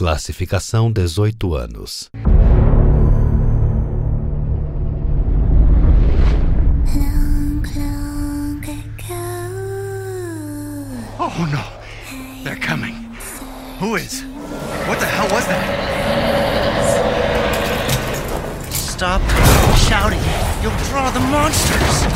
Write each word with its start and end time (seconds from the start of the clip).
Classificação 0.00 0.90
18 0.90 1.54
anos. 1.54 2.10
Oh 11.18 11.46
no! 11.52 11.62
They're 12.42 12.56
coming. 12.56 12.94
Who 13.78 13.96
is? 13.96 14.22
What 14.88 14.98
the 15.00 15.04
hell 15.04 15.28
was 15.28 15.44
that? 15.44 15.66
Stop 18.72 19.20
shouting. 19.86 20.18
You'll 20.62 20.72
draw 20.88 21.10
the 21.10 21.20
monsters. 21.20 22.06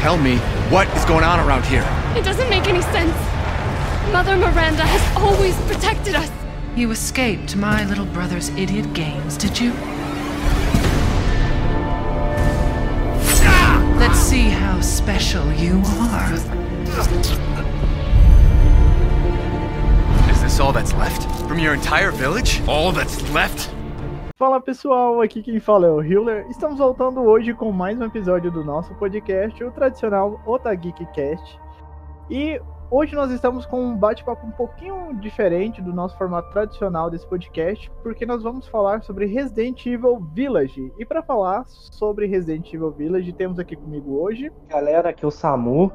Tell 0.00 0.16
me, 0.16 0.38
what 0.70 0.88
is 0.96 1.04
going 1.04 1.22
on 1.22 1.38
around 1.38 1.66
here? 1.66 1.84
It 2.16 2.24
doesn't 2.24 2.48
make 2.48 2.66
any 2.66 2.80
sense. 2.80 3.14
Mother 4.10 4.38
Miranda 4.38 4.84
has 4.86 5.16
always 5.22 5.54
protected 5.66 6.14
us. 6.14 6.43
You 6.76 6.90
escaped 6.90 7.54
my 7.54 7.84
little 7.84 8.04
brother's 8.04 8.48
idiot 8.56 8.92
games, 8.94 9.36
did 9.36 9.60
you? 9.60 9.70
Let's 13.96 14.18
see 14.18 14.48
how 14.48 14.80
special 14.80 15.52
you 15.52 15.80
are. 15.86 16.32
Is 20.32 20.42
this 20.42 20.58
all 20.58 20.72
that's 20.72 20.92
left? 20.94 21.22
From 21.46 21.60
your 21.60 21.74
entire 21.74 22.10
village? 22.10 22.60
All 22.66 22.90
that's 22.90 23.22
left? 23.30 23.70
Fala 24.36 24.60
pessoal, 24.60 25.20
aqui 25.22 25.44
quem 25.44 25.60
fala 25.60 25.86
é 25.86 25.90
o 25.90 26.00
Hiller. 26.00 26.44
Estamos 26.50 26.78
voltando 26.78 27.20
hoje 27.20 27.54
com 27.54 27.70
mais 27.70 27.96
um 28.00 28.04
episódio 28.04 28.50
do 28.50 28.64
nosso 28.64 28.92
podcast, 28.96 29.62
o 29.62 29.70
tradicional 29.70 30.42
Otageekcast. 30.44 31.56
E 32.28 32.60
hoje 32.90 33.14
nós 33.14 33.30
estamos 33.30 33.66
com 33.66 33.80
um 33.82 33.96
bate-papo 33.96 34.46
um 34.46 34.50
pouquinho 34.50 35.14
diferente 35.20 35.82
do 35.82 35.92
nosso 35.92 36.16
formato 36.16 36.50
tradicional 36.50 37.10
desse 37.10 37.26
podcast, 37.26 37.90
porque 38.02 38.24
nós 38.26 38.42
vamos 38.42 38.66
falar 38.66 39.02
sobre 39.02 39.26
Resident 39.26 39.84
Evil 39.86 40.20
Village. 40.32 40.92
E 40.98 41.04
para 41.04 41.22
falar 41.22 41.64
sobre 41.66 42.26
Resident 42.26 42.72
Evil 42.72 42.90
Village, 42.90 43.32
temos 43.32 43.58
aqui 43.58 43.76
comigo 43.76 44.20
hoje. 44.20 44.52
Galera, 44.68 45.10
aqui 45.10 45.24
é 45.24 45.28
o 45.28 45.30
Samu. 45.30 45.92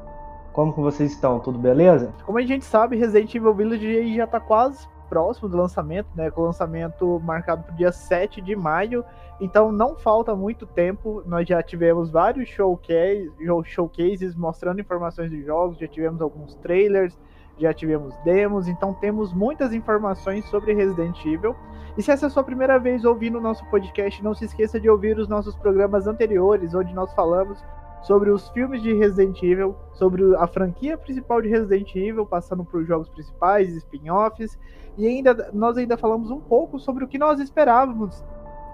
Como 0.52 0.72
que 0.72 0.80
vocês 0.80 1.12
estão? 1.12 1.38
Tudo 1.38 1.58
beleza? 1.58 2.12
Como 2.24 2.38
a 2.38 2.42
gente 2.42 2.64
sabe, 2.64 2.96
Resident 2.96 3.34
Evil 3.34 3.54
Village 3.54 4.16
já 4.16 4.24
está 4.24 4.40
quase 4.40 4.88
próximo 5.10 5.48
do 5.48 5.56
lançamento, 5.56 6.08
né? 6.14 6.30
Com 6.30 6.42
o 6.42 6.44
lançamento 6.44 7.20
marcado 7.20 7.64
para 7.64 7.74
o 7.74 7.76
dia 7.76 7.90
7 7.90 8.40
de 8.40 8.54
maio. 8.54 9.04
Então 9.40 9.72
não 9.72 9.96
falta 9.96 10.34
muito 10.36 10.64
tempo. 10.64 11.22
Nós 11.26 11.46
já 11.46 11.60
tivemos 11.62 12.10
vários 12.10 12.48
showcase, 12.48 13.30
showcases 13.64 14.36
mostrando 14.36 14.80
informações 14.80 15.30
dos 15.30 15.44
jogos, 15.44 15.78
já 15.78 15.88
tivemos 15.88 16.22
alguns 16.22 16.54
trailers, 16.56 17.18
já 17.58 17.74
tivemos 17.74 18.16
demos, 18.24 18.68
então 18.68 18.94
temos 18.94 19.34
muitas 19.34 19.72
informações 19.72 20.44
sobre 20.46 20.72
Resident 20.72 21.18
Evil. 21.26 21.56
E 21.98 22.02
se 22.02 22.10
essa 22.12 22.26
é 22.26 22.28
a 22.28 22.30
sua 22.30 22.44
primeira 22.44 22.78
vez 22.78 23.04
ouvindo 23.04 23.38
o 23.38 23.40
nosso 23.40 23.64
podcast, 23.66 24.22
não 24.22 24.32
se 24.32 24.44
esqueça 24.44 24.78
de 24.78 24.88
ouvir 24.88 25.18
os 25.18 25.28
nossos 25.28 25.56
programas 25.56 26.06
anteriores, 26.06 26.72
onde 26.72 26.94
nós 26.94 27.12
falamos 27.14 27.62
sobre 28.02 28.30
os 28.30 28.48
filmes 28.50 28.82
de 28.82 28.92
Resident 28.94 29.42
Evil, 29.42 29.76
sobre 29.92 30.22
a 30.36 30.46
franquia 30.46 30.96
principal 30.96 31.42
de 31.42 31.48
Resident 31.48 31.94
Evil, 31.94 32.26
passando 32.26 32.64
por 32.64 32.84
jogos 32.84 33.08
principais, 33.08 33.74
spin-offs, 33.76 34.58
e 34.96 35.06
ainda 35.06 35.50
nós 35.52 35.76
ainda 35.76 35.96
falamos 35.96 36.30
um 36.30 36.40
pouco 36.40 36.78
sobre 36.78 37.04
o 37.04 37.08
que 37.08 37.18
nós 37.18 37.38
esperávamos 37.40 38.24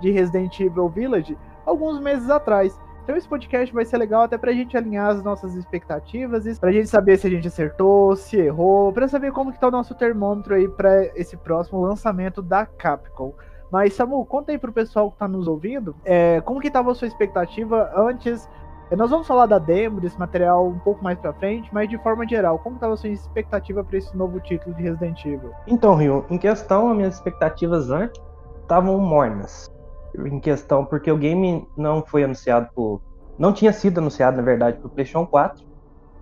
de 0.01 0.11
Resident 0.11 0.59
Evil 0.61 0.89
Village 0.89 1.37
alguns 1.65 2.01
meses 2.01 2.31
atrás. 2.31 2.79
Então 3.03 3.17
esse 3.17 3.29
podcast 3.29 3.73
vai 3.73 3.85
ser 3.85 3.99
legal 3.99 4.23
até 4.23 4.37
pra 4.37 4.53
gente 4.53 4.77
alinhar 4.77 5.11
as 5.11 5.23
nossas 5.23 5.55
expectativas, 5.55 6.59
pra 6.59 6.73
gente 6.73 6.89
saber 6.89 7.17
se 7.17 7.27
a 7.27 7.31
gente 7.31 7.47
acertou, 7.47 8.17
se 8.17 8.37
errou, 8.37 8.93
pra 8.93 9.07
saber 9.07 9.31
como 9.31 9.53
que 9.53 9.61
tá 9.61 9.69
o 9.69 9.71
nosso 9.71 9.95
termômetro 9.95 10.55
aí 10.55 10.69
para 10.69 11.05
esse 11.17 11.37
próximo 11.37 11.81
lançamento 11.81 12.43
da 12.43 12.67
Capcom. 12.67 13.33
Mas 13.71 13.95
Samu, 13.95 14.25
conta 14.27 14.53
aí 14.53 14.59
pro 14.59 14.73
pessoal 14.73 15.11
que 15.11 15.19
tá 15.19 15.29
nos 15.29 15.47
ouvindo, 15.47 15.95
é, 16.05 16.41
como 16.41 16.61
que 16.61 16.71
tava 16.71 16.91
a 16.91 16.95
sua 16.95 17.07
expectativa 17.07 17.93
antes 17.97 18.49
nós 18.95 19.11
vamos 19.11 19.27
falar 19.27 19.47
da 19.47 19.59
demo, 19.59 20.01
desse 20.01 20.19
material 20.19 20.69
um 20.69 20.79
pouco 20.79 21.03
mais 21.03 21.19
pra 21.19 21.33
frente, 21.33 21.69
mas 21.73 21.89
de 21.89 21.99
forma 21.99 22.27
geral, 22.29 22.59
como 22.59 22.77
estava 22.77 22.97
sua 22.97 23.09
expectativa 23.09 23.83
para 23.83 23.99
esse 23.99 24.17
novo 24.17 24.39
título 24.39 24.77
de 24.77 24.83
Resident 24.83 25.25
Evil? 25.25 25.51
Então, 25.67 25.97
Rio, 25.97 26.25
em 26.31 26.39
questão, 26.39 26.91
as 26.91 26.97
minhas 26.97 27.15
expectativas 27.15 27.91
antes 27.91 28.21
estavam 28.63 28.99
mornas. 29.01 29.69
Em 30.17 30.39
questão, 30.39 30.85
porque 30.85 31.11
o 31.11 31.17
game 31.17 31.67
não 31.77 32.03
foi 32.03 32.25
anunciado 32.25 32.69
por. 32.75 33.01
Não 33.39 33.53
tinha 33.53 33.73
sido 33.73 33.99
anunciado, 33.99 34.37
na 34.37 34.43
verdade, 34.43 34.79
pro 34.79 34.89
PlayStation 34.89 35.27
4. 35.27 35.65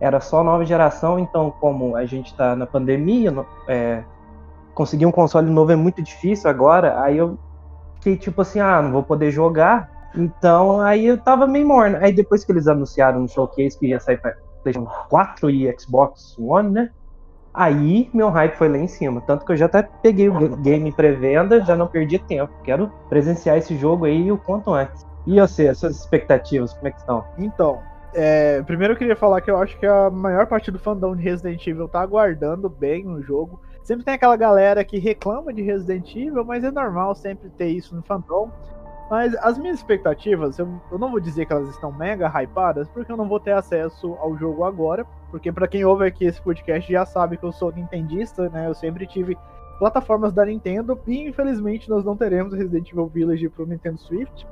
Era 0.00 0.20
só 0.20 0.42
nova 0.42 0.64
geração, 0.64 1.18
então, 1.18 1.50
como 1.60 1.94
a 1.94 2.04
gente 2.04 2.32
está 2.32 2.56
na 2.56 2.66
pandemia, 2.66 3.32
é, 3.68 4.02
conseguir 4.74 5.06
um 5.06 5.12
console 5.12 5.48
novo 5.48 5.70
é 5.70 5.76
muito 5.76 6.02
difícil 6.02 6.50
agora. 6.50 7.00
Aí 7.00 7.16
eu 7.18 7.38
fiquei 7.96 8.16
tipo 8.16 8.42
assim: 8.42 8.58
ah, 8.58 8.82
não 8.82 8.90
vou 8.90 9.02
poder 9.02 9.30
jogar, 9.30 9.90
então, 10.16 10.80
aí 10.80 11.06
eu 11.06 11.18
tava 11.18 11.46
meio 11.46 11.66
morno. 11.66 11.98
Aí 12.00 12.12
depois 12.12 12.44
que 12.44 12.52
eles 12.52 12.66
anunciaram 12.66 13.20
no 13.20 13.28
showcase 13.28 13.78
que 13.78 13.86
ia 13.86 14.00
sair 14.00 14.18
pra 14.18 14.34
PlayStation 14.62 14.90
4 15.08 15.50
e 15.50 15.74
Xbox 15.78 16.36
One, 16.38 16.70
né? 16.70 16.90
Aí 17.52 18.10
meu 18.12 18.30
hype 18.30 18.56
foi 18.56 18.68
lá 18.68 18.78
em 18.78 18.88
cima. 18.88 19.20
Tanto 19.20 19.44
que 19.44 19.52
eu 19.52 19.56
já 19.56 19.66
até 19.66 19.82
peguei 19.82 20.28
o 20.28 20.56
game 20.56 20.90
pré-venda, 20.92 21.60
já 21.64 21.76
não 21.76 21.86
perdi 21.86 22.18
tempo. 22.18 22.52
Quero 22.64 22.90
presenciar 23.08 23.58
esse 23.58 23.76
jogo 23.76 24.04
aí 24.06 24.30
o 24.30 24.38
quanto 24.38 24.72
antes. 24.72 25.06
E 25.26 25.40
você, 25.40 25.68
as 25.68 25.78
suas 25.78 25.96
expectativas, 25.96 26.72
como 26.74 26.88
é 26.88 26.90
que 26.90 26.98
estão? 26.98 27.24
Então, 27.38 27.80
é, 28.14 28.62
primeiro 28.62 28.94
eu 28.94 28.96
queria 28.96 29.16
falar 29.16 29.40
que 29.40 29.50
eu 29.50 29.56
acho 29.58 29.76
que 29.78 29.86
a 29.86 30.08
maior 30.08 30.46
parte 30.46 30.70
do 30.70 30.78
fandom 30.78 31.16
de 31.16 31.22
Resident 31.22 31.66
Evil 31.66 31.88
tá 31.88 32.00
aguardando 32.00 32.68
bem 32.68 33.06
o 33.08 33.20
jogo. 33.20 33.60
Sempre 33.82 34.04
tem 34.04 34.14
aquela 34.14 34.36
galera 34.36 34.84
que 34.84 34.98
reclama 34.98 35.52
de 35.52 35.62
Resident 35.62 36.14
Evil, 36.14 36.44
mas 36.44 36.62
é 36.62 36.70
normal 36.70 37.14
sempre 37.14 37.50
ter 37.50 37.66
isso 37.66 37.94
no 37.94 38.02
fandom. 38.02 38.50
Mas 39.10 39.34
as 39.36 39.58
minhas 39.58 39.78
expectativas, 39.78 40.58
eu, 40.58 40.68
eu, 40.90 40.98
não 40.98 41.10
vou 41.10 41.20
dizer 41.20 41.44
que 41.44 41.52
elas 41.52 41.68
estão 41.68 41.92
mega 41.92 42.26
hypadas, 42.26 42.88
porque 42.88 43.12
eu 43.12 43.16
não 43.16 43.28
vou 43.28 43.38
ter 43.38 43.52
acesso 43.52 44.14
ao 44.14 44.36
jogo 44.36 44.64
agora. 44.64 45.06
Porque 45.30 45.52
para 45.52 45.68
quem 45.68 45.84
ouve 45.84 46.06
aqui 46.06 46.24
esse 46.24 46.40
podcast 46.40 46.90
já 46.90 47.04
sabe 47.04 47.36
que 47.36 47.44
eu 47.44 47.52
sou 47.52 47.70
nintendista, 47.70 48.48
né? 48.48 48.66
Eu 48.66 48.74
sempre 48.74 49.06
tive 49.06 49.36
plataformas 49.78 50.32
da 50.32 50.46
Nintendo 50.46 50.98
e 51.06 51.28
infelizmente 51.28 51.90
nós 51.90 52.04
não 52.04 52.16
teremos 52.16 52.54
Resident 52.54 52.90
Evil 52.90 53.06
Village 53.06 53.48
pro 53.48 53.66
Nintendo 53.66 53.98
Switch. 53.98 54.44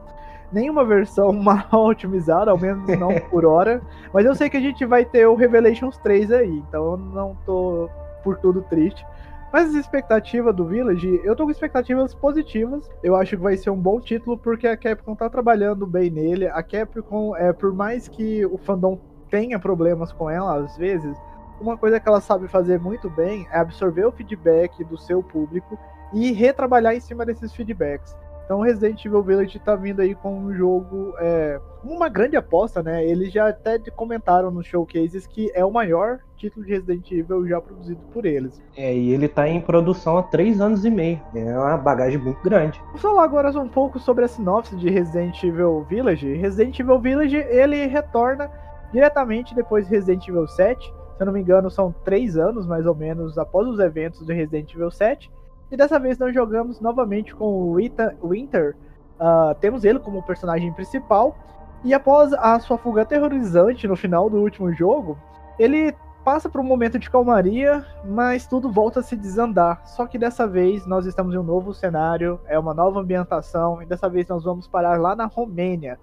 Nenhuma 0.52 0.84
versão 0.84 1.32
mal 1.32 1.66
otimizada, 1.72 2.50
ao 2.50 2.58
menos 2.58 2.86
não 2.98 3.14
por 3.30 3.46
hora. 3.46 3.80
Mas 4.12 4.26
eu 4.26 4.34
sei 4.34 4.50
que 4.50 4.56
a 4.56 4.60
gente 4.60 4.84
vai 4.84 5.04
ter 5.04 5.26
o 5.26 5.34
Revelations 5.34 5.96
3 5.98 6.30
aí, 6.32 6.62
então 6.68 6.92
eu 6.92 6.96
não 6.98 7.36
tô 7.46 7.88
por 8.22 8.36
tudo 8.38 8.62
triste. 8.62 9.04
Mas 9.52 9.74
a 9.74 9.78
expectativa 9.78 10.50
do 10.50 10.64
Village, 10.64 11.20
eu 11.22 11.36
tô 11.36 11.44
com 11.44 11.50
expectativas 11.50 12.14
positivas. 12.14 12.88
Eu 13.02 13.14
acho 13.14 13.36
que 13.36 13.42
vai 13.42 13.54
ser 13.56 13.68
um 13.68 13.76
bom 13.76 14.00
título 14.00 14.38
porque 14.38 14.66
a 14.66 14.76
Capcom 14.76 15.14
tá 15.14 15.28
trabalhando 15.28 15.86
bem 15.86 16.10
nele. 16.10 16.46
A 16.46 16.62
Capcom, 16.62 17.36
é, 17.36 17.52
por 17.52 17.74
mais 17.74 18.08
que 18.08 18.46
o 18.46 18.56
fandom 18.56 18.98
tenha 19.30 19.58
problemas 19.58 20.10
com 20.10 20.30
ela 20.30 20.56
às 20.56 20.76
vezes, 20.78 21.14
uma 21.60 21.76
coisa 21.76 22.00
que 22.00 22.08
ela 22.08 22.20
sabe 22.20 22.48
fazer 22.48 22.80
muito 22.80 23.10
bem 23.10 23.46
é 23.52 23.58
absorver 23.58 24.06
o 24.06 24.12
feedback 24.12 24.82
do 24.84 24.96
seu 24.96 25.22
público 25.22 25.78
e 26.14 26.32
retrabalhar 26.32 26.94
em 26.94 27.00
cima 27.00 27.26
desses 27.26 27.52
feedbacks. 27.52 28.16
Então 28.44 28.60
Resident 28.60 29.04
Evil 29.04 29.22
Village 29.22 29.58
tá 29.58 29.74
vindo 29.74 30.00
aí 30.00 30.14
com 30.14 30.36
um 30.36 30.52
jogo, 30.52 31.14
é, 31.18 31.60
uma 31.82 32.08
grande 32.08 32.36
aposta, 32.36 32.82
né? 32.82 33.04
Eles 33.04 33.32
já 33.32 33.48
até 33.48 33.78
comentaram 33.90 34.50
nos 34.50 34.66
showcases 34.66 35.26
que 35.26 35.50
é 35.54 35.64
o 35.64 35.70
maior 35.70 36.20
título 36.36 36.66
de 36.66 36.72
Resident 36.72 37.10
Evil 37.10 37.46
já 37.46 37.60
produzido 37.60 38.00
por 38.12 38.26
eles. 38.26 38.60
É, 38.76 38.94
e 38.94 39.10
ele 39.12 39.28
tá 39.28 39.48
em 39.48 39.60
produção 39.60 40.18
há 40.18 40.22
três 40.22 40.60
anos 40.60 40.84
e 40.84 40.90
meio. 40.90 41.20
É 41.34 41.58
uma 41.58 41.76
bagagem 41.76 42.18
muito 42.18 42.42
grande. 42.42 42.80
Vamos 42.86 43.00
falar 43.00 43.24
agora 43.24 43.50
um 43.58 43.68
pouco 43.68 43.98
sobre 43.98 44.24
a 44.24 44.28
sinopse 44.28 44.74
de 44.76 44.90
Resident 44.90 45.42
Evil 45.42 45.84
Village. 45.88 46.34
Resident 46.34 46.78
Evil 46.78 46.98
Village, 46.98 47.36
ele 47.36 47.86
retorna 47.86 48.50
diretamente 48.92 49.54
depois 49.54 49.86
de 49.86 49.94
Resident 49.94 50.26
Evil 50.26 50.46
7. 50.46 50.84
Se 50.84 51.22
eu 51.22 51.26
não 51.26 51.32
me 51.32 51.40
engano, 51.40 51.70
são 51.70 51.94
três 52.04 52.36
anos, 52.36 52.66
mais 52.66 52.86
ou 52.86 52.94
menos, 52.94 53.38
após 53.38 53.68
os 53.68 53.78
eventos 53.78 54.26
de 54.26 54.32
Resident 54.32 54.74
Evil 54.74 54.90
7 54.90 55.30
e 55.72 55.76
dessa 55.76 55.98
vez 55.98 56.18
nós 56.18 56.34
jogamos 56.34 56.82
novamente 56.82 57.34
com 57.34 57.46
o 57.46 57.76
Rita 57.76 58.14
Winter. 58.22 58.76
Uh, 59.18 59.54
temos 59.58 59.84
ele 59.84 59.98
como 59.98 60.22
personagem 60.22 60.70
principal. 60.74 61.34
E 61.82 61.94
após 61.94 62.34
a 62.34 62.60
sua 62.60 62.76
fuga 62.76 63.02
aterrorizante 63.02 63.88
no 63.88 63.96
final 63.96 64.28
do 64.28 64.36
último 64.36 64.70
jogo, 64.74 65.16
ele 65.58 65.94
passa 66.22 66.46
por 66.48 66.60
um 66.60 66.64
momento 66.64 66.98
de 66.98 67.08
calmaria, 67.08 67.84
mas 68.04 68.46
tudo 68.46 68.70
volta 68.70 69.00
a 69.00 69.02
se 69.02 69.16
desandar. 69.16 69.80
Só 69.86 70.06
que 70.06 70.18
dessa 70.18 70.46
vez 70.46 70.86
nós 70.86 71.06
estamos 71.06 71.34
em 71.34 71.38
um 71.38 71.42
novo 71.42 71.72
cenário, 71.72 72.38
é 72.46 72.58
uma 72.58 72.74
nova 72.74 73.00
ambientação, 73.00 73.82
e 73.82 73.86
dessa 73.86 74.10
vez 74.10 74.28
nós 74.28 74.44
vamos 74.44 74.68
parar 74.68 75.00
lá 75.00 75.16
na 75.16 75.24
Romênia, 75.24 75.98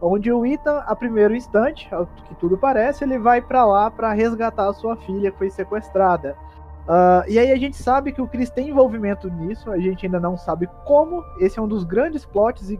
onde 0.00 0.30
o 0.30 0.44
Ethan, 0.44 0.84
a 0.86 0.94
primeiro 0.94 1.34
instante, 1.34 1.92
ao 1.92 2.06
que 2.06 2.34
tudo 2.36 2.58
parece, 2.58 3.02
ele 3.02 3.18
vai 3.18 3.40
para 3.40 3.64
lá 3.64 3.90
para 3.90 4.12
resgatar 4.12 4.68
a 4.68 4.74
sua 4.74 4.96
filha 4.96 5.32
que 5.32 5.38
foi 5.38 5.50
sequestrada. 5.50 6.36
Uh, 6.84 7.24
e 7.28 7.38
aí 7.38 7.50
a 7.50 7.56
gente 7.56 7.76
sabe 7.76 8.12
que 8.12 8.20
o 8.20 8.28
Chris 8.28 8.50
tem 8.50 8.68
envolvimento 8.68 9.30
nisso, 9.30 9.70
a 9.70 9.78
gente 9.78 10.04
ainda 10.04 10.20
não 10.20 10.36
sabe 10.36 10.68
como. 10.84 11.24
Esse 11.40 11.58
é 11.58 11.62
um 11.62 11.68
dos 11.68 11.82
grandes 11.82 12.26
plots 12.26 12.70
e 12.70 12.78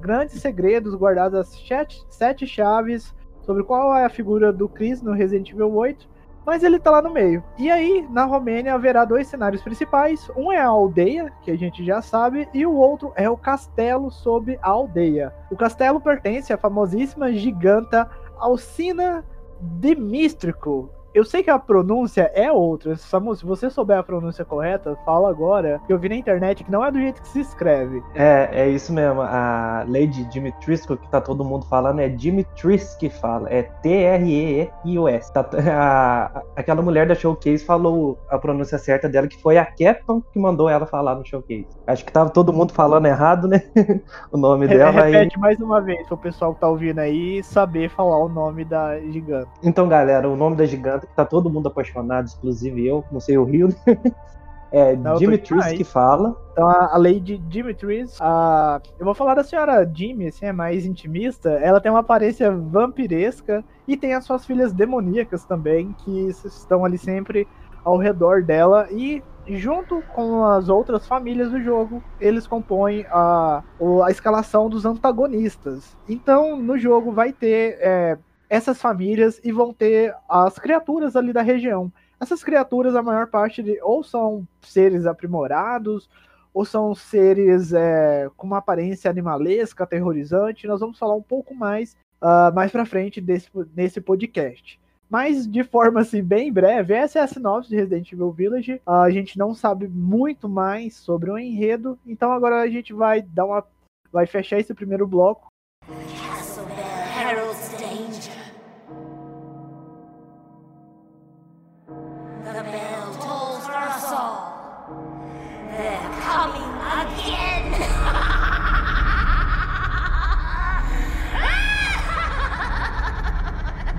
grandes 0.00 0.40
segredos 0.40 0.94
guardados 0.94 1.38
as 1.38 1.48
sete, 1.48 2.02
sete 2.08 2.46
chaves 2.46 3.14
sobre 3.42 3.62
qual 3.64 3.94
é 3.94 4.04
a 4.04 4.10
figura 4.10 4.52
do 4.52 4.68
Chris 4.68 5.02
no 5.02 5.12
Resident 5.12 5.50
Evil 5.50 5.74
8. 5.74 6.10
Mas 6.44 6.64
ele 6.64 6.80
tá 6.80 6.90
lá 6.90 7.00
no 7.00 7.12
meio. 7.12 7.42
E 7.56 7.70
aí, 7.70 8.04
na 8.10 8.24
Romênia, 8.24 8.74
haverá 8.74 9.04
dois 9.04 9.28
cenários 9.28 9.62
principais. 9.62 10.28
Um 10.36 10.50
é 10.50 10.58
a 10.58 10.66
aldeia, 10.66 11.32
que 11.42 11.52
a 11.52 11.56
gente 11.56 11.84
já 11.84 12.02
sabe, 12.02 12.48
e 12.52 12.66
o 12.66 12.74
outro 12.74 13.12
é 13.14 13.30
o 13.30 13.36
castelo 13.36 14.10
sob 14.10 14.58
a 14.60 14.68
aldeia. 14.68 15.32
O 15.52 15.56
castelo 15.56 16.00
pertence 16.00 16.52
à 16.52 16.58
famosíssima 16.58 17.32
giganta 17.32 18.10
Alcina 18.38 19.24
Demístrico, 19.60 20.90
eu 21.14 21.24
sei 21.24 21.42
que 21.42 21.50
a 21.50 21.58
pronúncia 21.58 22.30
é 22.34 22.50
outra. 22.50 22.96
Samu, 22.96 23.34
se 23.34 23.44
você 23.44 23.68
souber 23.68 23.98
a 23.98 24.02
pronúncia 24.02 24.44
correta, 24.44 24.96
fala 25.04 25.28
agora. 25.28 25.80
Que 25.86 25.92
eu 25.92 25.98
vi 25.98 26.08
na 26.08 26.16
internet 26.16 26.64
que 26.64 26.70
não 26.70 26.84
é 26.84 26.90
do 26.90 26.98
jeito 26.98 27.20
que 27.20 27.28
se 27.28 27.40
escreve. 27.40 28.02
É, 28.14 28.48
é 28.52 28.68
isso 28.68 28.92
mesmo. 28.92 29.20
A 29.20 29.84
Lady 29.86 30.24
Dimitrisco, 30.24 30.96
que 30.96 31.08
tá 31.10 31.20
todo 31.20 31.44
mundo 31.44 31.66
falando, 31.66 32.00
é 32.00 32.08
Dimitris 32.08 32.94
que 32.94 33.10
fala. 33.10 33.48
É 33.50 33.62
T-R-E-I-O-S. 33.62 35.32
Tá, 35.32 35.48
aquela 36.56 36.82
mulher 36.82 37.06
da 37.06 37.14
Showcase 37.14 37.64
falou 37.64 38.18
a 38.30 38.38
pronúncia 38.38 38.78
certa 38.78 39.08
dela, 39.08 39.28
que 39.28 39.40
foi 39.40 39.58
a 39.58 39.66
Captain 39.66 40.22
que 40.32 40.38
mandou 40.38 40.68
ela 40.68 40.86
falar 40.86 41.14
no 41.14 41.24
Showcase. 41.24 41.66
Acho 41.86 42.04
que 42.04 42.12
tava 42.12 42.30
todo 42.30 42.52
mundo 42.52 42.72
falando 42.72 43.06
errado, 43.06 43.46
né? 43.46 43.62
o 44.32 44.38
nome 44.38 44.66
dela. 44.66 44.90
Repete 44.90 45.34
aí... 45.34 45.40
mais 45.40 45.60
uma 45.60 45.80
vez, 45.80 46.06
pro 46.06 46.16
pessoal 46.16 46.54
que 46.54 46.60
tá 46.60 46.68
ouvindo 46.68 46.98
aí 46.98 47.42
saber 47.42 47.90
falar 47.90 48.18
o 48.18 48.28
nome 48.28 48.64
da 48.64 48.98
gigante. 49.00 49.50
Então, 49.62 49.88
galera, 49.88 50.28
o 50.28 50.36
nome 50.36 50.56
da 50.56 50.64
gigante 50.64 51.01
que 51.06 51.14
tá 51.14 51.24
todo 51.24 51.50
mundo 51.50 51.68
apaixonado, 51.68 52.30
inclusive 52.38 52.86
eu, 52.86 53.04
não 53.10 53.20
sei 53.20 53.38
o 53.38 53.44
Rio. 53.44 53.68
É 54.72 54.96
não, 54.96 55.16
Dimitris 55.16 55.72
que 55.72 55.84
fala. 55.84 56.34
Então 56.50 56.66
a, 56.66 56.94
a 56.94 56.96
Lady 56.96 57.36
Dimitris, 57.36 58.16
a, 58.18 58.80
eu 58.98 59.04
vou 59.04 59.14
falar 59.14 59.34
da 59.34 59.44
senhora 59.44 59.88
Jimmy, 59.94 60.28
assim, 60.28 60.46
é 60.46 60.52
mais 60.52 60.86
intimista. 60.86 61.50
Ela 61.50 61.78
tem 61.78 61.92
uma 61.92 62.00
aparência 62.00 62.50
vampiresca 62.50 63.62
e 63.86 63.98
tem 63.98 64.14
as 64.14 64.24
suas 64.24 64.46
filhas 64.46 64.72
demoníacas 64.72 65.44
também, 65.44 65.92
que 65.98 66.28
estão 66.28 66.86
ali 66.86 66.96
sempre 66.96 67.46
ao 67.84 67.98
redor 67.98 68.42
dela. 68.42 68.88
E 68.90 69.22
junto 69.46 70.02
com 70.14 70.44
as 70.44 70.70
outras 70.70 71.06
famílias 71.06 71.50
do 71.50 71.60
jogo, 71.60 72.02
eles 72.18 72.46
compõem 72.46 73.04
a, 73.10 73.62
a 74.04 74.10
escalação 74.10 74.70
dos 74.70 74.86
antagonistas. 74.86 75.94
Então 76.08 76.56
no 76.56 76.78
jogo 76.78 77.12
vai 77.12 77.30
ter. 77.30 77.76
É, 77.78 78.18
essas 78.52 78.78
famílias 78.78 79.40
e 79.42 79.50
vão 79.50 79.72
ter 79.72 80.14
as 80.28 80.58
criaturas 80.58 81.16
ali 81.16 81.32
da 81.32 81.40
região. 81.40 81.90
Essas 82.20 82.44
criaturas, 82.44 82.94
a 82.94 83.02
maior 83.02 83.26
parte 83.28 83.62
de, 83.62 83.80
ou 83.80 84.04
são 84.04 84.46
seres 84.60 85.06
aprimorados, 85.06 86.10
ou 86.52 86.62
são 86.62 86.94
seres 86.94 87.72
é, 87.72 88.28
com 88.36 88.46
uma 88.46 88.58
aparência 88.58 89.10
animalesca, 89.10 89.84
aterrorizante. 89.84 90.66
Nós 90.66 90.80
vamos 90.80 90.98
falar 90.98 91.14
um 91.14 91.22
pouco 91.22 91.54
mais 91.54 91.96
uh, 92.20 92.54
mais 92.54 92.70
para 92.70 92.84
frente 92.84 93.22
desse, 93.22 93.48
nesse 93.74 94.02
podcast. 94.02 94.78
Mas 95.08 95.50
de 95.50 95.64
forma 95.64 96.00
assim 96.00 96.22
bem 96.22 96.52
breve, 96.52 96.92
essa 96.92 97.20
é 97.20 97.22
a 97.22 97.26
sinopse 97.26 97.70
de 97.70 97.76
Resident 97.76 98.12
Evil 98.12 98.32
Village. 98.32 98.82
Uh, 98.86 98.90
a 98.90 99.10
gente 99.10 99.38
não 99.38 99.54
sabe 99.54 99.88
muito 99.88 100.46
mais 100.46 100.94
sobre 100.94 101.30
o 101.30 101.38
enredo, 101.38 101.98
então 102.06 102.30
agora 102.30 102.60
a 102.60 102.68
gente 102.68 102.92
vai 102.92 103.22
dar 103.22 103.46
uma 103.46 103.64
vai 104.12 104.26
fechar 104.26 104.60
esse 104.60 104.74
primeiro 104.74 105.06
bloco 105.06 105.51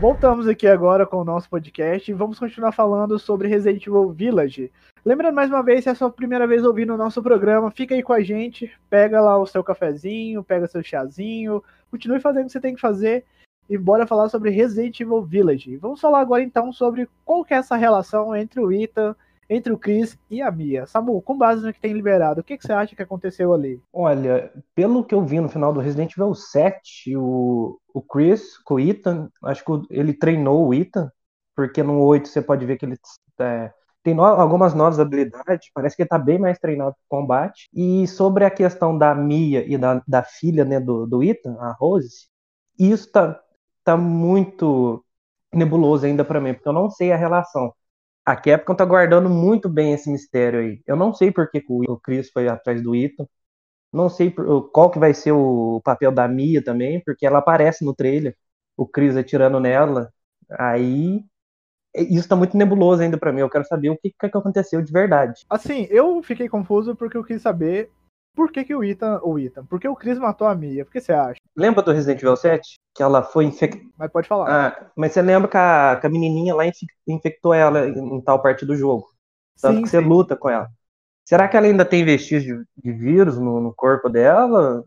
Voltamos 0.04 0.50
aqui 0.50 0.68
agora 0.68 1.06
com 1.06 1.16
o 1.16 1.24
nosso 1.24 1.50
podcast 1.50 2.12
e 2.12 2.14
vamos 2.14 2.38
continuar 2.38 2.74
falando 2.74 3.18
sobre 3.18 3.48
Resident 3.48 3.88
Evil 3.88 4.12
Village. 4.12 4.70
Lembrando 5.06 5.34
mais 5.34 5.50
uma 5.50 5.64
vez, 5.64 5.82
se 5.82 5.88
é 5.88 5.94
a 5.94 5.96
sua 5.96 6.12
primeira 6.12 6.46
vez 6.46 6.66
ouvindo 6.66 6.94
o 6.94 6.98
nosso 6.98 7.24
programa, 7.24 7.72
fica 7.72 7.96
aí 7.96 8.04
com 8.04 8.12
a 8.12 8.20
gente, 8.20 8.70
pega 8.90 9.22
lá 9.22 9.38
o 9.38 9.48
seu 9.48 9.64
cafezinho, 9.64 10.44
pega 10.44 10.68
seu 10.68 10.84
chazinho, 10.84 11.64
continue 11.90 12.20
fazendo 12.20 12.44
o 12.44 12.46
que 12.48 12.52
você 12.52 12.60
tem 12.60 12.76
que 12.76 12.82
fazer 12.82 13.24
e 13.70 13.78
bora 13.78 14.06
falar 14.06 14.28
sobre 14.28 14.50
Resident 14.50 15.00
Evil 15.00 15.22
Village. 15.22 15.78
Vamos 15.78 16.02
falar 16.02 16.20
agora 16.20 16.44
então 16.44 16.74
sobre 16.74 17.08
qual 17.24 17.46
que 17.46 17.54
é 17.54 17.58
essa 17.58 17.78
relação 17.78 18.36
entre 18.36 18.60
o 18.60 18.74
Ethan 18.74 19.16
entre 19.50 19.72
o 19.72 19.78
Chris 19.78 20.18
e 20.30 20.42
a 20.42 20.52
Mia. 20.52 20.86
Samu, 20.86 21.22
com 21.22 21.38
base 21.38 21.66
no 21.66 21.74
que 21.74 21.80
tem 21.80 21.94
liberado, 21.94 22.42
o 22.42 22.44
que, 22.44 22.58
que 22.58 22.66
você 22.66 22.74
acha 22.74 22.96
que 22.96 23.02
aconteceu 23.02 23.54
ali? 23.54 23.82
Olha, 23.92 24.52
pelo 24.76 25.04
que 25.04 25.14
eu 25.14 25.24
vi 25.24 25.40
no 25.40 25.50
final 25.50 25.72
do 25.72 25.80
Resident 25.80 26.12
Evil 26.14 26.34
7, 26.34 27.16
o, 27.16 27.80
o 27.94 28.02
Chris 28.02 28.58
com 28.60 28.76
o 28.76 28.80
Ethan, 28.80 29.30
acho 29.44 29.64
que 29.64 29.72
ele 29.90 30.14
treinou 30.14 30.68
o 30.68 30.74
Ethan, 30.74 31.12
porque 31.56 31.84
no 31.84 32.02
8 32.02 32.28
você 32.28 32.42
pode 32.42 32.66
ver 32.66 32.78
que 32.78 32.86
ele 32.86 32.98
é, 33.40 33.72
tem 34.04 34.14
no, 34.14 34.24
algumas 34.24 34.74
novas 34.74 35.00
habilidades, 35.00 35.70
parece 35.74 35.96
que 35.96 36.04
ele 36.04 36.10
tá 36.10 36.18
bem 36.20 36.40
mais 36.40 36.60
treinado 36.60 36.96
para 36.96 37.20
combate. 37.20 37.70
E 37.74 38.08
sobre 38.08 38.46
a 38.46 38.52
questão 38.52 38.98
da 38.98 39.14
Mia 39.16 39.66
e 39.66 39.78
da, 39.78 40.02
da 40.08 40.24
filha 40.24 40.66
né, 40.66 40.80
do, 40.80 41.06
do 41.06 41.24
Ethan, 41.24 41.56
a 41.60 41.72
Rose, 41.74 42.28
isso 42.80 43.12
tá, 43.12 43.40
tá 43.84 43.98
muito 43.98 45.04
nebuloso 45.54 46.06
ainda 46.06 46.26
para 46.26 46.42
mim, 46.42 46.54
porque 46.54 46.68
eu 46.68 46.74
não 46.74 46.90
sei 46.90 47.12
a 47.12 47.18
relação 47.18 47.74
a 48.26 48.36
Capcom 48.36 48.76
tá 48.76 48.86
guardando 48.86 49.30
muito 49.30 49.70
bem 49.70 49.94
esse 49.94 50.10
mistério 50.10 50.60
aí. 50.60 50.82
Eu 50.88 50.96
não 50.96 51.14
sei 51.14 51.32
por 51.32 51.50
que 51.50 51.64
o 51.68 51.98
Chris 52.00 52.30
foi 52.32 52.48
atrás 52.48 52.82
do 52.82 52.96
Ethan. 52.96 53.28
Não 53.94 54.10
sei 54.10 54.34
qual 54.72 54.90
que 54.90 54.98
vai 54.98 55.14
ser 55.14 55.32
o 55.32 55.80
papel 55.84 56.12
da 56.12 56.28
Mia 56.28 56.64
também, 56.64 57.02
porque 57.04 57.26
ela 57.26 57.40
aparece 57.40 57.86
no 57.86 57.94
trailer, 57.94 58.36
o 58.76 58.88
Chris 58.88 59.16
atirando 59.16 59.60
nela. 59.60 60.12
Aí 60.50 61.24
isso 61.96 62.28
tá 62.28 62.36
muito 62.36 62.58
nebuloso 62.58 63.04
ainda 63.04 63.18
para 63.18 63.32
mim. 63.32 63.42
Eu 63.42 63.50
quero 63.50 63.66
saber 63.66 63.90
o 63.90 63.98
que, 63.98 64.12
que 64.12 64.26
aconteceu 64.26 64.82
de 64.82 64.92
verdade. 64.92 65.46
Assim, 65.50 65.88
eu 65.92 66.22
fiquei 66.24 66.50
confuso 66.50 66.96
porque 66.96 67.16
eu 67.16 67.24
quis 67.24 67.42
saber 67.42 67.92
por 68.36 68.52
que, 68.52 68.64
que 68.64 68.74
o 68.74 68.84
Ethan. 68.84 69.20
O 69.22 69.38
Ethan. 69.38 69.64
Por 69.66 69.80
que 69.80 69.88
o 69.88 69.96
Chris 69.96 70.18
matou 70.18 70.48
a 70.48 70.56
Mia? 70.56 70.84
Por 70.84 70.92
que 70.92 71.00
você 71.00 71.14
acha? 71.14 71.40
Lembra 71.56 71.84
do 71.84 71.92
Resident 71.92 72.20
Evil 72.20 72.36
7? 72.36 72.80
Que 72.96 73.04
ela 73.04 73.22
foi 73.22 73.46
infectada. 73.46 73.86
Mas 73.98 74.12
pode 74.12 74.28
falar. 74.28 74.50
Ah, 74.50 74.92
mas 74.96 75.14
você 75.14 75.22
lembra 75.22 75.48
que 75.48 75.58
a, 75.58 75.98
que 76.02 76.08
a 76.08 76.10
menininha 76.10 76.56
lá 76.56 76.64
infectou 77.08 77.54
ela 77.54 77.88
em, 77.88 78.22
tal 78.22 78.42
parte 78.42 78.66
do 78.66 78.76
jogo? 78.76 79.08
Tanto 79.62 79.78
sim, 79.78 79.84
que 79.84 79.90
você 79.90 80.02
sim. 80.02 80.08
luta 80.08 80.36
com 80.36 80.50
ela. 80.50 80.68
Será 81.26 81.48
que 81.48 81.56
ela 81.56 81.66
ainda 81.66 81.86
tem 81.86 82.04
vestígios 82.04 82.66
de, 82.78 82.92
de 82.92 82.92
vírus 82.92 83.38
no, 83.38 83.62
no 83.62 83.74
corpo 83.74 84.10
dela? 84.10 84.84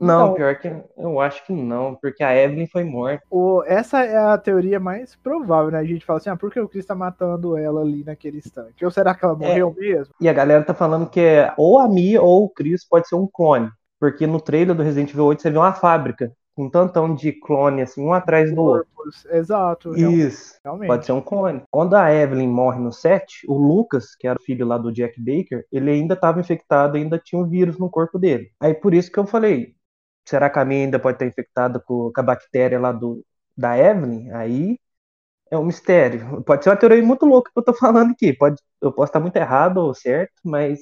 Não, 0.00 0.22
então, 0.22 0.34
pior 0.34 0.56
que 0.56 0.72
eu 0.96 1.20
acho 1.20 1.44
que 1.44 1.52
não, 1.52 1.94
porque 1.94 2.24
a 2.24 2.34
Evelyn 2.34 2.66
foi 2.66 2.82
morta. 2.82 3.22
O, 3.30 3.62
essa 3.66 4.02
é 4.02 4.16
a 4.16 4.38
teoria 4.38 4.80
mais 4.80 5.14
provável, 5.16 5.70
né? 5.70 5.78
A 5.78 5.84
gente 5.84 6.06
fala 6.06 6.18
assim, 6.18 6.30
ah, 6.30 6.36
por 6.36 6.50
que 6.50 6.58
o 6.58 6.66
Chris 6.66 6.86
tá 6.86 6.94
matando 6.94 7.54
ela 7.56 7.82
ali 7.82 8.02
naquele 8.02 8.38
instante? 8.38 8.82
Ou 8.82 8.90
será 8.90 9.14
que 9.14 9.22
ela 9.22 9.34
morreu 9.34 9.74
é, 9.76 9.80
mesmo? 9.80 10.14
E 10.18 10.26
a 10.26 10.32
galera 10.32 10.64
tá 10.64 10.72
falando 10.72 11.08
que 11.08 11.20
é 11.20 11.52
ou 11.58 11.78
a 11.78 11.86
Mia 11.86 12.22
ou 12.22 12.44
o 12.44 12.48
Chris 12.48 12.82
pode 12.88 13.08
ser 13.08 13.14
um 13.14 13.28
clone. 13.30 13.68
Porque 14.00 14.26
no 14.26 14.40
trailer 14.40 14.74
do 14.74 14.82
Resident 14.82 15.10
Evil 15.10 15.26
8 15.26 15.42
você 15.42 15.50
vê 15.50 15.58
uma 15.58 15.74
fábrica 15.74 16.32
um 16.60 16.70
tantão 16.70 17.14
de 17.14 17.32
clone, 17.32 17.82
assim, 17.82 18.02
um 18.02 18.12
atrás 18.12 18.54
do 18.54 18.60
outro. 18.62 18.86
Exato. 19.30 19.96
Isso. 19.96 20.58
Realmente. 20.64 20.88
Pode 20.88 21.06
ser 21.06 21.12
um 21.12 21.20
clone. 21.20 21.62
Quando 21.70 21.94
a 21.94 22.12
Evelyn 22.12 22.48
morre 22.48 22.78
no 22.78 22.92
set, 22.92 23.44
o 23.48 23.54
Lucas, 23.56 24.14
que 24.14 24.26
era 24.26 24.38
o 24.38 24.42
filho 24.42 24.66
lá 24.66 24.76
do 24.78 24.92
Jack 24.92 25.20
Baker, 25.20 25.66
ele 25.72 25.90
ainda 25.90 26.14
estava 26.14 26.40
infectado, 26.40 26.96
ainda 26.96 27.18
tinha 27.18 27.40
um 27.40 27.48
vírus 27.48 27.78
no 27.78 27.90
corpo 27.90 28.18
dele. 28.18 28.50
Aí 28.60 28.74
por 28.74 28.94
isso 28.94 29.10
que 29.10 29.18
eu 29.18 29.26
falei, 29.26 29.74
será 30.24 30.50
que 30.50 30.58
a 30.58 30.64
minha 30.64 30.84
ainda 30.84 30.98
pode 30.98 31.16
estar 31.16 31.26
infectada 31.26 31.80
com, 31.80 32.12
com 32.14 32.20
a 32.20 32.24
bactéria 32.24 32.78
lá 32.78 32.92
do, 32.92 33.24
da 33.56 33.76
Evelyn? 33.78 34.30
Aí 34.32 34.78
é 35.50 35.58
um 35.58 35.64
mistério. 35.64 36.42
Pode 36.42 36.64
ser 36.64 36.70
uma 36.70 36.76
teoria 36.76 37.02
muito 37.02 37.26
louca 37.26 37.50
que 37.52 37.58
eu 37.58 37.64
tô 37.64 37.74
falando 37.74 38.12
aqui. 38.12 38.32
Pode, 38.32 38.56
eu 38.80 38.92
posso 38.92 39.10
estar 39.10 39.20
muito 39.20 39.36
errado 39.36 39.78
ou 39.78 39.94
certo, 39.94 40.34
mas 40.44 40.78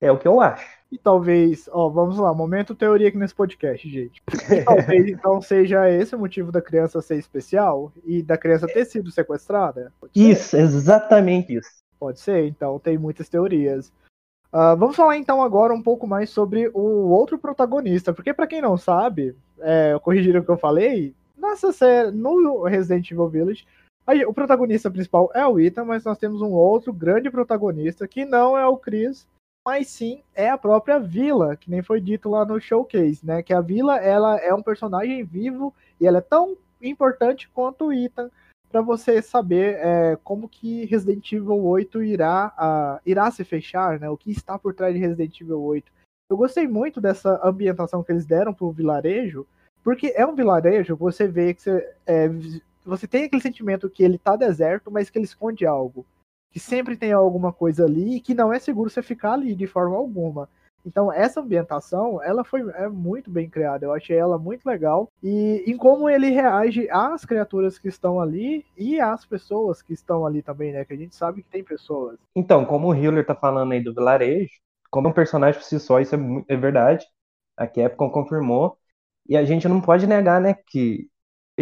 é 0.00 0.10
o 0.10 0.18
que 0.18 0.28
eu 0.28 0.40
acho. 0.40 0.81
E 0.92 0.98
talvez, 0.98 1.70
ó, 1.72 1.88
vamos 1.88 2.18
lá, 2.18 2.34
momento 2.34 2.74
teoria 2.74 3.08
aqui 3.08 3.16
nesse 3.16 3.34
podcast, 3.34 3.88
gente. 3.88 4.22
E 4.50 4.62
talvez 4.62 5.08
então 5.08 5.40
seja 5.40 5.90
esse 5.90 6.14
o 6.14 6.18
motivo 6.18 6.52
da 6.52 6.60
criança 6.60 7.00
ser 7.00 7.16
especial 7.16 7.90
e 8.04 8.22
da 8.22 8.36
criança 8.36 8.66
ter 8.66 8.84
sido 8.84 9.10
sequestrada? 9.10 9.90
Isso, 10.14 10.54
exatamente 10.54 11.54
isso. 11.54 11.82
Pode 11.98 12.20
ser, 12.20 12.46
então 12.46 12.78
tem 12.78 12.98
muitas 12.98 13.26
teorias. 13.26 13.90
Uh, 14.52 14.76
vamos 14.76 14.94
falar 14.94 15.16
então 15.16 15.42
agora 15.42 15.72
um 15.72 15.82
pouco 15.82 16.06
mais 16.06 16.28
sobre 16.28 16.70
o 16.74 17.08
outro 17.08 17.38
protagonista, 17.38 18.12
porque 18.12 18.34
para 18.34 18.46
quem 18.46 18.60
não 18.60 18.76
sabe, 18.76 19.34
é, 19.60 19.98
corrigir 20.02 20.36
o 20.36 20.44
que 20.44 20.50
eu 20.50 20.58
falei, 20.58 21.14
nessa 21.38 21.72
série, 21.72 22.10
no 22.10 22.64
Resident 22.64 23.10
Evil 23.10 23.30
Village, 23.30 23.66
o 24.26 24.34
protagonista 24.34 24.90
principal 24.90 25.30
é 25.32 25.46
o 25.46 25.58
Ethan, 25.58 25.86
mas 25.86 26.04
nós 26.04 26.18
temos 26.18 26.42
um 26.42 26.50
outro 26.50 26.92
grande 26.92 27.30
protagonista 27.30 28.06
que 28.06 28.26
não 28.26 28.58
é 28.58 28.66
o 28.66 28.76
Chris, 28.76 29.26
mas 29.64 29.88
sim 29.88 30.22
é 30.34 30.50
a 30.50 30.58
própria 30.58 30.98
Vila, 30.98 31.56
que 31.56 31.70
nem 31.70 31.82
foi 31.82 32.00
dito 32.00 32.28
lá 32.28 32.44
no 32.44 32.60
showcase, 32.60 33.24
né? 33.24 33.42
Que 33.42 33.54
a 33.54 33.60
Vila 33.60 33.96
ela 33.96 34.36
é 34.38 34.52
um 34.52 34.62
personagem 34.62 35.24
vivo 35.24 35.74
e 36.00 36.06
ela 36.06 36.18
é 36.18 36.22
tão 36.22 36.56
importante 36.80 37.48
quanto 37.48 37.86
o 37.86 37.92
Ethan 37.92 38.30
para 38.72 38.80
você 38.80 39.20
saber 39.20 39.76
é, 39.76 40.18
como 40.24 40.48
que 40.48 40.86
Resident 40.86 41.30
Evil 41.30 41.62
8 41.62 42.02
irá, 42.02 42.52
uh, 42.58 43.00
irá 43.04 43.30
se 43.30 43.44
fechar, 43.44 44.00
né? 44.00 44.08
O 44.08 44.16
que 44.16 44.30
está 44.30 44.58
por 44.58 44.74
trás 44.74 44.94
de 44.94 45.00
Resident 45.00 45.38
Evil 45.40 45.62
8. 45.62 45.92
Eu 46.30 46.36
gostei 46.38 46.66
muito 46.66 46.98
dessa 46.98 47.38
ambientação 47.46 48.02
que 48.02 48.10
eles 48.10 48.24
deram 48.24 48.54
para 48.54 48.64
o 48.64 48.72
vilarejo, 48.72 49.46
porque 49.84 50.14
é 50.16 50.26
um 50.26 50.34
vilarejo, 50.34 50.96
você 50.96 51.28
vê 51.28 51.52
que 51.52 51.60
você, 51.60 51.94
é, 52.06 52.30
você 52.84 53.06
tem 53.06 53.24
aquele 53.24 53.42
sentimento 53.42 53.90
que 53.90 54.02
ele 54.02 54.16
tá 54.16 54.36
deserto, 54.36 54.90
mas 54.90 55.10
que 55.10 55.18
ele 55.18 55.26
esconde 55.26 55.66
algo. 55.66 56.06
Que 56.52 56.60
sempre 56.60 56.96
tem 56.96 57.12
alguma 57.12 57.52
coisa 57.52 57.84
ali 57.84 58.16
e 58.16 58.20
que 58.20 58.34
não 58.34 58.52
é 58.52 58.58
seguro 58.58 58.90
você 58.90 59.02
ficar 59.02 59.32
ali 59.32 59.54
de 59.54 59.66
forma 59.66 59.96
alguma. 59.96 60.48
Então, 60.84 61.12
essa 61.12 61.40
ambientação, 61.40 62.22
ela 62.22 62.44
foi 62.44 62.60
é 62.74 62.88
muito 62.88 63.30
bem 63.30 63.48
criada. 63.48 63.86
Eu 63.86 63.92
achei 63.92 64.16
ela 64.16 64.36
muito 64.36 64.66
legal. 64.66 65.08
E 65.22 65.62
em 65.66 65.76
como 65.76 66.08
ele 66.08 66.30
reage 66.30 66.88
às 66.90 67.24
criaturas 67.24 67.78
que 67.78 67.88
estão 67.88 68.20
ali 68.20 68.64
e 68.76 69.00
às 69.00 69.24
pessoas 69.24 69.80
que 69.80 69.92
estão 69.92 70.26
ali 70.26 70.42
também, 70.42 70.72
né? 70.72 70.84
Que 70.84 70.92
a 70.92 70.96
gente 70.96 71.14
sabe 71.14 71.42
que 71.42 71.50
tem 71.50 71.62
pessoas. 71.62 72.18
Então, 72.34 72.64
como 72.64 72.88
o 72.88 72.94
Hiller 72.94 73.24
tá 73.24 73.34
falando 73.34 73.72
aí 73.72 73.80
do 73.82 73.94
vilarejo, 73.94 74.50
como 74.90 75.08
um 75.08 75.12
personagem 75.12 75.60
por 75.60 75.66
si 75.66 75.78
só, 75.78 76.00
isso 76.00 76.14
é, 76.16 76.18
é 76.48 76.56
verdade. 76.56 77.06
A 77.56 77.66
Capcom 77.66 78.10
confirmou. 78.10 78.76
E 79.28 79.36
a 79.36 79.44
gente 79.44 79.68
não 79.68 79.80
pode 79.80 80.04
negar, 80.04 80.40
né, 80.40 80.56
que 80.66 81.08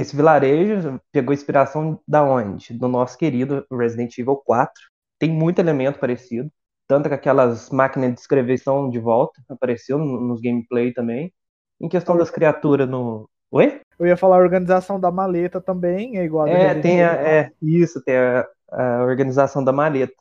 esse 0.01 0.17
vilarejo 0.17 1.01
pegou 1.13 1.35
inspiração 1.35 2.01
da 2.07 2.23
onde? 2.23 2.73
Do 2.75 2.89
nosso 2.89 3.17
querido 3.19 3.67
Resident 3.71 4.17
Evil 4.19 4.37
4. 4.37 4.73
Tem 5.19 5.31
muito 5.31 5.59
elemento 5.59 5.99
parecido. 5.99 6.51
Tanto 6.89 7.09
que 7.09 7.15
aquelas 7.15 7.71
máquinas 7.71 8.15
de 8.15 8.21
escrever 8.21 8.55
estão 8.55 8.91
de 8.91 8.99
volta, 8.99 9.41
apareceu 9.49 9.99
nos 9.99 10.41
gameplay 10.41 10.93
também. 10.93 11.33
Em 11.81 11.89
questão 11.89 12.17
das 12.17 12.31
criaturas 12.31 12.89
no. 12.89 13.29
Oi? 13.53 13.81
Eu 13.99 14.07
ia 14.07 14.17
falar 14.17 14.37
a 14.37 14.41
organização 14.41 14.99
da 14.99 15.11
maleta 15.11 15.61
também, 15.61 16.19
é 16.19 16.25
igual 16.25 16.47
a 16.47 16.51
É, 16.51 16.75
tem 16.75 17.03
a, 17.03 17.13
é, 17.13 17.51
isso, 17.61 18.03
tem 18.03 18.17
a, 18.17 18.47
a, 18.71 19.03
organização 19.03 19.63
da 19.63 19.73
maleta. 19.73 20.15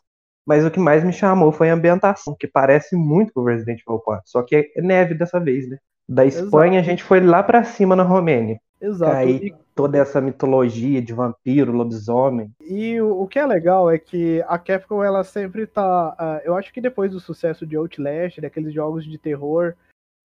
Mas 0.45 0.65
o 0.65 0.71
que 0.71 0.79
mais 0.79 1.03
me 1.03 1.13
chamou 1.13 1.51
foi 1.51 1.69
a 1.69 1.74
ambientação, 1.74 2.36
que 2.38 2.48
parece 2.48 2.95
muito 2.95 3.31
com 3.33 3.41
o 3.41 3.45
Resident 3.45 3.81
Evil 3.88 4.00
4, 4.00 4.24
só 4.25 4.43
que 4.43 4.71
é 4.75 4.81
neve 4.81 5.13
dessa 5.13 5.39
vez, 5.39 5.69
né? 5.69 5.77
Da 6.07 6.25
Espanha 6.25 6.79
Exato. 6.79 6.79
a 6.79 6.91
gente 6.91 7.03
foi 7.03 7.19
lá 7.19 7.43
para 7.43 7.63
cima 7.63 7.95
na 7.95 8.03
Romênia. 8.03 8.59
Exato. 8.81 9.15
Aí 9.15 9.53
toda 9.75 9.98
essa 9.98 10.21
mitologia 10.21 11.01
de 11.01 11.13
vampiro, 11.13 11.71
lobisomem. 11.71 12.51
E 12.62 13.00
o, 13.01 13.21
o, 13.21 13.27
que 13.27 13.39
é 13.39 13.45
legal 13.45 13.89
é 13.89 13.98
que 13.98 14.43
a 14.48 14.57
Capcom 14.57 15.03
ela 15.03 15.24
sempre 15.24 15.67
tá. 15.67 16.15
Uh, 16.19 16.48
eu 16.48 16.55
acho 16.55 16.74
que 16.74 16.81
depois 16.81 17.12
do 17.12 17.19
sucesso 17.19 17.65
de 17.65 17.75
Outlast, 17.75 18.39
daqueles 18.39 18.74
jogos 18.74 19.05
de 19.05 19.17
terror, 19.17 19.74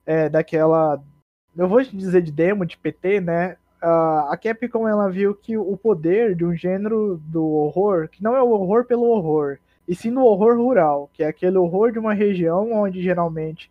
é, 0.06 0.28
daquela. 0.28 1.02
Eu 1.56 1.68
vou 1.68 1.82
dizer 1.82 2.23
de 2.23 2.32
demo, 2.32 2.64
de 2.66 2.76
PT, 2.76 3.20
né? 3.20 3.56
Uh, 3.82 4.30
a 4.30 4.37
Capcom 4.37 4.88
ela 4.88 5.11
viu 5.11 5.34
que 5.34 5.58
o 5.58 5.76
poder 5.76 6.34
de 6.34 6.44
um 6.44 6.54
gênero 6.54 7.20
do 7.26 7.44
horror, 7.44 8.08
que 8.08 8.23
não 8.23 8.34
é 8.34 8.42
o 8.42 8.50
horror 8.50 8.84
pelo 8.84 9.04
horror, 9.04 9.58
e 9.87 9.94
sim 9.94 10.11
no 10.11 10.25
horror 10.25 10.56
rural, 10.56 11.11
que 11.12 11.23
é 11.23 11.26
aquele 11.26 11.58
horror 11.58 11.92
de 11.92 11.99
uma 11.99 12.14
região 12.14 12.73
onde 12.73 13.02
geralmente 13.02 13.70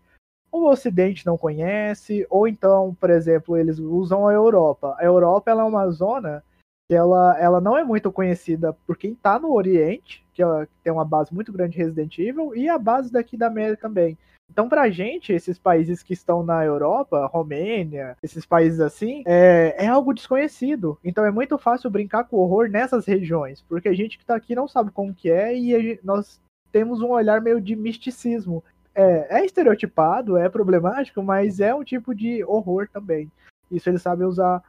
o 0.53 0.69
Ocidente 0.69 1.25
não 1.25 1.37
conhece, 1.37 2.27
ou 2.29 2.47
então, 2.47 2.95
por 2.99 3.09
exemplo, 3.09 3.57
eles 3.57 3.79
usam 3.79 4.27
a 4.27 4.33
Europa. 4.33 4.95
A 4.99 5.03
Europa 5.03 5.49
ela 5.49 5.63
é 5.63 5.65
uma 5.65 5.89
zona 5.89 6.43
que 6.87 6.95
ela, 6.95 7.35
ela 7.39 7.59
não 7.59 7.75
é 7.75 7.83
muito 7.83 8.11
conhecida 8.11 8.71
por 8.85 8.95
quem 8.95 9.13
está 9.13 9.39
no 9.39 9.51
Oriente, 9.51 10.23
que, 10.31 10.43
é, 10.43 10.67
tem 10.83 10.93
uma 10.93 11.03
base 11.03 11.33
muito 11.33 11.51
grande 11.51 11.73
de 11.73 11.79
Resident 11.79 12.19
Evil, 12.19 12.55
e 12.55 12.69
a 12.69 12.77
base 12.77 13.11
daqui 13.11 13.35
da 13.35 13.47
América 13.47 13.81
também. 13.81 14.17
Então, 14.51 14.69
pra 14.69 14.89
gente, 14.91 15.33
esses 15.33 15.57
países 15.57 16.03
que 16.03 16.13
estão 16.13 16.43
na 16.43 16.63
Europa, 16.63 17.25
Romênia, 17.25 18.15
esses 18.21 18.45
países 18.45 18.79
assim, 18.79 19.23
é, 19.25 19.73
é 19.79 19.87
algo 19.87 20.13
desconhecido. 20.13 20.99
Então 21.03 21.25
é 21.25 21.31
muito 21.31 21.57
fácil 21.57 21.89
brincar 21.89 22.25
com 22.25 22.37
horror 22.37 22.69
nessas 22.69 23.07
regiões, 23.07 23.63
porque 23.67 23.89
a 23.89 23.93
gente 23.93 24.17
que 24.19 24.25
tá 24.25 24.35
aqui 24.35 24.53
não 24.53 24.67
sabe 24.67 24.91
como 24.91 25.15
que 25.15 25.31
é 25.31 25.55
e 25.55 25.81
gente, 25.81 26.05
nós 26.05 26.39
temos 26.71 27.01
um 27.01 27.09
olhar 27.09 27.41
meio 27.41 27.61
de 27.61 27.75
misticismo 27.75 28.63
é, 28.95 29.39
é 29.39 29.45
estereotipado, 29.45 30.37
é 30.37 30.47
problemático, 30.49 31.21
mas 31.23 31.59
é 31.59 31.73
um 31.73 31.83
tipo 31.83 32.13
de 32.13 32.43
horror 32.43 32.87
também. 32.91 33.31
Isso 33.71 33.89
eles 33.89 34.01
sabem 34.01 34.27
usar 34.27 34.61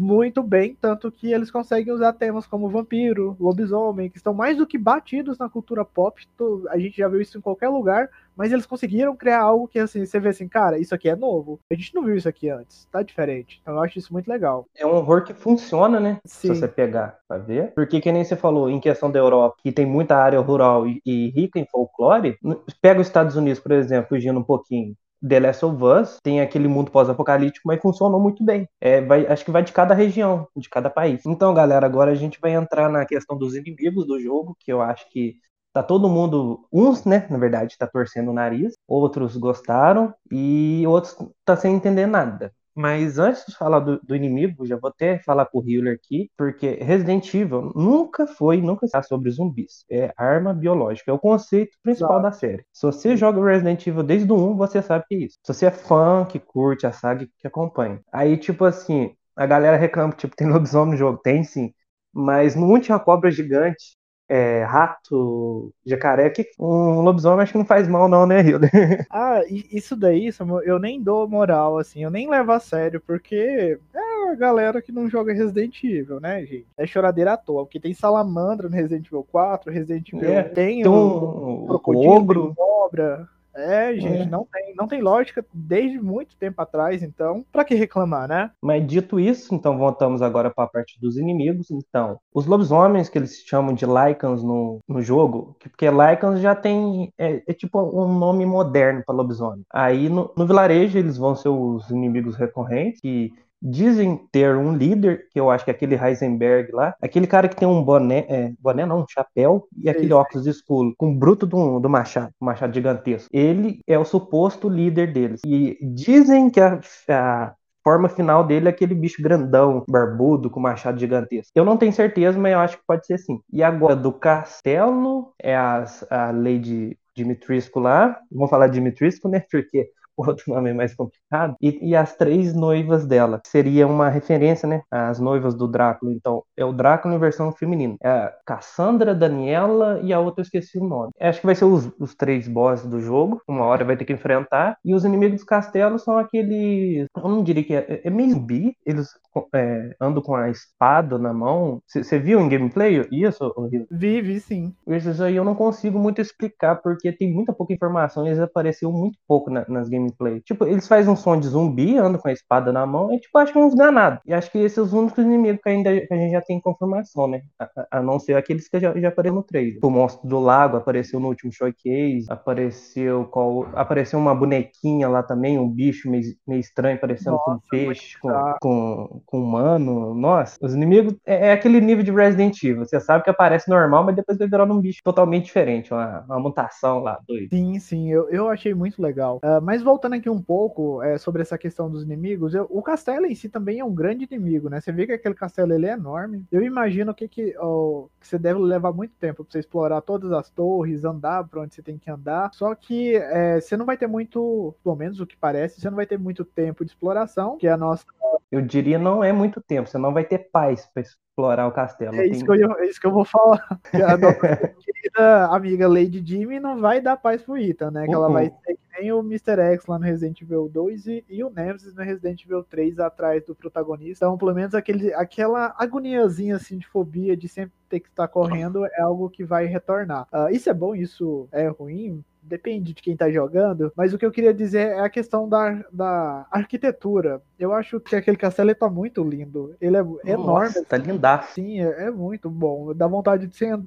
muito 0.00 0.42
bem, 0.42 0.76
tanto 0.80 1.12
que 1.12 1.32
eles 1.32 1.50
conseguem 1.50 1.92
usar 1.92 2.14
temas 2.14 2.46
como 2.46 2.70
vampiro, 2.70 3.36
lobisomem, 3.38 4.08
que 4.08 4.16
estão 4.16 4.32
mais 4.32 4.56
do 4.56 4.66
que 4.66 4.78
batidos 4.78 5.38
na 5.38 5.48
cultura 5.48 5.84
pop. 5.84 6.26
A 6.70 6.78
gente 6.78 6.96
já 6.96 7.06
viu 7.06 7.20
isso 7.20 7.36
em 7.36 7.40
qualquer 7.40 7.68
lugar, 7.68 8.08
mas 8.34 8.50
eles 8.50 8.64
conseguiram 8.64 9.14
criar 9.14 9.42
algo 9.42 9.68
que 9.68 9.78
assim, 9.78 10.04
você 10.04 10.18
vê 10.18 10.30
assim, 10.30 10.48
cara, 10.48 10.78
isso 10.78 10.94
aqui 10.94 11.08
é 11.08 11.14
novo. 11.14 11.60
A 11.70 11.74
gente 11.74 11.94
não 11.94 12.02
viu 12.02 12.16
isso 12.16 12.28
aqui 12.28 12.48
antes, 12.48 12.88
tá 12.90 13.02
diferente. 13.02 13.60
Então 13.60 13.74
eu 13.74 13.82
acho 13.82 13.98
isso 13.98 14.12
muito 14.12 14.28
legal. 14.28 14.66
É 14.74 14.86
um 14.86 14.94
horror 14.94 15.24
que 15.24 15.34
funciona, 15.34 16.00
né? 16.00 16.18
Sim. 16.24 16.54
Se 16.54 16.60
você 16.60 16.66
pegar 16.66 17.18
pra 17.28 17.36
ver. 17.36 17.72
Porque 17.74 18.00
que 18.00 18.10
nem 18.10 18.24
você 18.24 18.36
falou, 18.36 18.70
em 18.70 18.80
questão 18.80 19.10
da 19.10 19.18
Europa, 19.18 19.56
que 19.62 19.70
tem 19.70 19.84
muita 19.84 20.16
área 20.16 20.40
rural 20.40 20.88
e, 20.88 21.02
e 21.04 21.28
rica 21.30 21.58
em 21.58 21.66
folclore, 21.66 22.38
pega 22.80 23.00
os 23.00 23.06
Estados 23.06 23.36
Unidos, 23.36 23.60
por 23.60 23.72
exemplo, 23.72 24.08
fugindo 24.08 24.40
um 24.40 24.44
pouquinho. 24.44 24.96
The 25.26 25.40
Last 25.40 25.64
of 25.64 25.84
Us 25.84 26.18
tem 26.22 26.40
aquele 26.40 26.68
mundo 26.68 26.90
pós-apocalíptico, 26.90 27.68
mas 27.68 27.80
funcionou 27.80 28.20
muito 28.20 28.44
bem. 28.44 28.68
É, 28.80 29.00
vai, 29.00 29.26
acho 29.26 29.44
que 29.44 29.50
vai 29.50 29.62
de 29.62 29.72
cada 29.72 29.94
região, 29.94 30.48
de 30.56 30.68
cada 30.68 30.88
país. 30.88 31.24
Então, 31.26 31.52
galera, 31.54 31.86
agora 31.86 32.10
a 32.10 32.14
gente 32.14 32.38
vai 32.40 32.52
entrar 32.54 32.88
na 32.88 33.04
questão 33.04 33.36
dos 33.36 33.54
inimigos 33.54 34.06
do 34.06 34.18
jogo, 34.20 34.56
que 34.58 34.72
eu 34.72 34.80
acho 34.80 35.08
que 35.10 35.36
tá 35.72 35.82
todo 35.82 36.08
mundo, 36.08 36.66
uns, 36.72 37.04
né, 37.04 37.26
na 37.30 37.38
verdade, 37.38 37.76
tá 37.78 37.86
torcendo 37.86 38.30
o 38.30 38.34
nariz, 38.34 38.74
outros 38.88 39.36
gostaram 39.36 40.12
e 40.30 40.84
outros 40.86 41.16
tá 41.44 41.56
sem 41.56 41.74
entender 41.74 42.06
nada. 42.06 42.52
Mas 42.74 43.18
antes 43.18 43.44
de 43.46 43.56
falar 43.56 43.80
do, 43.80 44.00
do, 44.00 44.14
inimigo, 44.14 44.64
já 44.64 44.76
vou 44.76 44.88
até 44.88 45.18
falar 45.18 45.46
com 45.46 45.58
o 45.58 45.64
Healer 45.68 45.94
aqui, 45.94 46.30
porque 46.36 46.78
Resident 46.80 47.32
Evil 47.34 47.72
nunca 47.74 48.26
foi, 48.26 48.58
nunca 48.58 48.86
está 48.86 49.02
sobre 49.02 49.30
zumbis. 49.30 49.84
É 49.90 50.12
arma 50.16 50.54
biológica, 50.54 51.10
é 51.10 51.14
o 51.14 51.18
conceito 51.18 51.76
principal 51.82 52.22
da 52.22 52.32
série. 52.32 52.64
Se 52.72 52.86
você 52.86 53.16
joga 53.16 53.44
Resident 53.44 53.86
Evil 53.86 54.02
desde 54.02 54.30
o 54.32 54.52
1, 54.52 54.56
você 54.56 54.80
sabe 54.82 55.04
que 55.08 55.14
é 55.14 55.18
isso. 55.18 55.38
Se 55.44 55.52
você 55.52 55.66
é 55.66 55.70
fã, 55.70 56.24
que 56.24 56.38
curte 56.38 56.86
a 56.86 56.92
saga, 56.92 57.26
que 57.38 57.46
acompanha. 57.46 58.00
Aí, 58.12 58.36
tipo 58.36 58.64
assim, 58.64 59.14
a 59.36 59.46
galera 59.46 59.76
reclama, 59.76 60.12
tipo, 60.12 60.34
tem 60.36 60.48
lobisomem 60.48 60.92
no 60.92 60.96
jogo. 60.96 61.18
Tem 61.18 61.42
sim. 61.44 61.72
Mas 62.12 62.56
não 62.56 62.80
tinha 62.80 62.98
cobra 62.98 63.30
gigante 63.30 63.99
é, 64.30 64.62
rato, 64.62 65.72
jacaré, 65.84 66.30
que 66.30 66.48
um 66.56 67.00
lobisomem 67.00 67.42
acho 67.42 67.50
que 67.50 67.58
não 67.58 67.64
faz 67.64 67.88
mal 67.88 68.08
não, 68.08 68.24
né, 68.24 68.40
Hilda? 68.40 68.70
ah, 69.10 69.40
isso 69.48 69.96
daí, 69.96 70.30
eu 70.64 70.78
nem 70.78 71.02
dou 71.02 71.28
moral, 71.28 71.78
assim, 71.78 72.04
eu 72.04 72.10
nem 72.12 72.30
levo 72.30 72.52
a 72.52 72.60
sério, 72.60 73.02
porque 73.04 73.76
é 73.92 74.30
a 74.30 74.34
galera 74.36 74.80
que 74.80 74.92
não 74.92 75.10
joga 75.10 75.32
Resident 75.32 75.82
Evil, 75.82 76.20
né, 76.20 76.46
gente? 76.46 76.68
É 76.78 76.86
choradeira 76.86 77.32
à 77.32 77.36
toa, 77.36 77.64
porque 77.64 77.80
tem 77.80 77.92
salamandra 77.92 78.68
no 78.68 78.76
Resident 78.76 79.04
Evil 79.08 79.26
4, 79.32 79.72
Resident 79.72 80.12
Evil 80.12 80.30
é, 80.30 80.44
tem, 80.44 80.86
o, 80.86 80.92
o, 80.92 81.64
o 81.64 81.66
crocodilo, 81.66 82.54
cobra, 82.54 83.28
é, 83.54 83.94
gente, 83.94 84.22
é. 84.22 84.26
Não, 84.26 84.46
tem, 84.50 84.74
não 84.74 84.86
tem 84.86 85.00
lógica 85.00 85.44
desde 85.52 85.98
muito 85.98 86.36
tempo 86.36 86.60
atrás, 86.60 87.02
então, 87.02 87.44
para 87.50 87.64
que 87.64 87.74
reclamar, 87.74 88.28
né? 88.28 88.50
Mas 88.62 88.86
dito 88.86 89.18
isso, 89.18 89.54
então 89.54 89.78
voltamos 89.78 90.22
agora 90.22 90.50
para 90.50 90.64
a 90.64 90.68
parte 90.68 91.00
dos 91.00 91.16
inimigos. 91.16 91.70
Então, 91.70 92.18
os 92.34 92.46
lobisomens 92.46 93.08
que 93.08 93.18
eles 93.18 93.42
chamam 93.46 93.74
de 93.74 93.86
Lycans 93.86 94.42
no, 94.42 94.80
no 94.88 95.02
jogo, 95.02 95.56
porque 95.58 95.90
Lycans 95.90 96.40
já 96.40 96.54
tem. 96.54 97.12
É, 97.18 97.42
é 97.46 97.52
tipo 97.52 97.80
um 97.80 98.18
nome 98.18 98.46
moderno 98.46 99.02
para 99.04 99.14
lobisomem. 99.14 99.64
Aí 99.72 100.08
no, 100.08 100.32
no 100.36 100.46
vilarejo 100.46 100.98
eles 100.98 101.16
vão 101.16 101.34
ser 101.34 101.48
os 101.48 101.88
inimigos 101.90 102.36
recorrentes, 102.36 103.00
que 103.00 103.32
dizem 103.62 104.20
ter 104.32 104.56
um 104.56 104.74
líder, 104.74 105.28
que 105.30 105.38
eu 105.38 105.50
acho 105.50 105.64
que 105.64 105.70
é 105.70 105.74
aquele 105.74 105.94
Heisenberg 105.94 106.72
lá, 106.72 106.94
aquele 107.00 107.26
cara 107.26 107.48
que 107.48 107.56
tem 107.56 107.68
um 107.68 107.82
boné, 107.82 108.24
é, 108.28 108.52
boné 108.58 108.86
não, 108.86 109.00
um 109.00 109.06
chapéu 109.08 109.66
e 109.76 109.88
aquele 109.88 110.06
Isso. 110.06 110.16
óculos 110.16 110.46
escuro, 110.46 110.94
com 110.96 111.12
o 111.12 111.14
bruto 111.14 111.46
do, 111.46 111.78
do 111.78 111.88
machado, 111.88 112.32
um 112.40 112.46
machado 112.46 112.74
gigantesco. 112.74 113.28
Ele 113.32 113.80
é 113.86 113.98
o 113.98 114.04
suposto 114.04 114.68
líder 114.68 115.12
deles. 115.12 115.40
E 115.44 115.78
dizem 115.82 116.48
que 116.48 116.60
a, 116.60 116.80
a 117.08 117.54
forma 117.82 118.08
final 118.08 118.44
dele 118.44 118.66
é 118.66 118.70
aquele 118.70 118.94
bicho 118.94 119.22
grandão, 119.22 119.84
barbudo, 119.88 120.50
com 120.50 120.60
machado 120.60 120.98
gigantesco. 120.98 121.50
Eu 121.54 121.64
não 121.64 121.76
tenho 121.76 121.92
certeza, 121.92 122.38
mas 122.38 122.52
eu 122.52 122.58
acho 122.58 122.78
que 122.78 122.84
pode 122.86 123.06
ser 123.06 123.18
sim. 123.18 123.40
E 123.52 123.62
agora, 123.62 123.96
do 123.96 124.12
castelo, 124.12 125.32
é 125.38 125.56
a, 125.56 125.84
a 126.10 126.30
Lady 126.30 126.98
Dimitrisco 127.14 127.80
lá. 127.80 128.18
Vamos 128.30 128.50
falar 128.50 128.68
de 128.68 128.74
Dimitrisco, 128.74 129.28
né? 129.28 129.44
Porque 129.50 129.90
outro 130.28 130.52
nome 130.52 130.70
é 130.70 130.74
mais 130.74 130.94
complicado, 130.94 131.56
e, 131.60 131.90
e, 131.90 131.96
as 131.96 132.16
três 132.16 132.54
noivas 132.54 133.06
dela. 133.06 133.40
Seria 133.44 133.86
uma 133.86 134.08
referência, 134.08 134.68
né? 134.68 134.82
As 134.90 135.18
noivas 135.20 135.54
do 135.54 135.66
Drácula. 135.68 136.12
Então, 136.12 136.42
é 136.56 136.64
o 136.64 136.72
Drácula 136.72 137.14
em 137.14 137.18
versão 137.18 137.52
feminina. 137.52 137.96
É 138.02 138.08
a 138.08 138.34
Cassandra, 138.46 139.14
Daniela 139.14 140.00
e 140.02 140.12
a 140.12 140.20
outra 140.20 140.40
eu 140.40 140.44
esqueci 140.44 140.78
o 140.78 140.84
nome. 140.84 141.12
Acho 141.20 141.40
que 141.40 141.46
vai 141.46 141.54
ser 141.54 141.64
os, 141.64 141.90
os 141.98 142.14
três 142.14 142.48
bosses 142.48 142.86
do 142.86 143.00
jogo. 143.00 143.40
Uma 143.48 143.64
hora 143.64 143.84
vai 143.84 143.96
ter 143.96 144.04
que 144.04 144.12
enfrentar. 144.12 144.76
E 144.84 144.94
os 144.94 145.04
inimigos 145.04 145.40
do 145.40 145.46
castelo 145.46 145.98
são 145.98 146.18
aqueles. 146.18 147.06
Eu 147.16 147.28
não 147.28 147.42
diria 147.42 147.64
que 147.64 147.74
é, 147.74 148.00
é 148.04 148.10
meio 148.10 148.30
zumbi. 148.30 148.74
Eles 148.84 149.08
é, 149.54 149.94
andam 150.00 150.22
com 150.22 150.34
a 150.34 150.50
espada 150.50 151.18
na 151.18 151.32
mão. 151.32 151.82
Você 151.86 152.18
viu 152.18 152.40
em 152.40 152.48
gameplay 152.48 153.06
isso, 153.10 153.52
Vi, 153.90 154.20
vi 154.20 154.40
sim. 154.40 154.74
Isso 154.86 155.22
aí 155.22 155.36
eu 155.36 155.44
não 155.44 155.54
consigo 155.54 155.98
muito 155.98 156.20
explicar, 156.20 156.76
porque 156.76 157.12
tem 157.12 157.32
muita 157.32 157.52
pouca 157.52 157.72
informação. 157.72 158.26
Eles 158.26 158.38
apareceram 158.38 158.92
muito 158.92 159.18
pouco 159.26 159.50
na, 159.50 159.64
nas 159.68 159.88
gameplays 159.88 160.00
gameplay. 160.00 160.40
Tipo, 160.40 160.66
eles 160.66 160.88
fazem 160.88 161.12
um 161.12 161.16
som 161.16 161.38
de 161.38 161.48
zumbi, 161.48 161.96
andam 161.96 162.20
com 162.20 162.28
a 162.28 162.32
espada 162.32 162.72
na 162.72 162.86
mão, 162.86 163.12
e 163.12 163.20
tipo, 163.20 163.36
acho 163.38 163.52
que 163.52 163.58
uns 163.58 163.74
ganados. 163.74 164.20
E 164.26 164.32
acho 164.32 164.50
que 164.50 164.58
esses 164.58 164.74
são 164.74 164.84
os 164.84 164.92
únicos 164.92 165.24
inimigos 165.24 165.60
que 165.62 165.68
ainda 165.68 166.00
que 166.00 166.12
a 166.12 166.16
gente 166.16 166.32
já 166.32 166.40
tem 166.40 166.60
confirmação, 166.60 167.26
né? 167.28 167.42
A, 167.58 167.98
a 167.98 168.02
não 168.02 168.18
ser 168.18 168.34
aqueles 168.34 168.68
que 168.68 168.80
já, 168.80 168.98
já 168.98 169.08
apareceram 169.08 169.36
no 169.36 169.42
trailer. 169.42 169.78
O 169.82 169.90
monstro 169.90 170.28
do 170.28 170.38
lago 170.40 170.76
apareceu 170.76 171.20
no 171.20 171.28
último 171.28 171.52
showcase, 171.52 172.26
apareceu 172.28 173.24
qual. 173.26 173.68
Apareceu 173.74 174.18
uma 174.18 174.34
bonequinha 174.34 175.08
lá 175.08 175.22
também, 175.22 175.58
um 175.58 175.68
bicho 175.68 176.10
meio, 176.10 176.24
meio 176.46 176.60
estranho, 176.60 176.98
parecendo 176.98 177.32
Nossa, 177.32 177.44
com 177.44 177.52
um 177.52 177.60
peixe, 177.70 178.18
com, 178.18 178.54
com, 178.60 179.19
com 179.26 179.42
humano. 179.42 180.14
Nossa, 180.14 180.56
os 180.60 180.74
inimigos 180.74 181.14
é, 181.24 181.48
é, 181.48 181.52
aquele 181.52 181.80
nível 181.80 182.04
de 182.04 182.10
Resident 182.10 182.62
Evil. 182.62 182.84
Você 182.84 183.00
sabe 183.00 183.24
que 183.24 183.30
aparece 183.30 183.68
normal, 183.68 184.04
mas 184.04 184.16
depois 184.16 184.38
vai 184.38 184.48
virar 184.48 184.64
um 184.64 184.80
bicho 184.80 185.00
totalmente 185.02 185.46
diferente, 185.46 185.92
uma, 185.92 186.24
uma 186.26 186.38
mutação 186.40 187.00
lá, 187.00 187.18
doido. 187.26 187.50
Sim, 187.50 187.78
sim, 187.78 188.10
eu, 188.10 188.28
eu 188.30 188.48
achei 188.48 188.74
muito 188.74 189.00
legal. 189.00 189.38
Uh, 189.38 189.60
mas 189.62 189.82
voltando 189.82 190.14
aqui 190.14 190.28
um 190.28 190.40
pouco 190.40 191.02
é, 191.02 191.18
sobre 191.18 191.42
essa 191.42 191.58
questão 191.58 191.90
dos 191.90 192.02
inimigos, 192.02 192.54
eu, 192.54 192.66
o 192.70 192.82
castelo 192.82 193.26
em 193.26 193.34
si 193.34 193.48
também 193.48 193.80
é 193.80 193.84
um 193.84 193.94
grande 193.94 194.26
inimigo, 194.30 194.68
né? 194.68 194.80
Você 194.80 194.92
vê 194.92 195.06
que 195.06 195.12
aquele 195.12 195.34
castelo 195.34 195.72
ele 195.72 195.86
é 195.86 195.92
enorme. 195.92 196.44
Eu 196.50 196.62
imagino 196.62 197.14
que, 197.14 197.28
que, 197.28 197.56
oh, 197.58 198.08
que 198.20 198.26
você 198.26 198.38
deve 198.38 198.60
levar 198.60 198.92
muito 198.92 199.14
tempo 199.18 199.44
pra 199.44 199.52
você 199.52 199.58
explorar 199.58 200.00
todas 200.00 200.32
as 200.32 200.50
torres, 200.50 201.04
andar 201.04 201.46
pra 201.48 201.62
onde 201.62 201.74
você 201.74 201.82
tem 201.82 201.98
que 201.98 202.10
andar. 202.10 202.50
Só 202.52 202.74
que 202.74 203.16
é, 203.16 203.60
você 203.60 203.76
não 203.76 203.86
vai 203.86 203.96
ter 203.96 204.06
muito, 204.06 204.74
pelo 204.82 204.96
menos 204.96 205.20
o 205.20 205.26
que 205.26 205.36
parece, 205.36 205.80
você 205.80 205.88
não 205.88 205.96
vai 205.96 206.06
ter 206.06 206.18
muito 206.18 206.44
tempo 206.44 206.84
de 206.84 206.90
exploração, 206.90 207.56
que 207.56 207.66
é 207.66 207.72
a 207.72 207.76
nossa 207.76 208.04
eu 208.50 208.60
diria 208.60 208.98
não 208.98 209.22
é 209.22 209.32
muito 209.32 209.60
tempo, 209.60 209.88
você 209.88 209.98
não 209.98 210.12
vai 210.12 210.24
ter 210.24 210.50
paz 210.50 210.88
para 210.92 211.02
explorar 211.02 211.68
o 211.68 211.72
castelo. 211.72 212.16
É 212.16 212.26
isso, 212.26 212.44
Tem... 212.44 212.60
eu, 212.60 212.72
é 212.78 212.86
isso 212.86 213.00
que 213.00 213.06
eu 213.06 213.12
vou 213.12 213.24
falar. 213.24 213.64
a 213.94 214.16
nossa 214.16 214.74
querida 214.78 215.46
amiga 215.46 215.88
Lady 215.88 216.22
Jimmy 216.24 216.58
não 216.58 216.80
vai 216.80 217.00
dar 217.00 217.16
paz 217.16 217.42
pro 217.42 217.56
Ethan, 217.56 217.92
né? 217.92 218.06
Que 218.06 218.14
ela 218.14 218.28
vai 218.28 218.46
ser 218.46 218.74
que 218.74 219.00
nem 219.00 219.12
o 219.12 219.20
Mr. 219.20 219.60
X 219.60 219.86
lá 219.86 219.98
no 219.98 220.04
Resident 220.04 220.42
Evil 220.42 220.68
2 220.68 221.06
e, 221.06 221.24
e, 221.28 221.44
o 221.44 221.50
Nemesis 221.50 221.94
no 221.94 222.02
Resident 222.02 222.44
Evil 222.44 222.64
3 222.64 222.98
atrás 222.98 223.44
do 223.44 223.54
protagonista. 223.54 224.26
Então, 224.26 224.36
pelo 224.36 224.54
menos 224.54 224.74
aquele, 224.74 225.14
aquela 225.14 225.74
agoniazinha 225.78 226.56
assim 226.56 226.76
de 226.76 226.88
fobia 226.88 227.36
de 227.36 227.48
sempre 227.48 227.72
ter 227.88 228.00
que 228.00 228.08
estar 228.08 228.28
correndo 228.28 228.84
é 228.84 229.00
algo 229.00 229.30
que 229.30 229.44
vai 229.44 229.66
retornar. 229.66 230.26
Uh, 230.32 230.50
isso 230.50 230.68
é 230.68 230.74
bom, 230.74 230.94
isso 230.94 231.48
é 231.52 231.68
ruim? 231.68 232.24
Depende 232.50 232.92
de 232.92 233.00
quem 233.00 233.16
tá 233.16 233.30
jogando, 233.30 233.92
mas 233.96 234.12
o 234.12 234.18
que 234.18 234.26
eu 234.26 234.32
queria 234.32 234.52
dizer 234.52 234.88
é 234.88 235.00
a 235.00 235.08
questão 235.08 235.48
da, 235.48 235.84
da 235.92 236.46
arquitetura. 236.50 237.40
Eu 237.56 237.72
acho 237.72 238.00
que 238.00 238.16
aquele 238.16 238.36
castelo 238.36 238.74
tá 238.74 238.90
muito 238.90 239.22
lindo. 239.22 239.74
Ele 239.80 239.96
é 239.96 240.02
Nossa, 240.02 240.28
enorme. 240.28 240.84
Tá 240.84 240.96
lindaço. 240.96 241.54
Sim, 241.54 241.80
é, 241.80 242.06
é, 242.06 242.10
muito 242.10 242.50
bom. 242.50 242.92
Dá 242.92 243.06
vontade 243.06 243.46
de 243.46 243.56
você 243.56 243.78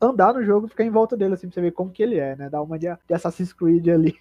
andar 0.00 0.32
no 0.32 0.42
jogo 0.42 0.66
e 0.66 0.70
ficar 0.70 0.84
em 0.84 0.90
volta 0.90 1.16
dele, 1.16 1.34
assim, 1.34 1.48
pra 1.48 1.54
você 1.54 1.60
ver 1.60 1.72
como 1.72 1.90
que 1.90 2.02
ele 2.02 2.18
é, 2.18 2.34
né? 2.34 2.48
Dá 2.48 2.62
uma 2.62 2.78
de, 2.78 2.86
de 2.86 3.14
Assassin's 3.14 3.52
Creed 3.52 3.88
ali. 3.88 4.16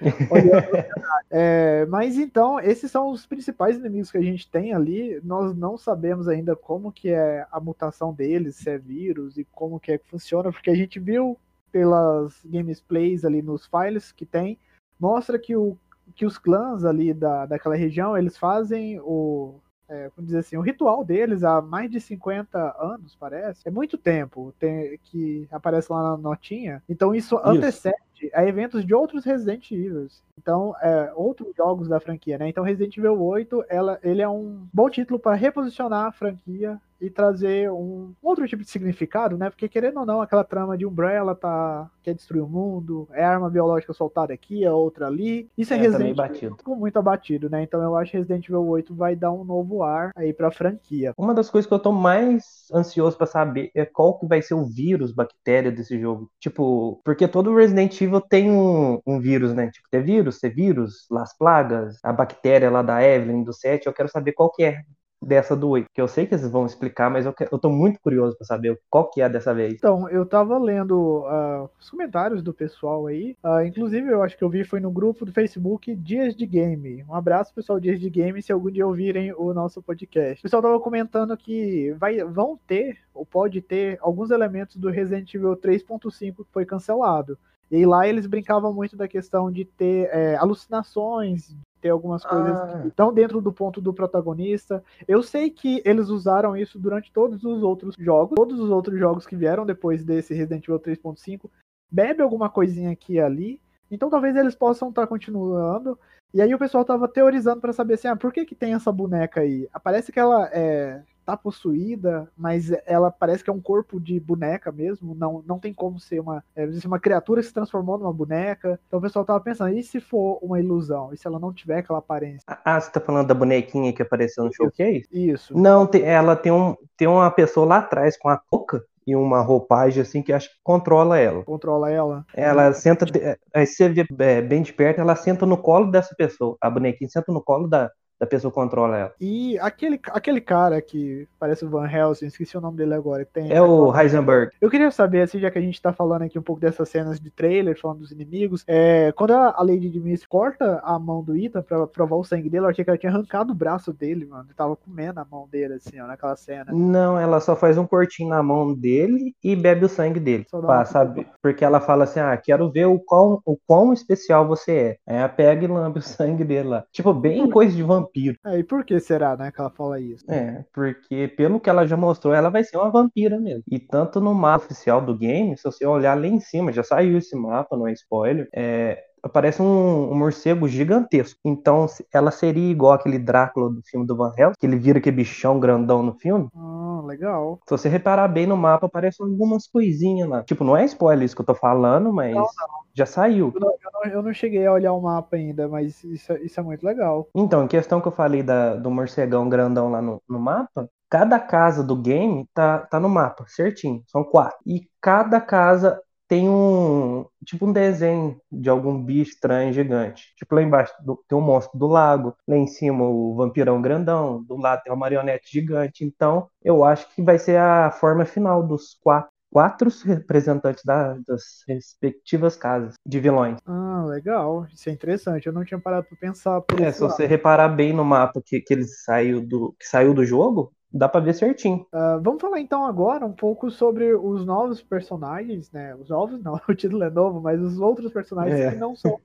é, 1.30 1.86
mas 1.86 2.16
então, 2.16 2.60
esses 2.60 2.90
são 2.90 3.10
os 3.10 3.26
principais 3.26 3.76
inimigos 3.76 4.10
que 4.10 4.18
a 4.18 4.22
gente 4.22 4.48
tem 4.48 4.72
ali. 4.72 5.20
Nós 5.24 5.56
não 5.56 5.76
sabemos 5.76 6.28
ainda 6.28 6.54
como 6.54 6.92
que 6.92 7.08
é 7.08 7.44
a 7.50 7.58
mutação 7.58 8.12
deles, 8.12 8.56
se 8.56 8.70
é 8.70 8.78
vírus 8.78 9.36
e 9.36 9.44
como 9.52 9.80
que 9.80 9.92
é 9.92 9.98
que 9.98 10.08
funciona, 10.08 10.52
porque 10.52 10.70
a 10.70 10.76
gente 10.76 11.00
viu 11.00 11.36
pelas 11.76 12.40
gameplays 12.46 13.22
ali 13.22 13.42
nos 13.42 13.66
files 13.66 14.10
que 14.10 14.24
tem, 14.24 14.58
mostra 14.98 15.38
que, 15.38 15.54
o, 15.54 15.76
que 16.14 16.24
os 16.24 16.38
clãs 16.38 16.86
ali 16.86 17.12
da, 17.12 17.44
daquela 17.44 17.76
região, 17.76 18.16
eles 18.16 18.38
fazem 18.38 18.98
o, 19.00 19.60
é, 19.86 20.08
vamos 20.16 20.28
dizer 20.28 20.38
assim, 20.38 20.56
o 20.56 20.62
ritual 20.62 21.04
deles 21.04 21.44
há 21.44 21.60
mais 21.60 21.90
de 21.90 22.00
50 22.00 22.76
anos, 22.78 23.14
parece. 23.14 23.68
É 23.68 23.70
muito 23.70 23.98
tempo 23.98 24.54
tem, 24.58 24.98
que 25.04 25.46
aparece 25.52 25.92
lá 25.92 26.02
na 26.02 26.16
notinha. 26.16 26.82
Então 26.88 27.14
isso, 27.14 27.36
isso. 27.36 27.46
antecede 27.46 27.96
a 28.32 28.42
eventos 28.46 28.82
de 28.82 28.94
outros 28.94 29.22
Resident 29.22 29.70
Evil. 29.70 30.08
Então, 30.38 30.74
é, 30.80 31.12
outros 31.14 31.54
jogos 31.54 31.88
da 31.88 32.00
franquia, 32.00 32.38
né? 32.38 32.48
Então 32.48 32.64
Resident 32.64 32.96
Evil 32.96 33.20
8, 33.22 33.66
ela, 33.68 33.98
ele 34.02 34.22
é 34.22 34.28
um 34.28 34.66
bom 34.72 34.88
título 34.88 35.20
para 35.20 35.36
reposicionar 35.36 36.06
a 36.06 36.12
franquia 36.12 36.80
e 37.00 37.10
trazer 37.10 37.70
um 37.70 38.12
outro 38.22 38.46
tipo 38.46 38.62
de 38.62 38.70
significado, 38.70 39.36
né? 39.36 39.50
Porque 39.50 39.68
querendo 39.68 40.00
ou 40.00 40.06
não, 40.06 40.20
aquela 40.20 40.44
trama 40.44 40.76
de 40.76 40.86
Umbrella 40.86 41.34
tá 41.34 41.90
quer 42.02 42.14
destruir 42.14 42.42
o 42.42 42.48
mundo, 42.48 43.08
é 43.12 43.24
arma 43.24 43.50
biológica 43.50 43.92
soltada 43.92 44.32
aqui, 44.32 44.64
a 44.64 44.72
outra 44.72 45.08
ali. 45.08 45.50
Isso 45.58 45.74
é, 45.74 45.76
é 45.76 45.80
Resident 45.80 46.16
Evil 46.16 46.56
muito 46.76 46.98
abatido, 46.98 47.50
né? 47.50 47.62
Então 47.62 47.82
eu 47.82 47.96
acho 47.96 48.12
que 48.12 48.18
Resident 48.18 48.44
Evil 48.48 48.64
8 48.64 48.94
vai 48.94 49.16
dar 49.16 49.32
um 49.32 49.42
novo 49.42 49.82
ar 49.82 50.12
aí 50.14 50.32
pra 50.32 50.52
franquia. 50.52 51.12
Uma 51.18 51.34
das 51.34 51.50
coisas 51.50 51.66
que 51.66 51.74
eu 51.74 51.80
tô 51.80 51.90
mais 51.90 52.68
ansioso 52.72 53.16
para 53.16 53.26
saber 53.26 53.70
é 53.74 53.84
qual 53.84 54.18
que 54.18 54.26
vai 54.26 54.40
ser 54.40 54.54
o 54.54 54.64
vírus, 54.64 55.12
bactéria 55.12 55.72
desse 55.72 55.98
jogo. 56.00 56.30
Tipo, 56.38 57.00
porque 57.04 57.26
todo 57.26 57.54
Resident 57.54 58.00
Evil 58.00 58.20
tem 58.20 58.50
um, 58.52 59.00
um 59.04 59.20
vírus, 59.20 59.52
né? 59.52 59.68
Tipo, 59.70 59.88
ter 59.90 60.02
vírus, 60.02 60.38
ter 60.38 60.50
vírus, 60.50 61.06
las 61.10 61.36
plagas, 61.36 61.98
a 62.04 62.12
bactéria 62.12 62.70
lá 62.70 62.82
da 62.82 63.02
Evelyn, 63.02 63.42
do 63.42 63.52
7, 63.52 63.86
eu 63.86 63.92
quero 63.92 64.08
saber 64.08 64.32
qual 64.32 64.50
que 64.52 64.62
é 64.62 64.82
dessa 65.22 65.56
do 65.56 65.68
8, 65.70 65.86
que 65.92 66.00
eu 66.00 66.08
sei 66.08 66.26
que 66.26 66.34
eles 66.34 66.50
vão 66.50 66.66
explicar, 66.66 67.10
mas 67.10 67.26
eu, 67.26 67.32
que, 67.32 67.48
eu 67.50 67.58
tô 67.58 67.70
muito 67.70 68.00
curioso 68.00 68.36
para 68.36 68.46
saber 68.46 68.78
qual 68.90 69.10
que 69.10 69.20
é 69.20 69.28
dessa 69.28 69.54
vez. 69.54 69.74
Então, 69.74 70.08
eu 70.08 70.26
tava 70.26 70.58
lendo 70.58 71.24
uh, 71.24 71.68
os 71.80 71.90
comentários 71.90 72.42
do 72.42 72.52
pessoal 72.52 73.06
aí, 73.06 73.36
uh, 73.44 73.62
inclusive 73.62 74.10
eu 74.10 74.22
acho 74.22 74.36
que 74.36 74.44
eu 74.44 74.50
vi 74.50 74.64
foi 74.64 74.80
no 74.80 74.90
grupo 74.90 75.24
do 75.24 75.32
Facebook 75.32 75.94
Dias 75.94 76.36
de 76.36 76.46
Game. 76.46 77.04
Um 77.08 77.14
abraço, 77.14 77.54
pessoal, 77.54 77.80
Dias 77.80 77.98
de 77.98 78.10
Game, 78.10 78.40
se 78.42 78.52
algum 78.52 78.70
dia 78.70 78.86
ouvirem 78.86 79.32
o 79.32 79.52
nosso 79.52 79.82
podcast. 79.82 80.40
O 80.40 80.42
pessoal 80.42 80.62
tava 80.62 80.80
comentando 80.80 81.36
que 81.36 81.92
vai, 81.98 82.22
vão 82.22 82.58
ter, 82.66 82.98
ou 83.14 83.24
pode 83.24 83.60
ter, 83.60 83.98
alguns 84.00 84.30
elementos 84.30 84.76
do 84.76 84.90
Resident 84.90 85.32
Evil 85.34 85.56
3.5 85.56 86.44
que 86.44 86.52
foi 86.52 86.64
cancelado. 86.66 87.38
E 87.70 87.84
lá 87.84 88.06
eles 88.06 88.26
brincavam 88.26 88.72
muito 88.72 88.96
da 88.96 89.08
questão 89.08 89.50
de 89.50 89.64
ter 89.64 90.08
é, 90.12 90.36
alucinações, 90.36 91.56
ter 91.86 91.90
algumas 91.90 92.24
coisas 92.24 92.56
ah. 92.56 92.80
que 92.82 92.88
estão 92.88 93.12
dentro 93.12 93.40
do 93.40 93.52
ponto 93.52 93.80
do 93.80 93.94
protagonista. 93.94 94.82
Eu 95.06 95.22
sei 95.22 95.50
que 95.50 95.80
eles 95.84 96.08
usaram 96.08 96.56
isso 96.56 96.78
durante 96.78 97.12
todos 97.12 97.44
os 97.44 97.62
outros 97.62 97.94
jogos, 97.96 98.34
todos 98.34 98.58
os 98.58 98.70
outros 98.70 98.98
jogos 98.98 99.26
que 99.26 99.36
vieram 99.36 99.64
depois 99.64 100.04
desse 100.04 100.34
Resident 100.34 100.64
Evil 100.64 100.80
3.5, 100.80 101.48
bebe 101.90 102.22
alguma 102.22 102.50
coisinha 102.50 102.90
aqui 102.90 103.14
e 103.14 103.20
ali. 103.20 103.60
Então 103.90 104.10
talvez 104.10 104.34
eles 104.34 104.54
possam 104.54 104.88
estar 104.88 105.02
tá 105.02 105.06
continuando. 105.06 105.98
E 106.34 106.42
aí 106.42 106.52
o 106.52 106.58
pessoal 106.58 106.84
tava 106.84 107.06
teorizando 107.06 107.60
para 107.60 107.72
saber 107.72 107.94
assim, 107.94 108.08
ah, 108.08 108.16
por 108.16 108.32
que 108.32 108.44
que 108.44 108.54
tem 108.54 108.74
essa 108.74 108.90
boneca 108.90 109.40
aí? 109.40 109.68
Parece 109.82 110.10
que 110.10 110.18
ela 110.18 110.48
é 110.52 111.02
tá 111.26 111.36
possuída, 111.36 112.30
mas 112.38 112.70
ela 112.86 113.10
parece 113.10 113.42
que 113.42 113.50
é 113.50 113.52
um 113.52 113.60
corpo 113.60 114.00
de 114.00 114.20
boneca 114.20 114.70
mesmo, 114.70 115.12
não, 115.14 115.42
não 115.44 115.58
tem 115.58 115.74
como 115.74 115.98
ser 115.98 116.20
uma, 116.20 116.42
é, 116.54 116.64
uma 116.84 117.00
criatura 117.00 117.40
que 117.40 117.48
se 117.48 117.52
transformou 117.52 117.98
numa 117.98 118.12
boneca. 118.12 118.78
Então 118.86 119.00
o 119.00 119.02
pessoal 119.02 119.24
tava 119.24 119.40
pensando, 119.40 119.76
e 119.76 119.82
se 119.82 120.00
for 120.00 120.38
uma 120.40 120.60
ilusão? 120.60 121.12
E 121.12 121.16
se 121.16 121.26
ela 121.26 121.40
não 121.40 121.52
tiver 121.52 121.78
aquela 121.78 121.98
aparência? 121.98 122.44
Ah, 122.64 122.80
você 122.80 122.90
tá 122.92 123.00
falando 123.00 123.26
da 123.26 123.34
bonequinha 123.34 123.92
que 123.92 124.02
apareceu 124.02 124.44
no 124.44 124.54
showcase? 124.54 125.08
Isso. 125.12 125.56
Não, 125.58 125.88
ela 126.04 126.36
tem, 126.36 126.52
um, 126.52 126.76
tem 126.96 127.08
uma 127.08 127.30
pessoa 127.30 127.66
lá 127.66 127.78
atrás 127.78 128.16
com 128.16 128.28
a 128.28 128.40
boca 128.50 128.84
e 129.06 129.16
uma 129.16 129.40
roupagem 129.40 130.02
assim 130.02 130.22
que 130.22 130.32
acho 130.32 130.48
que 130.48 130.56
controla 130.62 131.18
ela. 131.18 131.44
Controla 131.44 131.90
ela. 131.90 132.24
Ela 132.34 132.72
senta, 132.72 133.06
aí 133.54 133.66
você 133.66 133.88
vê 133.88 134.06
é, 134.18 134.42
bem 134.42 134.62
de 134.62 134.72
perto, 134.72 135.00
ela 135.00 135.16
senta 135.16 135.46
no 135.46 135.56
colo 135.56 135.90
dessa 135.90 136.14
pessoa. 136.14 136.56
A 136.60 136.70
bonequinha 136.70 137.08
senta 137.08 137.32
no 137.32 137.42
colo 137.42 137.68
da, 137.68 137.90
da 138.18 138.26
pessoa 138.26 138.50
controla 138.50 138.96
ela. 138.96 139.12
E 139.20 139.58
aquele, 139.58 140.00
aquele 140.10 140.40
cara 140.40 140.80
que 140.80 141.28
parece 141.38 141.64
o 141.64 141.68
Van 141.68 141.88
Helsing, 141.88 142.26
esqueci 142.26 142.56
o 142.56 142.60
nome 142.60 142.78
dele 142.78 142.94
agora. 142.94 143.26
Tem, 143.26 143.52
é 143.52 143.60
o 143.60 143.94
Heisenberg. 143.94 144.52
Eu 144.60 144.70
queria 144.70 144.90
saber, 144.90 145.22
assim, 145.22 145.38
já 145.38 145.50
que 145.50 145.58
a 145.58 145.62
gente 145.62 145.80
tá 145.80 145.92
falando 145.92 146.22
aqui 146.22 146.38
um 146.38 146.42
pouco 146.42 146.60
dessas 146.60 146.88
cenas 146.88 147.20
de 147.20 147.30
trailer, 147.30 147.78
falando 147.78 148.00
dos 148.00 148.10
inimigos, 148.10 148.64
é, 148.66 149.12
quando 149.12 149.32
a, 149.32 149.62
Lady 149.62 149.90
Dimitri 149.90 150.26
corta 150.28 150.80
a 150.82 150.98
mão 150.98 151.22
do 151.22 151.36
Ethan 151.36 151.62
pra 151.62 151.86
provar 151.86 152.16
o 152.16 152.24
sangue 152.24 152.48
dele, 152.48 152.64
eu 152.64 152.70
achei 152.70 152.84
que 152.84 152.90
ela 152.90 152.98
tinha 152.98 153.12
arrancado 153.12 153.52
o 153.52 153.56
braço 153.56 153.92
dele, 153.92 154.24
mano. 154.24 154.44
Ele 154.44 154.54
tava 154.54 154.76
comendo 154.76 155.20
a 155.20 155.24
mão 155.24 155.48
dele, 155.50 155.74
assim, 155.74 156.00
ó, 156.00 156.06
naquela 156.06 156.36
cena. 156.36 156.72
Não, 156.72 157.18
ela 157.18 157.40
só 157.40 157.54
faz 157.54 157.76
um 157.76 157.86
cortinho 157.86 158.30
na 158.30 158.42
mão 158.42 158.72
dele 158.72 159.34
e 159.42 159.54
bebe 159.54 159.84
o 159.84 159.88
sangue 159.88 160.20
dele. 160.20 160.46
Pra 160.50 160.84
saber. 160.84 161.26
Porque 161.42 161.64
ela 161.64 161.80
fala 161.80 162.04
assim, 162.04 162.20
ah, 162.20 162.36
quero 162.36 162.70
ver 162.70 162.86
o 162.86 162.98
quão, 162.98 163.40
o 163.44 163.56
quão 163.66 163.92
especial 163.92 164.46
você 164.46 164.72
é. 164.72 164.96
Aí 165.06 165.16
ela 165.16 165.28
pega 165.28 165.64
e 165.64 165.68
lambe 165.68 165.98
o 165.98 166.02
sangue 166.02 166.44
dele 166.44 166.68
lá. 166.68 166.84
Tipo, 166.92 167.12
bem 167.12 167.50
coisa 167.50 167.74
de 167.74 167.82
vampiro 167.82 168.05
vampiro. 168.06 168.38
É, 168.44 168.58
e 168.58 168.64
por 168.64 168.84
que 168.84 168.98
será, 169.00 169.36
né, 169.36 169.50
que 169.50 169.60
ela 169.60 169.70
fala 169.70 170.00
isso? 170.00 170.24
É, 170.30 170.64
porque 170.72 171.28
pelo 171.28 171.60
que 171.60 171.68
ela 171.68 171.86
já 171.86 171.96
mostrou, 171.96 172.34
ela 172.34 172.50
vai 172.50 172.64
ser 172.64 172.76
uma 172.76 172.90
vampira 172.90 173.38
mesmo. 173.38 173.62
E 173.70 173.78
tanto 173.78 174.20
no 174.20 174.34
mapa 174.34 174.64
oficial 174.64 175.00
do 175.00 175.16
game, 175.16 175.56
se 175.56 175.64
você 175.64 175.86
olhar 175.86 176.18
lá 176.18 176.26
em 176.26 176.40
cima, 176.40 176.72
já 176.72 176.82
saiu 176.82 177.18
esse 177.18 177.36
mapa, 177.36 177.76
não 177.76 177.86
é 177.86 177.92
spoiler, 177.92 178.48
é, 178.54 179.02
aparece 179.22 179.60
um, 179.60 180.10
um, 180.10 180.14
morcego 180.14 180.68
gigantesco. 180.68 181.38
Então, 181.44 181.86
ela 182.12 182.30
seria 182.30 182.70
igual 182.70 182.92
aquele 182.92 183.18
Drácula 183.18 183.70
do 183.70 183.82
filme 183.82 184.06
do 184.06 184.16
Van 184.16 184.32
Helsing, 184.36 184.54
que 184.58 184.66
ele 184.66 184.76
vira 184.76 184.98
aquele 184.98 185.16
bichão 185.16 185.60
grandão 185.60 186.02
no 186.02 186.14
filme. 186.14 186.48
Ah, 186.54 186.85
legal. 187.06 187.58
Se 187.66 187.70
você 187.70 187.88
reparar 187.88 188.28
bem 188.28 188.46
no 188.46 188.56
mapa, 188.56 188.86
aparecem 188.86 189.24
algumas 189.24 189.66
coisinhas 189.66 190.28
lá. 190.28 190.42
Tipo, 190.42 190.64
não 190.64 190.76
é 190.76 190.84
spoiler 190.84 191.24
isso 191.24 191.34
que 191.34 191.42
eu 191.42 191.46
tô 191.46 191.54
falando, 191.54 192.12
mas 192.12 192.34
não, 192.34 192.42
não. 192.42 192.48
já 192.94 193.06
saiu. 193.06 193.52
Eu 193.54 193.60
não, 193.60 193.70
eu, 193.70 193.90
não, 193.92 194.10
eu 194.12 194.22
não, 194.22 194.34
cheguei 194.34 194.66
a 194.66 194.72
olhar 194.72 194.92
o 194.92 195.00
mapa 195.00 195.36
ainda, 195.36 195.68
mas 195.68 196.02
isso, 196.04 196.32
é, 196.32 196.42
isso 196.42 196.58
é 196.58 196.62
muito 196.62 196.84
legal. 196.84 197.28
Então, 197.34 197.64
em 197.64 197.68
questão 197.68 198.00
que 198.00 198.08
eu 198.08 198.12
falei 198.12 198.42
da, 198.42 198.74
do 198.74 198.90
morcegão 198.90 199.48
grandão 199.48 199.90
lá 199.90 200.02
no, 200.02 200.22
no 200.28 200.38
mapa, 200.38 200.88
cada 201.08 201.38
casa 201.38 201.82
do 201.82 201.96
game 201.96 202.46
tá, 202.52 202.78
tá 202.78 203.00
no 203.00 203.08
mapa, 203.08 203.44
certinho. 203.48 204.02
São 204.06 204.24
quatro. 204.24 204.58
E 204.66 204.88
cada 205.00 205.40
casa 205.40 206.00
tem 206.28 206.48
um 206.48 207.24
tipo 207.44 207.66
um 207.66 207.72
desenho 207.72 208.40
de 208.50 208.68
algum 208.68 209.02
bicho 209.02 209.32
estranho 209.32 209.72
gigante. 209.72 210.34
Tipo 210.36 210.54
lá 210.54 210.62
embaixo 210.62 210.92
do, 211.04 211.22
tem 211.28 211.36
um 211.38 211.40
monstro 211.40 211.78
do 211.78 211.86
lago, 211.86 212.36
lá 212.46 212.56
em 212.56 212.66
cima 212.66 213.04
o 213.04 213.34
vampirão 213.36 213.80
grandão, 213.80 214.42
do 214.44 214.56
lado 214.56 214.82
tem 214.82 214.92
uma 214.92 214.98
marionete 214.98 215.50
gigante. 215.50 216.04
Então 216.04 216.48
eu 216.62 216.84
acho 216.84 217.08
que 217.14 217.22
vai 217.22 217.38
ser 217.38 217.58
a 217.58 217.90
forma 217.90 218.24
final 218.24 218.66
dos 218.66 218.94
quatro 219.02 219.30
quatro 219.50 219.88
representantes 220.04 220.84
da, 220.84 221.14
das 221.26 221.42
respectivas 221.66 222.56
casas 222.56 222.94
de 223.06 223.18
vilões. 223.20 223.56
Ah, 223.64 224.04
legal. 224.06 224.66
Isso 224.72 224.88
é 224.88 224.92
interessante. 224.92 225.46
Eu 225.46 225.52
não 225.52 225.64
tinha 225.64 225.80
parado 225.80 226.06
para 226.08 226.16
pensar 226.16 226.60
por 226.62 226.80
É, 226.80 226.92
se 226.92 227.00
lado. 227.00 227.02
você 227.02 227.26
reparar 227.26 227.68
bem 227.70 227.92
no 227.92 228.04
mapa 228.04 228.42
que, 228.44 228.60
que 228.60 228.74
ele 228.74 228.84
saiu 228.84 229.40
do, 229.46 229.74
que 229.78 229.86
saiu 229.86 230.12
do 230.12 230.24
jogo, 230.24 230.72
dá 230.96 231.08
pra 231.08 231.20
ver 231.20 231.34
certinho. 231.34 231.86
Ah, 231.92 232.18
vamos 232.22 232.40
falar 232.40 232.60
então 232.60 232.84
agora 232.84 233.24
um 233.26 233.32
pouco 233.32 233.70
sobre 233.70 234.14
os 234.14 234.44
novos 234.44 234.82
personagens, 234.82 235.70
né? 235.70 235.94
Os 235.94 236.08
novos 236.08 236.42
não, 236.42 236.54
o 236.68 236.74
título 236.74 237.02
é 237.04 237.10
novo, 237.10 237.40
mas 237.40 237.60
os 237.60 237.78
outros 237.78 238.12
personagens 238.12 238.58
É. 238.60 238.70
que 238.70 238.76
não 238.76 238.94
são 238.96 239.20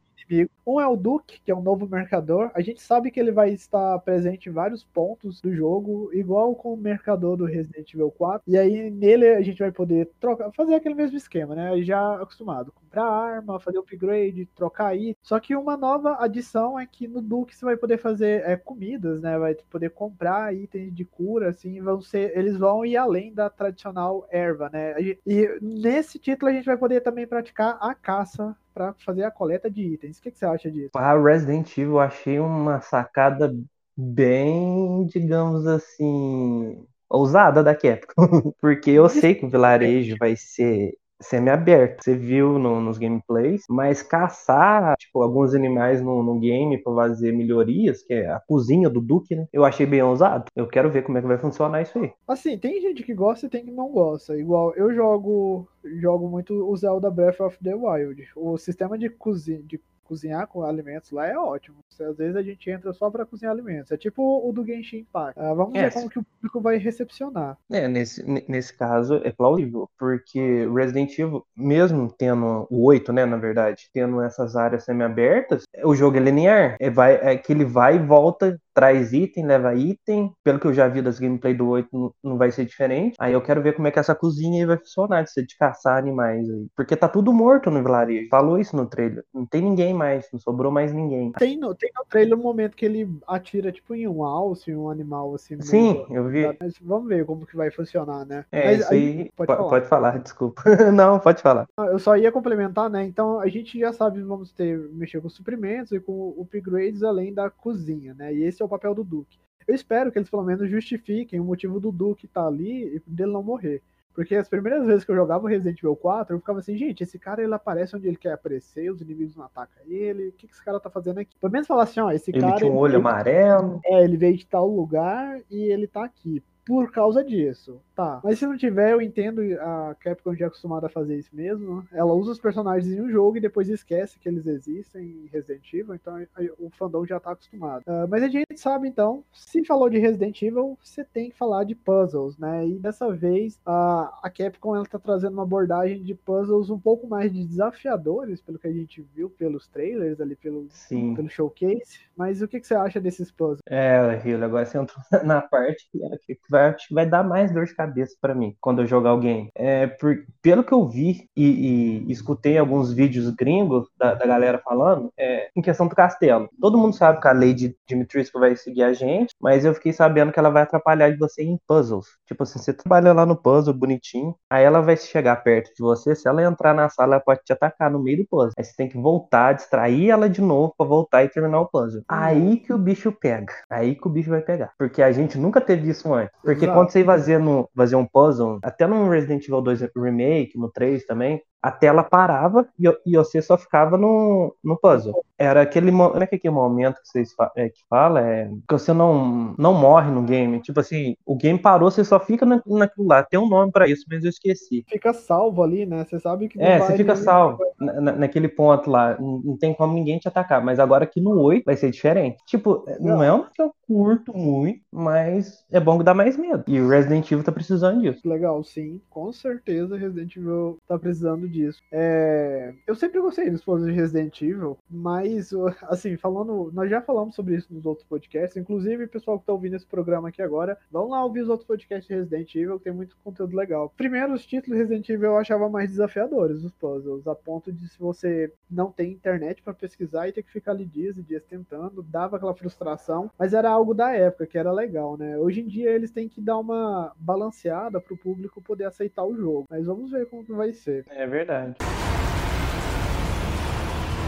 Um 0.65 0.79
é 0.79 0.87
o 0.87 0.95
Duke, 0.95 1.41
que 1.43 1.51
é 1.51 1.55
um 1.55 1.61
novo 1.61 1.87
mercador. 1.87 2.51
A 2.53 2.61
gente 2.61 2.81
sabe 2.81 3.11
que 3.11 3.19
ele 3.19 3.31
vai 3.31 3.51
estar 3.51 3.99
presente 3.99 4.49
em 4.49 4.51
vários 4.51 4.83
pontos 4.83 5.41
do 5.41 5.53
jogo, 5.53 6.09
igual 6.13 6.55
com 6.55 6.73
o 6.73 6.77
mercador 6.77 7.35
do 7.35 7.45
Resident 7.45 7.93
Evil 7.93 8.11
4. 8.11 8.43
E 8.47 8.57
aí 8.57 8.89
nele 8.89 9.29
a 9.29 9.41
gente 9.41 9.59
vai 9.59 9.71
poder 9.71 10.09
trocar, 10.19 10.51
fazer 10.51 10.75
aquele 10.75 10.95
mesmo 10.95 11.17
esquema, 11.17 11.55
né? 11.55 11.81
Já 11.81 12.21
acostumado. 12.21 12.71
Comprar 12.71 13.05
arma, 13.05 13.59
fazer 13.59 13.79
upgrade, 13.79 14.45
trocar 14.55 14.87
aí. 14.87 15.15
Só 15.21 15.39
que 15.39 15.55
uma 15.55 15.75
nova 15.75 16.17
adição 16.19 16.79
é 16.79 16.85
que 16.85 17.07
no 17.07 17.21
Duke 17.21 17.55
você 17.55 17.65
vai 17.65 17.77
poder 17.77 17.97
fazer 17.97 18.43
é, 18.45 18.55
comidas, 18.55 19.21
né? 19.21 19.37
Vai 19.37 19.55
poder 19.69 19.89
comprar 19.89 20.53
itens 20.53 20.93
de 20.93 21.05
cura, 21.05 21.49
assim, 21.49 21.81
vão 21.81 22.01
ser. 22.01 22.37
Eles 22.37 22.57
vão 22.57 22.85
ir 22.85 22.97
além 22.97 23.33
da 23.33 23.49
tradicional 23.49 24.27
erva, 24.29 24.69
né? 24.71 24.95
E 25.25 25.59
nesse 25.61 26.19
título 26.19 26.51
a 26.51 26.53
gente 26.53 26.65
vai 26.65 26.77
poder 26.77 27.01
também 27.01 27.27
praticar 27.27 27.77
a 27.81 27.93
caça 27.93 28.55
para 28.73 28.93
fazer 29.05 29.23
a 29.23 29.31
coleta 29.31 29.69
de 29.69 29.81
itens. 29.81 30.17
O 30.17 30.21
que, 30.21 30.31
que 30.31 30.37
você 30.37 30.45
acha 30.45 30.71
disso? 30.71 30.91
A 30.95 31.17
Resident 31.17 31.71
Evil 31.77 31.93
eu 31.93 31.99
achei 31.99 32.39
uma 32.39 32.81
sacada 32.81 33.53
bem, 33.95 35.05
digamos 35.05 35.67
assim, 35.67 36.85
ousada 37.09 37.63
da 37.63 37.75
Capcom. 37.75 38.53
Porque 38.59 38.91
eu 38.91 39.07
sei 39.09 39.35
que 39.35 39.45
o 39.45 39.49
vilarejo 39.49 40.15
vai 40.19 40.35
ser 40.35 40.93
semi-aberto. 41.21 42.03
Você 42.03 42.15
viu 42.15 42.57
no- 42.59 42.81
nos 42.81 42.97
gameplays, 42.97 43.63
mas 43.69 44.01
caçar, 44.03 44.95
tipo, 44.97 45.21
alguns 45.21 45.53
animais 45.53 46.01
no, 46.01 46.23
no 46.23 46.39
game 46.39 46.77
pra 46.81 46.93
fazer 46.95 47.31
melhorias, 47.31 48.03
que 48.03 48.13
é 48.13 48.29
a 48.31 48.39
cozinha 48.47 48.89
do 48.89 49.01
Duke, 49.01 49.35
né? 49.35 49.47
Eu 49.53 49.63
achei 49.63 49.85
bem 49.85 50.01
ousado. 50.01 50.45
Eu 50.55 50.67
quero 50.67 50.89
ver 50.89 51.03
como 51.03 51.17
é 51.17 51.21
que 51.21 51.27
vai 51.27 51.37
funcionar 51.37 51.81
isso 51.81 51.97
aí. 51.99 52.11
Assim, 52.27 52.57
tem 52.57 52.81
gente 52.81 53.03
que 53.03 53.13
gosta 53.13 53.45
e 53.45 53.49
tem 53.49 53.65
que 53.65 53.71
não 53.71 53.89
gosta. 53.91 54.37
Igual 54.37 54.73
eu 54.75 54.93
jogo 54.93 55.67
jogo 55.99 56.27
muito 56.29 56.53
o 56.69 56.75
Zelda 56.75 57.09
Breath 57.09 57.39
of 57.41 57.57
the 57.63 57.73
Wild. 57.73 58.27
O 58.35 58.57
sistema 58.57 58.97
de 58.97 59.09
cozinha 59.09 59.61
de 59.63 59.79
cozinhar 60.11 60.45
com 60.47 60.63
alimentos 60.63 61.09
lá 61.11 61.25
é 61.25 61.37
ótimo. 61.37 61.77
Às 61.99 62.17
vezes 62.17 62.35
a 62.35 62.41
gente 62.41 62.69
entra 62.69 62.91
só 62.91 63.09
para 63.09 63.25
cozinhar 63.25 63.53
alimentos. 63.53 63.91
É 63.91 63.97
tipo 63.97 64.21
o 64.47 64.51
do 64.51 64.65
Genshin 64.65 64.97
Impact. 64.99 65.39
Ah, 65.39 65.53
vamos 65.53 65.73
É, 65.75 65.83
ver 65.83 65.93
como 65.93 66.09
que 66.09 66.19
o 66.19 66.23
público 66.23 66.59
vai 66.59 66.77
recepcionar. 66.77 67.57
É, 67.71 67.87
nesse, 67.87 68.23
ne- 68.29 68.43
nesse 68.47 68.75
caso 68.75 69.21
é 69.23 69.31
plausível, 69.31 69.89
porque 69.97 70.67
Resident 70.67 71.17
Evil, 71.17 71.45
mesmo 71.55 72.11
tendo 72.11 72.67
o 72.69 72.83
8, 72.83 73.13
né, 73.13 73.25
na 73.25 73.37
verdade, 73.37 73.89
tendo 73.93 74.21
essas 74.21 74.55
áreas 74.55 74.83
semi-abertas, 74.83 75.63
o 75.85 75.95
jogo 75.95 76.17
é 76.17 76.19
linear, 76.19 76.75
é, 76.79 76.89
vai, 76.89 77.15
é 77.15 77.37
que 77.37 77.53
ele 77.53 77.63
vai 77.63 77.95
e 77.95 77.99
volta, 77.99 78.59
traz 78.73 79.13
item, 79.13 79.45
leva 79.45 79.73
item, 79.75 80.31
pelo 80.43 80.59
que 80.59 80.67
eu 80.67 80.73
já 80.73 80.87
vi 80.87 81.01
das 81.01 81.19
gameplay 81.19 81.53
do 81.53 81.67
8, 81.67 81.89
não, 82.23 82.37
vai 82.37 82.51
ser 82.51 82.65
diferente, 82.65 83.15
aí 83.19 83.33
eu 83.33 83.41
quero 83.41 83.61
ver 83.61 83.73
como 83.73 83.87
é 83.87 83.91
que 83.91 83.99
essa 83.99 84.15
cozinha 84.15 84.61
aí 84.61 84.65
vai 84.65 84.77
funcionar, 84.77 85.23
de 85.23 85.31
ser 85.31 85.45
de 85.45 85.57
caçar 85.57 85.97
animais 85.97 86.49
aí, 86.49 86.67
porque 86.75 86.95
tá 86.95 87.07
tudo 87.07 87.33
morto 87.33 87.69
no 87.69 87.83
vilarejo, 87.83 88.29
falou 88.29 88.57
isso 88.59 88.75
no 88.75 88.85
trailer, 88.85 89.23
não 89.33 89.45
tem 89.45 89.61
ninguém 89.61 89.93
mais, 89.93 90.27
não 90.31 90.39
sobrou 90.39 90.71
mais 90.71 90.93
ninguém. 90.93 91.31
Tem 91.31 91.57
no, 91.57 91.73
tem 91.75 91.91
no 91.95 92.05
trailer 92.05 92.37
um 92.37 92.41
momento 92.41 92.75
que 92.75 92.85
ele 92.85 93.07
atira 93.27 93.71
tipo 93.71 93.93
em 93.95 94.07
um 94.07 94.23
alce, 94.23 94.71
em 94.71 94.75
um 94.75 94.89
animal 94.89 95.33
assim. 95.35 95.61
Sim, 95.61 95.93
meio 95.93 96.07
eu 96.17 96.27
vi. 96.29 96.57
Mas 96.59 96.77
vamos 96.81 97.07
ver 97.07 97.25
como 97.25 97.45
que 97.45 97.55
vai 97.55 97.71
funcionar, 97.71 98.25
né? 98.25 98.45
É, 98.51 98.65
Mas 98.65 98.81
isso 98.81 98.93
aí, 98.93 99.31
pode 99.35 99.47
po- 99.47 99.55
falar. 99.57 99.69
pode 99.69 99.87
falar, 99.87 100.19
desculpa. 100.19 100.61
não, 100.93 101.19
pode 101.19 101.41
falar. 101.41 101.65
Ah, 101.77 101.85
Eu 101.85 101.99
só 101.99 102.15
ia 102.17 102.31
complementar, 102.31 102.89
né? 102.89 103.03
Então 103.05 103.39
a 103.39 103.47
gente 103.47 103.79
já 103.79 103.91
sabe, 103.93 104.21
vamos 104.21 104.51
ter 104.51 104.77
mexer 104.93 105.21
com 105.21 105.29
suprimentos 105.29 105.91
e 105.91 105.99
com 105.99 106.29
upgrades 106.39 107.03
além 107.03 107.33
da 107.33 107.49
cozinha, 107.49 108.13
né? 108.13 108.33
E 108.33 108.43
esse 108.43 108.60
é 108.61 108.65
o 108.65 108.69
papel 108.69 108.93
do 108.95 109.03
Duke. 109.03 109.39
Eu 109.67 109.75
espero 109.75 110.11
que 110.11 110.17
eles 110.17 110.29
pelo 110.29 110.43
menos 110.43 110.69
justifiquem 110.69 111.39
o 111.39 111.43
motivo 111.45 111.79
do 111.79 111.91
Duke 111.91 112.25
estar 112.25 112.47
ali 112.47 112.95
e 112.95 113.01
dele 113.05 113.31
não 113.31 113.43
morrer. 113.43 113.81
Porque 114.13 114.35
as 114.35 114.49
primeiras 114.49 114.85
vezes 114.85 115.05
que 115.05 115.11
eu 115.11 115.15
jogava 115.15 115.45
o 115.45 115.47
Resident 115.47 115.77
Evil 115.79 115.95
4, 115.95 116.35
eu 116.35 116.39
ficava 116.39 116.59
assim, 116.59 116.75
gente, 116.75 117.01
esse 117.01 117.17
cara 117.17 117.41
ele 117.41 117.53
aparece 117.53 117.95
onde 117.95 118.07
ele 118.09 118.17
quer 118.17 118.33
aparecer, 118.33 118.91
os 118.91 118.99
inimigos 119.01 119.37
não 119.37 119.45
atacam 119.45 119.81
ele, 119.87 120.27
o 120.27 120.31
que, 120.33 120.47
que 120.47 120.53
esse 120.53 120.63
cara 120.65 120.81
tá 120.81 120.89
fazendo 120.89 121.19
aqui? 121.19 121.33
Pelo 121.39 121.53
menos 121.53 121.65
falar 121.65 121.83
assim, 121.83 122.01
ó, 122.01 122.11
esse 122.11 122.29
Ele 122.31 122.41
cara. 122.41 122.57
tinha 122.57 122.69
um 122.69 122.75
olho 122.75 122.91
ele- 122.91 122.97
amarelo. 122.97 123.79
é, 123.85 124.03
ele 124.03 124.17
veio 124.17 124.35
de 124.35 124.45
tal 124.45 124.67
lugar 124.67 125.39
e 125.49 125.63
ele 125.63 125.87
tá 125.87 126.03
aqui. 126.03 126.43
Por 126.65 126.91
causa 126.91 127.23
disso. 127.23 127.81
Tá. 127.95 128.19
Mas 128.23 128.39
se 128.39 128.45
não 128.45 128.57
tiver, 128.57 128.93
eu 128.93 129.01
entendo. 129.01 129.41
A 129.59 129.95
Capcom 129.99 130.33
já 130.35 130.45
é 130.45 130.47
acostumada 130.47 130.87
a 130.87 130.89
fazer 130.89 131.17
isso 131.17 131.35
mesmo. 131.35 131.77
né? 131.77 131.83
Ela 131.91 132.13
usa 132.13 132.31
os 132.31 132.39
personagens 132.39 132.91
em 132.93 133.01
um 133.01 133.09
jogo 133.09 133.37
e 133.37 133.41
depois 133.41 133.67
esquece 133.69 134.19
que 134.19 134.29
eles 134.29 134.45
existem 134.45 135.03
em 135.03 135.27
Resident 135.27 135.73
Evil. 135.73 135.95
Então 135.95 136.15
o 136.59 136.69
fandom 136.69 137.05
já 137.05 137.19
tá 137.19 137.31
acostumado. 137.31 137.83
Ah, 137.87 138.05
mas 138.09 138.23
a 138.23 138.27
gente 138.27 138.57
sabe 138.57 138.87
então, 138.87 139.23
se 139.31 139.63
falou 139.65 139.89
de 139.89 139.97
Resident 139.97 140.41
Evil, 140.41 140.77
você 140.81 141.03
tem 141.03 141.29
que 141.29 141.37
falar 141.37 141.63
de 141.63 141.75
puzzles, 141.75 142.37
né? 142.37 142.67
E 142.67 142.77
dessa 142.79 143.11
vez 143.11 143.59
a, 143.65 144.19
a 144.23 144.29
Capcom 144.29 144.75
ela 144.75 144.85
tá 144.85 144.99
trazendo 144.99 145.33
uma 145.33 145.43
abordagem 145.43 146.03
de 146.03 146.13
puzzles 146.15 146.69
um 146.69 146.79
pouco 146.79 147.07
mais 147.07 147.31
de 147.33 147.45
desafiadores, 147.45 148.41
pelo 148.41 148.59
que 148.59 148.67
a 148.67 148.73
gente 148.73 149.01
viu 149.15 149.29
pelos 149.29 149.67
trailers 149.67 150.19
ali, 150.21 150.35
pelo, 150.35 150.67
Sim. 150.69 151.15
pelo 151.15 151.29
showcase. 151.29 151.99
Mas 152.15 152.41
o 152.41 152.47
que, 152.47 152.59
que 152.59 152.67
você 152.67 152.75
acha 152.75 152.99
desses 152.99 153.31
puzzles? 153.31 153.61
É, 153.67 154.21
Hilo, 154.25 154.43
agora 154.45 154.65
você 154.65 154.77
entrou 154.77 155.01
na 155.25 155.41
parte 155.41 155.87
que, 155.91 156.35
que 156.35 156.35
vai, 156.51 156.69
acho 156.69 156.87
que 156.89 156.93
vai 156.93 157.05
dar 157.05 157.23
mais 157.23 157.51
dor 157.51 157.65
de 157.65 157.75
cabeça 157.75 158.15
pra 158.21 158.35
mim 158.35 158.55
quando 158.59 158.81
eu 158.81 158.87
jogar 158.87 159.17
game. 159.17 159.49
É, 159.55 159.87
por, 159.87 160.15
pelo 160.41 160.63
que 160.63 160.73
eu 160.73 160.87
vi 160.87 161.29
e, 161.35 162.03
e 162.07 162.11
escutei 162.11 162.57
alguns 162.57 162.93
vídeos 162.93 163.29
gringos 163.29 163.87
da, 163.97 164.13
da 164.13 164.25
galera 164.25 164.59
falando, 164.59 165.11
é, 165.17 165.49
em 165.55 165.61
questão 165.61 165.87
do 165.87 165.95
castelo. 165.95 166.49
Todo 166.59 166.77
mundo 166.77 166.95
sabe 166.95 167.21
que 167.21 167.27
a 167.27 167.33
Lady 167.33 167.75
Dimitrescu 167.87 168.39
vai 168.39 168.55
seguir 168.55 168.83
a 168.83 168.93
gente, 168.93 169.33
mas 169.39 169.65
eu 169.65 169.73
fiquei 169.73 169.93
sabendo 169.93 170.31
que 170.31 170.39
ela 170.39 170.49
vai 170.49 170.63
atrapalhar 170.63 171.09
de 171.11 171.17
você 171.17 171.43
em 171.43 171.57
puzzles. 171.67 172.05
Tipo 172.27 172.43
assim, 172.43 172.59
você 172.59 172.73
trabalha 172.73 173.13
lá 173.13 173.25
no 173.25 173.35
puzzle 173.35 173.73
bonitinho, 173.73 174.35
aí 174.49 174.63
ela 174.63 174.81
vai 174.81 174.97
chegar 174.97 175.35
perto 175.37 175.71
de 175.75 175.81
você, 175.81 176.15
se 176.15 176.27
ela 176.27 176.43
entrar 176.43 176.73
na 176.73 176.89
sala, 176.89 177.15
ela 177.15 177.23
pode 177.23 177.41
te 177.43 177.53
atacar 177.53 177.89
no 177.89 178.01
meio 178.01 178.19
do 178.19 178.27
puzzle. 178.27 178.53
Aí 178.57 178.63
você 178.63 178.73
tem 178.75 178.89
que 178.89 178.97
voltar, 178.97 179.53
distrair 179.53 180.09
ela 180.09 180.29
de 180.29 180.41
novo 180.41 180.73
pra 180.77 180.85
voltar 180.85 181.23
e 181.23 181.29
terminar 181.29 181.61
o 181.61 181.67
puzzle. 181.67 182.03
Aí 182.07 182.57
que 182.57 182.73
o 182.73 182.77
bicho 182.77 183.11
pega. 183.11 183.53
Aí 183.69 183.95
que 183.95 184.07
o 184.07 184.09
bicho 184.09 184.29
vai 184.29 184.41
pegar. 184.41 184.71
Porque 184.77 185.01
a 185.01 185.11
gente 185.11 185.37
nunca 185.37 185.61
teve 185.61 185.89
isso 185.89 186.13
antes. 186.13 186.31
Porque 186.43 186.65
quando 186.67 186.89
você 186.91 187.03
fazia, 187.03 187.37
no, 187.37 187.69
fazia 187.75 187.97
um 187.97 188.05
puzzle, 188.05 188.59
até 188.63 188.87
no 188.87 189.09
Resident 189.09 189.43
Evil 189.45 189.61
2 189.61 189.81
Remake, 189.95 190.57
no 190.57 190.71
3 190.71 191.05
também, 191.05 191.41
a 191.61 191.71
tela 191.71 192.03
parava 192.03 192.67
e, 192.79 192.87
e 193.05 193.15
você 193.17 193.41
só 193.41 193.57
ficava 193.57 193.97
no, 193.97 194.55
no 194.63 194.77
puzzle. 194.77 195.23
Era 195.37 195.61
aquele, 195.61 195.91
mo- 195.91 196.09
não 196.13 196.21
é 196.21 196.27
que 196.27 196.35
aquele 196.35 196.53
momento 196.53 196.95
que 197.01 197.07
vocês 197.07 197.33
é, 197.55 197.69
que 197.69 197.81
fala, 197.89 198.21
é 198.21 198.45
que 198.47 198.73
você 198.73 198.93
não, 198.93 199.55
não 199.57 199.73
morre 199.73 200.11
no 200.11 200.23
game. 200.23 200.59
Tipo 200.61 200.79
assim, 200.79 201.15
o 201.25 201.35
game 201.35 201.57
parou, 201.59 201.89
você 201.89 202.03
só 202.03 202.19
fica 202.19 202.45
na, 202.45 202.61
naquilo 202.65 203.07
lá. 203.07 203.23
Tem 203.23 203.39
um 203.39 203.49
nome 203.49 203.71
pra 203.71 203.87
isso, 203.87 204.05
mas 204.09 204.23
eu 204.23 204.29
esqueci. 204.29 204.85
Fica 204.87 205.13
salvo 205.13 205.63
ali, 205.63 205.85
né? 205.85 206.05
Você 206.05 206.19
sabe 206.19 206.47
que 206.47 206.57
não 206.57 206.65
É, 206.65 206.79
você 206.79 206.97
fica 206.97 207.15
salvo 207.15 207.59
na- 207.79 208.01
na- 208.01 208.11
naquele 208.13 208.47
ponto 208.47 208.89
lá. 208.89 209.17
Não 209.19 209.41
não 209.43 209.57
tem 209.57 209.73
como 209.73 209.93
ninguém 209.93 210.19
te 210.19 210.27
atacar. 210.27 210.63
Mas 210.63 210.79
agora 210.79 211.03
aqui 211.03 211.19
no 211.19 211.39
8 211.41 211.65
vai 211.65 211.75
ser 211.75 211.89
diferente. 211.91 212.37
Tipo, 212.45 212.85
não 212.99 213.23
é 213.23 213.31
uma 213.31 213.49
que 213.53 213.61
eu 213.61 213.71
curto 213.87 214.33
muito, 214.35 214.81
mas 214.91 215.65
é 215.71 215.79
bom 215.79 215.97
que 215.97 216.03
dá 216.03 216.13
mais 216.13 216.37
medo. 216.37 216.63
E 216.67 216.79
o 216.79 216.87
Resident 216.87 217.29
Evil 217.31 217.43
tá 217.43 217.51
precisando 217.51 218.01
disso. 218.01 218.27
Legal, 218.27 218.63
sim, 218.63 219.01
com 219.09 219.31
certeza 219.33 219.97
Resident 219.97 220.35
Evil 220.35 220.77
tá 220.87 220.97
precisando 220.97 221.49
disso. 221.51 221.79
É, 221.91 222.73
Eu 222.87 222.95
sempre 222.95 223.19
gostei 223.19 223.49
dos 223.49 223.63
puzzles 223.63 223.93
de 223.93 223.99
Resident 223.99 224.41
Evil, 224.41 224.77
mas, 224.89 225.51
assim, 225.83 226.17
falando. 226.17 226.71
Nós 226.73 226.89
já 226.89 227.01
falamos 227.01 227.35
sobre 227.35 227.55
isso 227.55 227.73
nos 227.73 227.85
outros 227.85 228.07
podcasts, 228.07 228.57
inclusive, 228.57 229.07
pessoal 229.07 229.39
que 229.39 229.45
tá 229.45 229.53
ouvindo 229.53 229.75
esse 229.75 229.85
programa 229.85 230.29
aqui 230.29 230.41
agora, 230.41 230.77
vão 230.91 231.09
lá 231.09 231.23
ouvir 231.23 231.41
os 231.41 231.49
outros 231.49 231.67
podcasts 231.67 232.07
de 232.07 232.13
Resident 232.13 232.55
Evil, 232.55 232.77
que 232.77 232.85
tem 232.85 232.93
muito 232.93 233.15
conteúdo 233.23 233.55
legal. 233.55 233.93
Primeiro, 233.95 234.33
os 234.33 234.45
títulos 234.45 234.77
de 234.77 234.83
Resident 234.83 235.09
Evil 235.09 235.31
eu 235.31 235.37
achava 235.37 235.69
mais 235.69 235.89
desafiadores, 235.89 236.63
os 236.63 236.71
puzzles, 236.73 237.27
a 237.27 237.35
ponto 237.35 237.71
de 237.71 237.87
se 237.87 237.99
você 237.99 238.51
não 238.69 238.91
tem 238.91 239.11
internet 239.11 239.61
pra 239.61 239.73
pesquisar 239.73 240.27
e 240.27 240.31
ter 240.31 240.43
que 240.43 240.51
ficar 240.51 240.71
ali 240.71 240.85
dias 240.85 241.17
e 241.17 241.21
dias 241.21 241.43
tentando, 241.43 242.01
dava 242.03 242.37
aquela 242.37 242.53
frustração, 242.55 243.29
mas 243.37 243.53
era 243.53 243.69
algo 243.69 243.93
da 243.93 244.11
época 244.13 244.47
que 244.47 244.57
era 244.57 244.71
legal, 244.71 245.17
né? 245.17 245.37
Hoje 245.37 245.61
em 245.61 245.67
dia 245.67 245.91
eles 245.91 246.11
têm 246.11 246.29
que 246.29 246.41
dar 246.41 246.57
uma 246.57 247.11
balanceada 247.17 247.99
pro 247.99 248.17
público 248.17 248.61
poder 248.61 248.85
aceitar 248.85 249.23
o 249.23 249.35
jogo, 249.35 249.65
mas 249.69 249.85
vamos 249.85 250.11
ver 250.11 250.27
como 250.27 250.45
que 250.45 250.53
vai 250.53 250.71
ser. 250.71 251.05
É 251.09 251.27
verdade. 251.27 251.40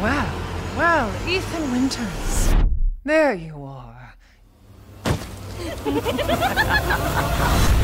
Well, 0.01 0.31
well, 0.75 1.11
Ethan 1.27 1.71
Winters. 1.71 2.53
There 3.03 3.33
you 3.33 3.63
are. 3.63 4.15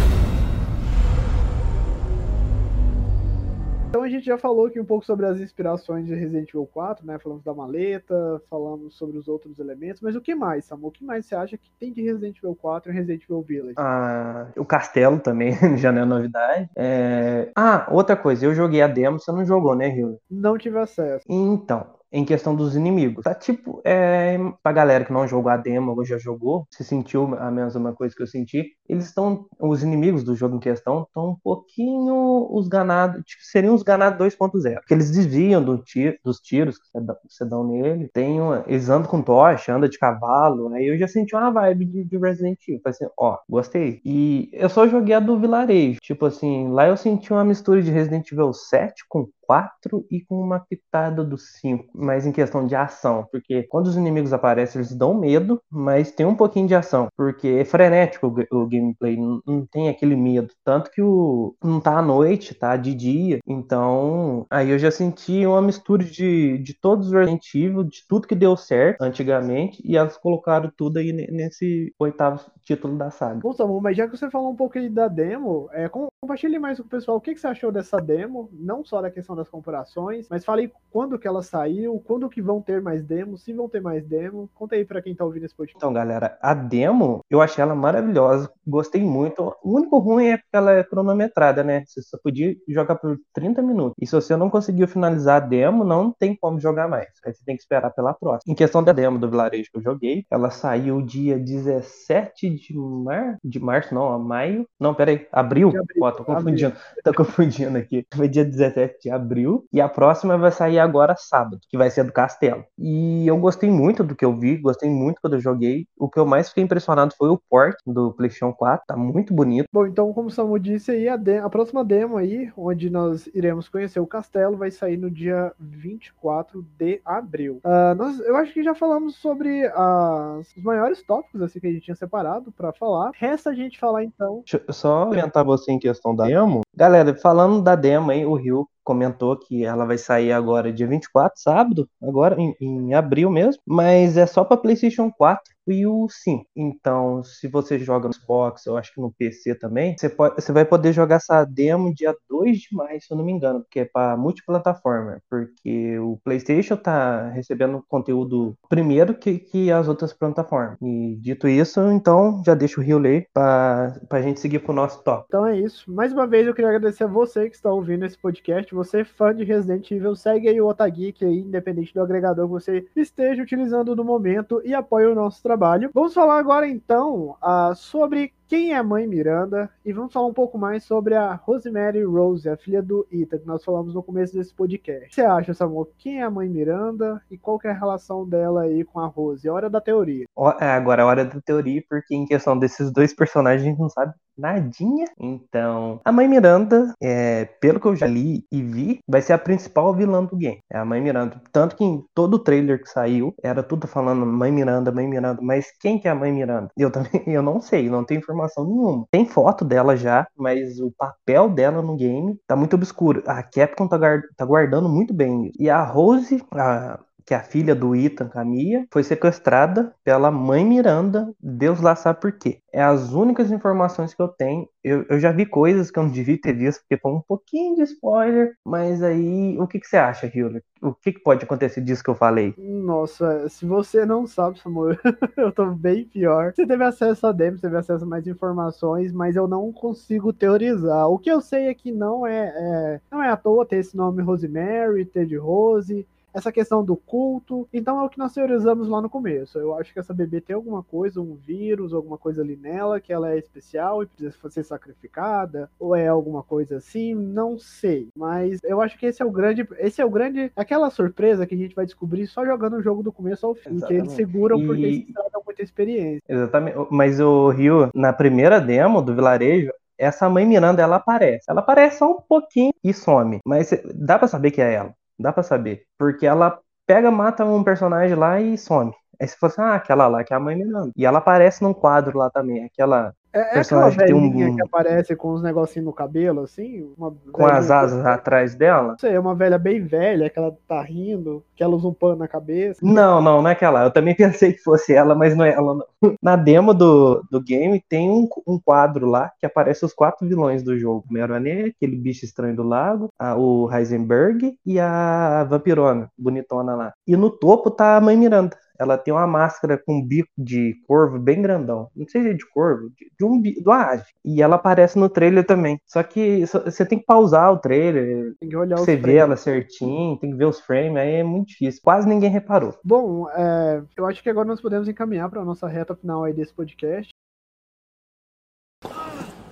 Então 3.89 4.03
a 4.03 4.07
gente 4.07 4.23
já 4.23 4.37
falou 4.37 4.67
aqui 4.67 4.79
um 4.79 4.85
pouco 4.85 5.03
sobre 5.03 5.25
as 5.25 5.39
inspirações 5.39 6.05
de 6.05 6.13
Resident 6.13 6.47
Evil 6.49 6.69
4, 6.71 7.03
né? 7.07 7.17
Falamos 7.17 7.43
da 7.43 7.55
maleta, 7.55 8.39
falamos 8.47 8.95
sobre 8.95 9.17
os 9.17 9.27
outros 9.27 9.57
elementos, 9.57 9.99
mas 9.99 10.15
o 10.15 10.21
que 10.21 10.35
mais, 10.35 10.65
Samu? 10.65 10.87
O 10.87 10.91
que 10.91 11.03
mais 11.03 11.25
você 11.25 11.33
acha 11.33 11.57
que 11.57 11.71
tem 11.79 11.91
de 11.91 12.03
Resident 12.03 12.37
Evil 12.37 12.55
4 12.55 12.91
e 12.91 12.93
Resident 12.93 13.23
Evil 13.23 13.41
Village? 13.41 13.73
Ah, 13.79 14.45
o 14.55 14.63
castelo 14.63 15.19
também 15.19 15.53
já 15.75 15.91
não 15.91 16.03
é 16.03 16.05
novidade. 16.05 16.69
É... 16.75 17.51
Ah, 17.55 17.87
outra 17.89 18.15
coisa, 18.15 18.45
eu 18.45 18.53
joguei 18.53 18.79
a 18.79 18.87
demo, 18.87 19.19
você 19.19 19.31
não 19.31 19.43
jogou, 19.43 19.75
né, 19.75 19.87
Rio? 19.87 20.19
Não 20.29 20.55
tive 20.55 20.77
acesso. 20.77 21.25
Então, 21.27 21.87
em 22.11 22.25
questão 22.25 22.55
dos 22.55 22.75
inimigos. 22.75 23.23
Tá 23.23 23.33
tipo, 23.33 23.81
é, 23.85 24.37
pra 24.63 24.71
galera 24.71 25.05
que 25.05 25.13
não 25.13 25.27
jogou 25.27 25.51
a 25.51 25.57
demo 25.57 25.95
ou 25.95 26.05
já 26.05 26.17
jogou, 26.17 26.65
se 26.71 26.83
sentiu 26.83 27.35
a 27.35 27.51
mesma 27.51 27.93
coisa 27.93 28.15
que 28.15 28.23
eu 28.23 28.27
senti, 28.27 28.65
eles 28.87 29.05
estão, 29.05 29.45
os 29.59 29.83
inimigos 29.83 30.23
do 30.23 30.35
jogo 30.35 30.55
em 30.55 30.59
questão 30.59 31.03
estão 31.03 31.31
um 31.31 31.35
pouquinho 31.43 32.47
os 32.51 32.67
ganados, 32.67 33.23
tipo, 33.25 33.43
seriam 33.43 33.75
os 33.75 33.83
ganados 33.83 34.19
2.0, 34.19 34.75
porque 34.75 34.93
eles 34.93 35.11
desviam 35.11 35.63
do 35.63 35.77
tiro, 35.77 36.17
dos 36.23 36.39
tiros 36.39 36.77
que 36.77 36.87
você 37.27 37.45
dá 37.45 37.63
nele, 37.63 38.09
tem 38.13 38.41
uma, 38.41 38.63
eles 38.67 38.89
andam 38.89 39.09
com 39.09 39.21
tocha, 39.21 39.75
andam 39.75 39.89
de 39.89 39.97
cavalo, 39.97 40.73
aí 40.73 40.87
eu 40.87 40.97
já 40.97 41.07
senti 41.07 41.35
uma 41.35 41.51
vibe 41.51 41.85
de, 41.85 42.03
de 42.03 42.17
Resident 42.17 42.57
Evil, 42.67 42.81
assim, 42.85 43.05
ó, 43.17 43.37
gostei. 43.47 44.01
E 44.03 44.49
eu 44.53 44.69
só 44.69 44.87
joguei 44.87 45.13
a 45.13 45.19
do 45.19 45.39
vilarejo, 45.39 45.99
tipo 46.01 46.25
assim, 46.25 46.69
lá 46.69 46.87
eu 46.87 46.97
senti 46.97 47.31
uma 47.31 47.43
mistura 47.43 47.81
de 47.81 47.91
Resident 47.91 48.31
Evil 48.31 48.53
7 48.53 49.03
com 49.07 49.27
4 49.49 50.05
e 50.11 50.21
com 50.21 50.39
uma 50.39 50.59
pitada 50.59 51.23
do 51.23 51.35
5, 51.35 51.85
mas 51.95 52.27
em 52.27 52.31
questão 52.31 52.67
de 52.67 52.75
ação, 52.75 53.27
porque 53.31 53.63
quando 53.63 53.87
os 53.87 53.97
inimigos 53.97 54.31
aparecem, 54.31 54.79
eles 54.79 54.95
dão 54.95 55.19
medo, 55.19 55.59
mas 55.71 56.11
tem 56.11 56.23
um 56.23 56.35
pouquinho 56.35 56.67
de 56.67 56.75
ação, 56.75 57.07
porque 57.17 57.47
é 57.47 57.65
frenético 57.65 58.27
o, 58.27 58.59
o 58.59 58.67
gameplay, 58.67 59.17
não, 59.17 59.41
não, 59.47 59.65
tem 59.65 59.89
aquele 59.89 60.15
medo, 60.15 60.53
tanto 60.63 60.91
que 60.91 61.01
o 61.01 61.55
não 61.63 61.79
tá 61.79 61.97
à 61.97 62.01
noite, 62.01 62.53
tá 62.53 62.77
de 62.77 62.93
dia, 62.93 63.39
então 63.47 64.45
aí 64.51 64.69
eu 64.69 64.77
já 64.77 64.91
senti 64.91 65.43
uma 65.47 65.63
mistura 65.63 66.03
de, 66.03 66.59
de 66.59 66.79
todos 66.79 67.07
os 67.07 67.13
Resident 67.13 67.55
Evil, 67.55 67.83
de 67.83 68.05
tudo 68.07 68.27
que 68.27 68.35
deu 68.35 68.55
certo 68.55 69.01
antigamente, 69.01 69.81
e 69.83 69.97
elas 69.97 70.15
colocaram 70.15 70.71
tudo 70.77 70.99
aí 70.99 71.11
nesse 71.11 71.91
oitavo 71.97 72.39
título 72.63 72.95
da 72.95 73.09
saga. 73.09 73.39
Bom, 73.39 73.53
Samu, 73.53 73.81
mas 73.81 73.97
já 73.97 74.07
que 74.07 74.15
você 74.15 74.29
falou 74.29 74.51
um 74.51 74.55
pouco 74.55 74.77
aí 74.77 74.89
da 74.89 75.07
demo, 75.07 75.67
é, 75.71 75.89
compartilhe 75.89 76.59
mais 76.59 76.79
com 76.79 76.85
o 76.85 76.89
pessoal 76.89 77.17
o 77.17 77.21
que, 77.21 77.33
que 77.33 77.39
você 77.39 77.47
achou 77.47 77.71
dessa 77.71 77.97
demo, 77.97 78.47
não 78.53 78.85
só 78.85 79.01
da 79.01 79.09
questão 79.09 79.38
das 79.39 79.49
comparações, 79.49 80.27
mas 80.29 80.45
falei 80.45 80.71
quando 80.91 81.17
que 81.17 81.27
ela 81.27 81.41
saiu, 81.41 82.01
quando 82.05 82.29
que 82.29 82.41
vão 82.41 82.61
ter 82.61 82.81
mais 82.81 83.03
demos, 83.03 83.43
se 83.43 83.53
vão 83.53 83.67
ter 83.69 83.81
mais 83.81 84.05
demo. 84.05 84.49
Conta 84.53 84.75
aí 84.75 84.85
para 84.85 85.01
quem 85.01 85.15
tá 85.15 85.23
ouvindo 85.23 85.45
esse 85.45 85.55
podcast. 85.55 85.77
Então, 85.77 85.93
galera, 85.93 86.37
a 86.41 86.53
demo, 86.53 87.21
eu 87.29 87.41
achei 87.41 87.61
ela 87.61 87.75
maravilhosa, 87.75 88.51
gostei 88.69 89.01
muito. 89.01 89.55
O 89.63 89.77
único 89.77 89.97
ruim 89.99 90.27
é 90.27 90.37
que 90.37 90.43
ela 90.53 90.71
é 90.71 90.83
cronometrada, 90.83 91.63
né? 91.63 91.83
Você 91.85 92.01
só 92.01 92.17
podia 92.23 92.55
jogar 92.67 92.95
por 92.95 93.17
30 93.33 93.61
minutos. 93.61 93.95
E 93.99 94.05
se 94.05 94.13
você 94.13 94.35
não 94.35 94.49
conseguiu 94.49 94.87
finalizar 94.87 95.41
a 95.41 95.45
demo, 95.45 95.83
não 95.83 96.13
tem 96.17 96.35
como 96.35 96.59
jogar 96.59 96.87
mais. 96.87 97.07
Aí 97.25 97.33
você 97.33 97.43
tem 97.45 97.55
que 97.55 97.61
esperar 97.61 97.91
pela 97.91 98.13
próxima. 98.13 98.51
Em 98.51 98.55
questão 98.55 98.83
da 98.83 98.91
demo 98.91 99.17
do 99.17 99.29
vilarejo 99.29 99.69
que 99.71 99.77
eu 99.77 99.83
joguei, 99.83 100.25
ela 100.31 100.49
saiu 100.49 101.01
dia 101.01 101.39
17 101.39 102.49
de 102.49 102.73
março, 102.77 103.37
de 103.43 103.59
março, 103.59 103.95
não, 103.95 104.19
maio. 104.19 104.67
Não, 104.79 104.93
peraí, 104.93 105.27
abril. 105.31 105.69
abril. 105.69 106.03
Ó, 106.03 106.11
tô 106.11 106.23
confundindo, 106.23 106.67
abril. 106.67 107.03
tô 107.03 107.13
confundindo 107.13 107.77
aqui. 107.77 108.05
Foi 108.13 108.27
dia 108.27 108.45
17 108.45 108.99
de 109.01 109.09
abril 109.09 109.29
abril. 109.29 109.65
E 109.71 109.79
a 109.79 109.87
próxima 109.87 110.37
vai 110.37 110.51
sair 110.51 110.79
agora 110.79 111.15
sábado, 111.17 111.59
que 111.69 111.77
vai 111.77 111.89
ser 111.89 112.03
do 112.03 112.11
Castelo. 112.11 112.63
E 112.77 113.27
eu 113.27 113.37
gostei 113.37 113.69
muito 113.69 114.03
do 114.03 114.15
que 114.15 114.25
eu 114.25 114.35
vi, 114.35 114.57
gostei 114.57 114.89
muito 114.89 115.21
quando 115.21 115.33
eu 115.35 115.41
joguei. 115.41 115.85
O 115.97 116.09
que 116.09 116.19
eu 116.19 116.25
mais 116.25 116.49
fiquei 116.49 116.63
impressionado 116.63 117.13
foi 117.17 117.29
o 117.29 117.39
port 117.49 117.75
do 117.85 118.13
PlayStation 118.13 118.53
4, 118.59 118.85
tá 118.85 118.97
muito 118.97 119.33
bonito. 119.33 119.65
Bom, 119.71 119.85
então, 119.85 120.11
como 120.11 120.27
o 120.27 120.31
Samu 120.31 120.59
disse 120.59 120.91
aí, 120.91 121.07
a, 121.07 121.17
a 121.43 121.49
próxima 121.49 121.83
demo 121.83 122.17
aí, 122.17 122.51
onde 122.57 122.89
nós 122.89 123.25
iremos 123.33 123.69
conhecer 123.69 124.01
o 124.01 124.05
castelo, 124.05 124.57
vai 124.57 124.69
sair 124.69 124.97
no 124.97 125.09
dia 125.09 125.53
24 125.57 126.65
de 126.77 127.01
abril. 127.05 127.61
Uh, 127.63 127.95
nós, 127.95 128.19
eu 128.19 128.35
acho 128.35 128.53
que 128.53 128.61
já 128.61 128.75
falamos 128.75 129.15
sobre 129.15 129.65
as, 129.73 130.53
os 130.57 130.61
maiores 130.63 131.01
tópicos 131.01 131.41
assim, 131.41 131.61
que 131.61 131.67
a 131.67 131.71
gente 131.71 131.85
tinha 131.85 131.95
separado 131.95 132.51
para 132.51 132.73
falar. 132.73 133.11
Resta 133.15 133.51
a 133.51 133.55
gente 133.55 133.79
falar 133.79 134.03
então. 134.03 134.41
Deixa 134.41 134.61
eu 134.67 134.73
só 134.73 135.07
orientar 135.07 135.45
você 135.45 135.71
em 135.71 135.79
questão 135.79 136.13
da 136.13 136.25
demo. 136.25 136.61
Galera, 136.75 137.15
falando 137.15 137.61
da 137.61 137.75
demo 137.75 138.11
aí, 138.11 138.25
o 138.25 138.33
Rio 138.33 138.67
comentou 138.83 139.37
que 139.37 139.63
ela 139.63 139.85
vai 139.85 139.99
sair 139.99 140.31
agora 140.31 140.73
dia 140.73 140.87
24, 140.87 141.39
sábado, 141.39 141.87
agora 142.01 142.35
em, 142.39 142.55
em 142.59 142.93
abril 142.95 143.29
mesmo, 143.29 143.61
mas 143.63 144.17
é 144.17 144.25
só 144.25 144.43
para 144.43 144.57
PlayStation 144.57 145.11
4 145.11 145.43
e 145.71 145.85
o 145.85 146.07
5. 146.09 146.45
Então, 146.55 147.23
se 147.23 147.47
você 147.47 147.77
joga 147.79 148.07
no 148.07 148.13
Xbox, 148.13 148.65
eu 148.65 148.77
acho 148.77 148.93
que 148.93 149.01
no 149.01 149.11
PC 149.11 149.55
também, 149.55 149.95
você, 149.97 150.09
pode, 150.09 150.35
você 150.35 150.51
vai 150.51 150.65
poder 150.65 150.93
jogar 150.93 151.17
essa 151.17 151.43
demo 151.45 151.93
dia 151.93 152.15
2 152.29 152.57
de 152.57 152.67
maio, 152.75 153.01
se 153.01 153.11
eu 153.11 153.17
não 153.17 153.25
me 153.25 153.31
engano, 153.31 153.61
porque 153.61 153.81
é 153.81 153.85
para 153.85 154.17
multiplataforma, 154.17 155.19
porque 155.29 155.99
o 155.99 156.17
PlayStation 156.23 156.75
tá 156.75 157.29
recebendo 157.29 157.83
conteúdo 157.87 158.55
primeiro 158.67 159.13
que, 159.13 159.39
que 159.39 159.71
as 159.71 159.87
outras 159.87 160.13
plataformas. 160.13 160.77
E 160.81 161.15
dito 161.21 161.47
isso, 161.47 161.79
então 161.91 162.41
já 162.45 162.53
deixo 162.53 162.79
o 162.79 162.83
Rio 162.83 162.97
ler 162.97 163.27
para 163.33 163.93
a 164.09 164.21
gente 164.21 164.39
seguir 164.39 164.59
pro 164.59 164.73
nosso 164.73 165.03
top. 165.03 165.25
Então 165.27 165.45
é 165.45 165.57
isso. 165.57 165.91
Mais 165.91 166.11
uma 166.11 166.27
vez 166.27 166.47
eu 166.47 166.53
queria 166.53 166.69
agradecer 166.69 167.03
a 167.03 167.07
você 167.07 167.49
que 167.49 167.55
está 167.55 167.71
ouvindo 167.71 168.05
esse 168.05 168.17
podcast. 168.17 168.73
Você 168.73 169.03
fã 169.03 169.33
de 169.33 169.43
Resident 169.43 169.89
Evil, 169.91 170.15
segue 170.15 170.47
aí 170.47 170.59
o 170.59 170.67
Otageek 170.67 171.23
aí, 171.23 171.39
independente 171.39 171.93
do 171.93 172.01
agregador 172.01 172.45
que 172.47 172.53
você 172.53 172.85
esteja 172.95 173.43
utilizando 173.43 173.95
no 173.95 174.03
momento 174.03 174.61
e 174.63 174.73
apoie 174.73 175.05
o 175.05 175.15
nosso 175.15 175.41
trabalho 175.41 175.58
trabalho. 175.59 175.91
Vamos 175.93 176.13
falar 176.13 176.39
agora 176.39 176.65
então 176.65 177.35
uh, 177.43 177.75
sobre 177.75 178.33
quem 178.49 178.71
é 178.71 178.75
a 178.75 178.83
mãe 178.83 179.05
Miranda 179.05 179.69
e 179.85 179.93
vamos 179.93 180.11
falar 180.11 180.25
um 180.25 180.33
pouco 180.33 180.57
mais 180.57 180.83
sobre 180.83 181.13
a 181.13 181.35
Rosemary 181.35 182.03
Rose, 182.03 182.49
a 182.49 182.57
filha 182.57 182.81
do 182.81 183.07
Ita, 183.11 183.37
que 183.37 183.45
nós 183.45 183.63
falamos 183.63 183.93
no 183.93 184.01
começo 184.01 184.33
desse 184.33 184.51
podcast. 184.51 185.05
O 185.05 185.09
que 185.09 185.13
você 185.13 185.21
acha, 185.21 185.53
Samuel? 185.53 185.87
Quem 185.99 186.19
é 186.19 186.23
a 186.23 186.31
mãe 186.31 186.49
Miranda 186.49 187.21
e 187.29 187.37
qual 187.37 187.59
é 187.63 187.69
a 187.69 187.73
relação 187.73 188.27
dela 188.27 188.63
aí 188.63 188.83
com 188.83 188.99
a 188.99 189.05
Rose? 189.05 189.47
É 189.47 189.51
hora 189.51 189.69
da 189.69 189.79
teoria. 189.79 190.25
É, 190.59 190.65
agora 190.65 191.03
é 191.03 191.05
hora 191.05 191.25
da 191.25 191.39
teoria, 191.39 191.83
porque 191.87 192.15
em 192.15 192.25
questão 192.25 192.57
desses 192.57 192.91
dois 192.91 193.13
personagens 193.13 193.61
a 193.61 193.69
gente 193.69 193.79
não 193.79 193.89
sabe 193.89 194.13
nadinha. 194.35 195.05
Então, 195.19 195.99
a 196.03 196.11
mãe 196.11 196.27
Miranda, 196.27 196.93
é, 197.01 197.45
pelo 197.59 197.79
que 197.79 197.85
eu 197.85 197.95
já 197.95 198.07
li 198.07 198.45
e 198.51 198.63
vi, 198.63 198.99
vai 199.07 199.21
ser 199.21 199.33
a 199.33 199.37
principal 199.37 199.93
vilã 199.93 200.23
do 200.23 200.35
game. 200.35 200.59
É 200.71 200.77
a 200.77 200.85
mãe 200.85 201.01
Miranda. 201.01 201.39
Tanto 201.51 201.75
que 201.75 201.83
em 201.83 202.03
todo 202.15 202.35
o 202.35 202.39
trailer 202.39 202.81
que 202.81 202.89
saiu, 202.89 203.33
era 203.43 203.61
tudo 203.61 203.85
falando 203.85 204.25
mãe 204.25 204.51
Miranda, 204.51 204.91
mãe 204.91 205.07
Miranda. 205.07 205.39
Mas 205.41 205.67
quem 205.79 205.99
que 205.99 206.07
é 206.07 206.11
a 206.11 206.15
mãe 206.15 206.31
Miranda? 206.31 206.69
Eu 206.75 206.89
também 206.89 207.09
eu 207.27 207.43
não 207.43 207.61
sei, 207.61 207.89
não 207.89 208.03
tenho 208.03 208.19
informação 208.19 208.38
informação 208.39 208.65
nenhuma. 208.65 209.05
Tem 209.11 209.25
foto 209.25 209.65
dela 209.65 209.95
já, 209.95 210.27
mas 210.37 210.79
o 210.79 210.91
papel 210.91 211.49
dela 211.49 211.81
no 211.81 211.95
game 211.95 212.39
tá 212.47 212.55
muito 212.55 212.75
obscuro. 212.75 213.23
A 213.27 213.43
Capcom 213.43 213.87
tá, 213.87 213.97
tá 214.35 214.45
guardando 214.45 214.89
muito 214.89 215.13
bem. 215.13 215.51
E 215.59 215.69
a 215.69 215.83
Rose, 215.83 216.43
a, 216.53 216.99
que 217.29 217.33
é 217.35 217.37
a 217.37 217.43
filha 217.43 217.75
do 217.75 217.95
Ethan 217.95 218.27
Camilla, 218.27 218.87
foi 218.91 219.03
sequestrada 219.03 219.93
pela 220.03 220.31
mãe 220.31 220.65
Miranda, 220.65 221.31
Deus 221.39 221.79
lá 221.79 221.95
sabe 221.95 222.19
por 222.19 222.31
quê. 222.31 222.57
É 222.73 222.81
as 222.81 223.13
únicas 223.13 223.51
informações 223.51 224.15
que 224.15 224.21
eu 224.21 224.27
tenho. 224.27 224.67
Eu, 224.83 225.05
eu 225.07 225.19
já 225.19 225.31
vi 225.31 225.45
coisas 225.45 225.91
que 225.91 225.99
eu 225.99 226.03
não 226.03 226.09
devia 226.09 226.41
ter 226.41 226.53
visto, 226.53 226.79
porque 226.79 226.99
foi 226.99 227.11
um 227.11 227.21
pouquinho 227.21 227.75
de 227.75 227.83
spoiler, 227.83 228.55
mas 228.65 229.03
aí, 229.03 229.55
o 229.59 229.67
que, 229.67 229.79
que 229.79 229.85
você 229.85 229.97
acha, 229.97 230.25
Hildre? 230.25 230.63
O 230.81 230.91
que, 230.91 231.11
que 231.13 231.19
pode 231.19 231.43
acontecer 231.43 231.81
disso 231.81 232.03
que 232.03 232.09
eu 232.09 232.15
falei? 232.15 232.55
Nossa, 232.57 233.47
se 233.47 233.63
você 233.63 234.07
não 234.07 234.25
sabe, 234.25 234.59
Samuel, 234.59 234.97
eu 235.37 235.51
tô 235.51 235.67
bem 235.67 236.05
pior. 236.05 236.53
Você 236.55 236.65
teve 236.65 236.83
acesso 236.83 237.27
a 237.27 237.31
demo, 237.31 237.57
você 237.57 237.67
teve 237.67 237.77
acesso 237.77 238.05
a 238.05 238.07
mais 238.07 238.25
informações, 238.25 239.11
mas 239.13 239.35
eu 239.35 239.47
não 239.47 239.71
consigo 239.71 240.33
teorizar. 240.33 241.07
O 241.07 241.19
que 241.19 241.29
eu 241.29 241.41
sei 241.41 241.67
é 241.67 241.75
que 241.75 241.91
não 241.91 242.25
é, 242.25 242.47
é 242.55 243.01
não 243.11 243.21
é 243.21 243.29
à 243.29 243.37
toa 243.37 243.67
ter 243.67 243.75
esse 243.75 243.95
nome 243.95 244.23
Rosemary, 244.23 245.05
ter 245.05 245.27
de 245.27 245.37
Rose, 245.37 246.07
essa 246.33 246.51
questão 246.51 246.83
do 246.83 246.95
culto. 246.95 247.67
Então 247.73 247.99
é 247.99 248.03
o 248.03 248.09
que 248.09 248.19
nós 248.19 248.33
teorizamos 248.33 248.87
lá 248.87 249.01
no 249.01 249.09
começo. 249.09 249.57
Eu 249.59 249.75
acho 249.75 249.93
que 249.93 249.99
essa 249.99 250.13
bebê 250.13 250.41
tem 250.41 250.55
alguma 250.55 250.83
coisa, 250.83 251.21
um 251.21 251.35
vírus, 251.35 251.93
alguma 251.93 252.17
coisa 252.17 252.41
ali 252.41 252.55
nela, 252.55 252.99
que 252.99 253.13
ela 253.13 253.31
é 253.31 253.37
especial 253.37 254.03
e 254.03 254.05
precisa 254.05 254.49
ser 254.49 254.63
sacrificada, 254.63 255.69
ou 255.79 255.95
é 255.95 256.07
alguma 256.07 256.43
coisa 256.43 256.77
assim, 256.77 257.13
não 257.13 257.57
sei. 257.57 258.09
Mas 258.15 258.59
eu 258.63 258.81
acho 258.81 258.97
que 258.97 259.05
esse 259.05 259.21
é 259.21 259.25
o 259.25 259.31
grande. 259.31 259.67
Esse 259.77 260.01
é 260.01 260.05
o 260.05 260.09
grande. 260.09 260.51
Aquela 260.55 260.89
surpresa 260.89 261.45
que 261.45 261.55
a 261.55 261.57
gente 261.57 261.75
vai 261.75 261.85
descobrir 261.85 262.27
só 262.27 262.45
jogando 262.45 262.77
o 262.77 262.81
jogo 262.81 263.03
do 263.03 263.11
começo 263.11 263.45
ao 263.45 263.55
fim. 263.55 263.75
Exatamente. 263.75 263.87
Que 263.87 263.93
eles 263.93 264.11
seguram 264.13 264.65
porque 264.65 264.81
eles 264.81 265.13
trazem 265.13 265.41
muita 265.45 265.61
experiência. 265.63 266.21
Exatamente. 266.27 266.77
Mas 266.91 267.19
o 267.19 267.49
Rio, 267.49 267.89
na 267.93 268.13
primeira 268.13 268.59
demo 268.59 269.01
do 269.01 269.15
vilarejo, 269.15 269.71
essa 269.97 270.29
mãe 270.29 270.45
Miranda 270.45 270.81
ela 270.81 270.95
aparece. 270.95 271.45
Ela 271.49 271.59
aparece 271.59 271.99
só 271.99 272.11
um 272.11 272.21
pouquinho 272.21 272.71
e 272.83 272.93
some. 272.93 273.39
Mas 273.45 273.69
dá 273.93 274.17
para 274.17 274.27
saber 274.27 274.51
que 274.51 274.61
é 274.61 274.73
ela. 274.73 274.93
Dá 275.19 275.33
para 275.33 275.43
saber. 275.43 275.85
Porque 275.97 276.25
ela 276.25 276.59
pega, 276.85 277.11
mata 277.11 277.45
um 277.45 277.63
personagem 277.63 278.15
lá 278.15 278.39
e 278.41 278.57
some. 278.57 278.93
Aí 279.21 279.27
você 279.27 279.35
fala 279.37 279.51
assim, 279.53 279.61
ah, 279.61 279.75
aquela 279.75 280.07
lá 280.07 280.23
que 280.23 280.33
é 280.33 280.37
a 280.37 280.39
mãe 280.39 280.55
Miranda. 280.55 280.91
E 280.95 281.05
ela 281.05 281.17
aparece 281.19 281.61
num 281.63 281.73
quadro 281.73 282.17
lá 282.17 282.29
também, 282.29 282.63
aquela 282.65 283.13
É, 283.33 283.39
é 283.39 283.41
aquela 283.41 283.53
personagem 283.53 283.99
que 283.99 284.05
tem 284.05 284.15
um- 284.15 284.21
velhinha 284.31 284.55
que 284.55 284.61
aparece 284.61 285.15
com 285.15 285.33
os 285.33 285.43
negocinhos 285.43 285.85
no 285.85 285.93
cabelo, 285.93 286.41
assim? 286.41 286.91
Uma 286.97 287.13
com 287.31 287.45
as 287.45 287.67
velhinha- 287.67 287.75
asas 287.79 288.05
atrás 288.05 288.55
dela. 288.55 288.89
Não 288.91 288.97
sei, 288.97 289.13
é 289.13 289.19
uma 289.19 289.35
velha 289.35 289.57
bem 289.59 289.81
velha, 289.85 290.29
que 290.29 290.39
ela 290.39 290.55
tá 290.67 290.81
rindo, 290.81 291.43
que 291.55 291.61
ela 291.63 291.75
usa 291.75 291.87
um 291.87 291.93
pano 291.93 292.15
na 292.15 292.27
cabeça. 292.27 292.79
Não, 292.83 293.21
não, 293.21 293.41
não 293.41 293.49
é 293.49 293.53
aquela. 293.53 293.83
Eu 293.83 293.91
também 293.91 294.15
pensei 294.41 294.53
que 294.53 294.59
fosse 294.63 294.93
ela, 294.93 295.13
mas 295.13 295.35
não 295.35 295.45
é 295.45 295.51
ela, 295.51 295.75
não. 295.75 295.85
Na 296.23 296.35
demo 296.37 296.73
do, 296.73 297.21
do 297.29 297.41
game 297.41 297.83
tem 297.89 298.09
um, 298.09 298.27
um 298.47 298.57
quadro 298.59 299.05
lá 299.05 299.31
que 299.39 299.45
aparece 299.45 299.83
os 299.85 299.93
quatro 299.93 300.27
vilões 300.27 300.63
do 300.63 300.77
jogo. 300.79 301.03
O 301.09 301.13
Meruane, 301.13 301.73
aquele 301.75 301.95
bicho 301.97 302.23
estranho 302.25 302.55
do 302.55 302.63
lago, 302.63 303.09
a- 303.19 303.35
o 303.37 303.69
Heisenberg 303.71 304.55
e 304.65 304.79
a 304.79 305.43
Vampirona, 305.43 306.09
bonitona 306.17 306.73
lá. 306.75 306.93
E 307.05 307.15
no 307.17 307.29
topo 307.29 307.69
tá 307.69 307.97
a 307.97 308.01
Mãe 308.01 308.15
Miranda. 308.17 308.57
Ela 308.79 308.97
tem 308.97 309.13
uma 309.13 309.27
máscara 309.27 309.77
com 309.77 309.95
um 309.99 310.05
bico 310.05 310.29
de 310.37 310.75
corvo 310.87 311.19
bem 311.19 311.41
grandão. 311.41 311.89
Não 311.95 312.07
sei 312.07 312.21
se 312.23 312.29
é 312.29 312.33
de 312.33 312.47
corvo, 312.49 312.89
de, 312.91 313.11
de 313.19 313.25
um 313.25 313.41
do 313.61 313.71
ave. 313.71 314.05
E 314.23 314.41
ela 314.41 314.55
aparece 314.55 314.97
no 314.97 315.09
trailer 315.09 315.45
também. 315.45 315.79
Só 315.85 316.01
que 316.01 316.47
só- 316.47 316.61
você 316.63 316.85
tem 316.85 316.97
que 316.99 317.05
pausar 317.05 317.51
o 317.51 317.57
trailer, 317.59 318.33
Tem 318.39 318.49
que 318.49 318.55
olhar 318.55 318.77
você 318.77 318.95
vê 318.95 319.15
ela 319.15 319.35
certinho, 319.35 320.17
tem 320.17 320.31
que 320.31 320.37
ver 320.37 320.45
os 320.45 320.59
frames, 320.61 320.97
aí 320.97 321.15
é 321.15 321.23
muito 321.23 321.49
difícil. 321.49 321.81
Quase 321.83 322.07
ninguém 322.07 322.29
reparou. 322.29 322.73
Bom, 322.83 323.29
é, 323.31 323.83
eu 323.97 324.05
acho 324.05 324.23
que 324.23 324.29
agora 324.29 324.47
nós 324.47 324.61
podemos 324.61 324.87
encaminhar 324.87 325.29
para 325.29 325.41
a 325.41 325.45
nossa 325.45 325.67
reta 325.67 325.95
final 325.95 326.23
aí 326.23 326.33
desse 326.33 326.53
podcast. 326.53 327.09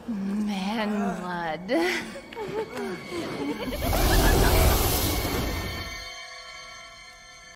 Man 0.08 1.18
blood. 1.20 2.17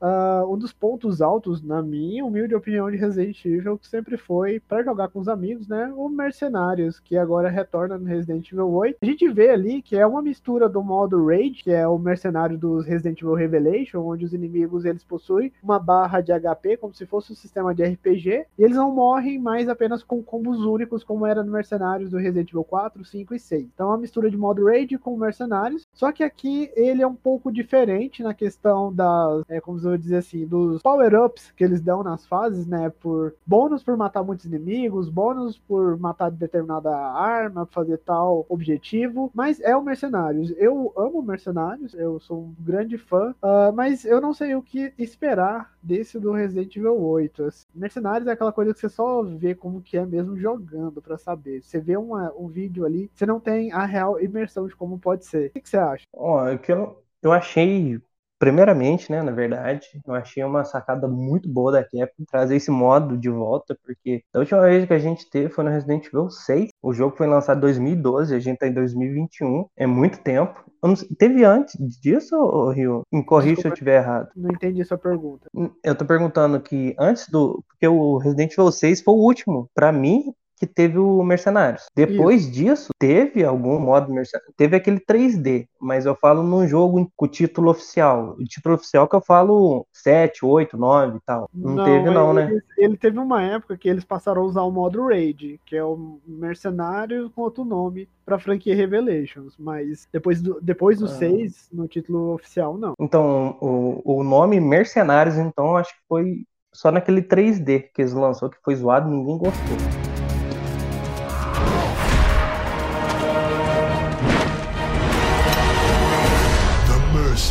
Ah, 0.02 0.44
um 0.48 0.58
dos 0.58 0.74
pontos 0.74 1.22
altos, 1.22 1.62
na 1.62 1.82
minha 1.82 2.26
humilde 2.26 2.56
opinião, 2.56 2.90
de 2.90 2.98
Resident 2.98 3.46
Evil, 3.46 3.78
que 3.78 3.88
sempre 3.88 4.18
foi 4.18 4.60
para 4.60 4.84
jogar 4.84 5.10
com 5.10 5.20
os 5.20 5.28
amigos, 5.28 5.68
né? 5.68 5.94
O 5.96 6.10
Mercenários, 6.10 7.00
que 7.00 7.16
agora 7.16 7.50
retorna 7.50 8.00
no 8.00 8.06
Resident 8.06 8.52
Evil 8.52 8.70
8. 8.72 8.98
A 9.02 9.06
gente 9.06 9.28
vê 9.30 9.50
ali 9.52 9.82
que 9.82 9.96
é 9.96 10.06
uma 10.06 10.22
mistura 10.22 10.68
do 10.68 10.82
modo 10.82 11.24
Raid, 11.28 11.64
que 11.64 11.72
é 11.72 11.88
o 11.88 12.00
mercenário 12.00 12.58
dos 12.58 12.86
Resident 12.86 13.22
Evil 13.22 13.36
Revelation, 13.36 14.00
onde 14.00 14.26
os 14.26 14.34
inimigos 14.34 14.86
eles 14.86 15.04
possuem 15.04 15.54
uma 15.62 15.78
barra 15.78 16.20
de 16.20 16.32
HP, 16.32 16.78
como 16.78 16.96
se 16.96 17.06
fosse 17.06 17.32
um 17.32 17.36
sistema 17.36 17.74
de 17.76 17.84
RPG, 17.84 18.46
e 18.58 18.64
eles 18.64 18.78
não 18.78 18.92
morrem 18.92 19.38
mais 19.38 19.70
apenas 19.70 20.04
com 20.04 20.24
combos 20.24 20.66
únicos, 20.66 21.04
como 21.04 21.28
era 21.28 21.44
no 21.44 21.52
Mercenários 21.52 22.10
do 22.10 22.18
Resident 22.18 22.50
Evil 22.50 22.64
4, 22.64 23.06
5 23.06 23.36
e 23.36 23.40
6. 23.40 23.70
Então 23.74 23.88
é 23.88 23.90
uma 23.92 23.98
mistura 24.00 24.32
de 24.32 24.38
modo 24.38 24.66
Raid 24.66 24.98
com 24.98 25.16
Mercenários, 25.16 25.86
só 25.94 26.12
que 26.12 26.24
aqui 26.24 26.72
ele 26.76 27.02
é 27.02 27.08
um 27.08 27.16
pouco 27.16 27.52
diferente 27.52 28.24
na 28.24 28.34
questão 28.34 28.94
das, 28.94 29.44
é, 29.50 29.60
como 29.60 29.78
eu 29.78 29.84
vou 29.84 29.98
dizer 29.98 30.18
assim, 30.18 30.46
dos 30.46 30.82
power-ups 30.82 31.52
que 31.52 31.64
eles 31.64 31.82
dão 31.82 32.04
nas 32.04 32.26
fases, 32.26 32.66
né? 32.66 32.90
Por 32.90 33.36
bônus 33.46 33.84
por 33.84 33.96
matar 33.98 34.24
muitos 34.24 34.46
inimigos, 34.46 35.10
bônus 35.10 35.58
por 35.58 35.98
matar 36.00 36.32
determinada 36.32 36.90
arma, 36.96 37.66
fazer 37.66 37.98
tal 38.00 38.46
objetivo. 38.50 39.32
Mas 39.34 39.60
é 39.60 39.76
o 39.76 39.84
Mercenários. 39.84 40.54
Eu 40.58 40.94
amo 40.98 41.22
Mercenários, 41.22 41.94
eu 41.94 42.20
sou 42.20 42.40
um 42.46 42.56
grande 42.60 42.98
fã, 42.98 43.36
ah, 43.42 43.72
mas 43.74 44.06
eu 44.06 44.22
não 44.22 44.34
sei 44.34 44.56
o 44.56 44.62
que 44.62 44.94
esperar 44.98 45.72
desse 45.82 46.20
do 46.20 46.32
Resident 46.32 46.76
Evil 46.76 47.00
8. 47.00 47.50
Mercenários 47.74 48.28
é 48.28 48.32
aquela 48.34 48.52
coisa 48.54 48.74
que 48.74 48.80
você 48.80 48.90
só 48.90 49.24
vê 49.24 49.56
como 49.56 49.82
que 49.82 49.98
é 49.98 50.06
mesmo 50.06 50.38
jogando 50.38 51.02
pra 51.02 51.18
saber. 51.18 51.62
Você 51.64 51.80
vê 51.80 51.98
uma- 51.98 52.34
um 52.36 52.48
vídeo 52.48 52.86
ali, 52.86 53.10
você 53.14 53.26
não 53.26 53.40
tem 53.40 53.72
a 53.72 53.86
real 53.86 54.20
imersão 54.22 54.68
de 54.68 54.76
como 54.76 55.00
pode 55.00 55.26
ser. 55.26 55.48
O 55.50 55.52
que, 55.54 55.62
que 55.62 55.70
você 55.70 55.78
acha? 55.78 56.06
Ó, 56.14 56.58
que 56.58 56.72
eu, 56.72 57.04
eu 57.22 57.32
achei, 57.32 58.00
primeiramente, 58.42 59.12
né, 59.12 59.22
na 59.22 59.32
verdade, 59.32 59.88
eu 60.04 60.16
achei 60.16 60.44
uma 60.44 60.66
sacada 60.66 61.08
muito 61.08 61.48
boa 61.48 61.72
da 61.72 61.84
Capcom 61.84 62.26
trazer 62.28 62.56
esse 62.56 62.72
modo 62.72 63.16
de 63.16 63.30
volta, 63.30 63.78
porque 63.86 64.24
da 64.34 64.40
última 64.40 64.62
vez 64.64 64.84
que 64.88 64.94
a 64.94 64.98
gente 64.98 65.30
teve 65.30 65.50
foi 65.50 65.64
no 65.64 65.70
Resident 65.70 66.08
Evil 66.08 66.28
6, 66.28 66.70
o 66.82 66.92
jogo 66.92 67.16
foi 67.16 67.28
lançado 67.28 67.60
em 67.60 67.62
2012, 67.62 68.34
a 68.34 68.40
gente 68.40 68.58
tá 68.58 68.68
em 68.68 68.74
2021, 68.74 69.68
é 69.78 69.86
muito 69.86 70.18
tempo. 70.24 70.60
Sei- 70.96 71.08
teve 71.20 71.44
antes 71.46 71.76
disso, 72.02 72.36
ô, 72.36 72.72
Rio? 72.72 73.04
Me 73.14 73.24
corrija 73.24 73.62
se 73.62 73.68
eu 73.68 73.74
estiver 73.74 74.02
errado. 74.02 74.30
Não 74.36 74.50
entendi 74.50 74.84
sua 74.84 74.98
pergunta. 74.98 75.48
Eu 75.84 75.94
tô 75.96 76.04
perguntando 76.04 76.60
que 76.60 76.96
antes 76.98 77.30
do. 77.30 77.64
Porque 77.68 77.88
o 77.88 78.18
Resident 78.18 78.54
Evil 78.54 78.72
6 78.72 79.02
foi 79.04 79.14
o 79.14 79.18
último, 79.18 79.70
pra 79.76 79.92
mim, 79.92 80.34
que 80.62 80.68
teve 80.68 81.00
o 81.00 81.24
Mercenários. 81.24 81.88
Depois 81.96 82.52
disso, 82.52 82.92
teve 83.00 83.44
algum 83.44 83.80
modo 83.80 84.14
Mercenários. 84.14 84.54
Teve 84.56 84.76
aquele 84.76 85.00
3D, 85.00 85.68
mas 85.80 86.06
eu 86.06 86.14
falo 86.14 86.44
num 86.44 86.68
jogo 86.68 87.12
com 87.18 87.26
o 87.26 87.28
título 87.28 87.72
oficial. 87.72 88.36
O 88.40 88.44
título 88.44 88.76
oficial 88.76 89.08
que 89.08 89.16
eu 89.16 89.22
falo 89.22 89.88
7, 89.92 90.46
8, 90.46 90.78
9 90.78 91.18
e 91.18 91.22
tal. 91.26 91.50
Não, 91.52 91.84
teve, 91.84 92.12
não, 92.12 92.32
né? 92.32 92.52
ele, 92.52 92.62
ele 92.78 92.96
teve 92.96 93.18
uma 93.18 93.42
época 93.42 93.76
que 93.76 93.90
eles 93.90 94.06
passaram 94.06 94.44
a 94.44 94.46
usar 94.46 94.62
o 94.62 94.70
modo 94.70 95.08
Raid, 95.08 95.60
que 95.66 95.76
é 95.76 95.84
o 95.84 96.20
Mercenário 96.28 97.32
com 97.32 97.42
outro 97.42 97.66
nome 97.66 98.08
pra 98.24 98.38
franquia 98.38 98.76
Revelations, 98.76 99.56
mas 99.58 100.08
depois 100.14 100.44
do, 100.44 100.62
depois 100.62 101.00
do 101.00 101.06
Ah. 101.06 101.10
6, 101.10 101.70
no 101.74 101.88
título 101.88 102.36
oficial, 102.36 102.78
não. 102.78 102.94
Então, 103.00 103.58
o, 103.60 104.20
o 104.20 104.24
nome 104.24 104.60
Mercenários, 104.60 105.38
então, 105.38 105.76
acho 105.76 105.92
que 105.92 106.02
foi 106.08 106.44
só 106.72 106.92
naquele 106.92 107.24
3D 107.24 107.90
que 107.92 108.04
eles 108.04 108.14
lançou, 108.14 108.48
que 108.48 108.58
foi 108.64 108.76
zoado, 108.76 109.10
ninguém 109.10 109.40
gostou. 109.40 110.01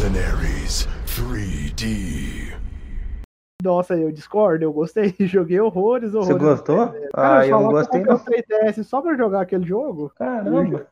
Mercenaries 0.01 0.89
3D. 1.05 2.55
Nossa, 3.63 3.93
eu 3.95 4.11
discordo, 4.11 4.65
eu 4.65 4.73
gostei, 4.73 5.15
joguei 5.21 5.61
horrores, 5.61 6.15
horrores. 6.15 6.33
Você 6.33 6.39
gostou? 6.39 6.87
Cara, 7.15 7.41
Ah, 7.41 7.47
eu 7.47 7.61
não 7.61 7.71
gostei, 7.71 8.03
comprei 8.03 8.43
não. 8.49 8.65
o 8.65 8.71
3DS 8.73 8.83
só 8.85 9.03
pra 9.03 9.15
jogar 9.15 9.43
aquele 9.43 9.67
jogo. 9.67 10.11
Caramba. 10.17 10.87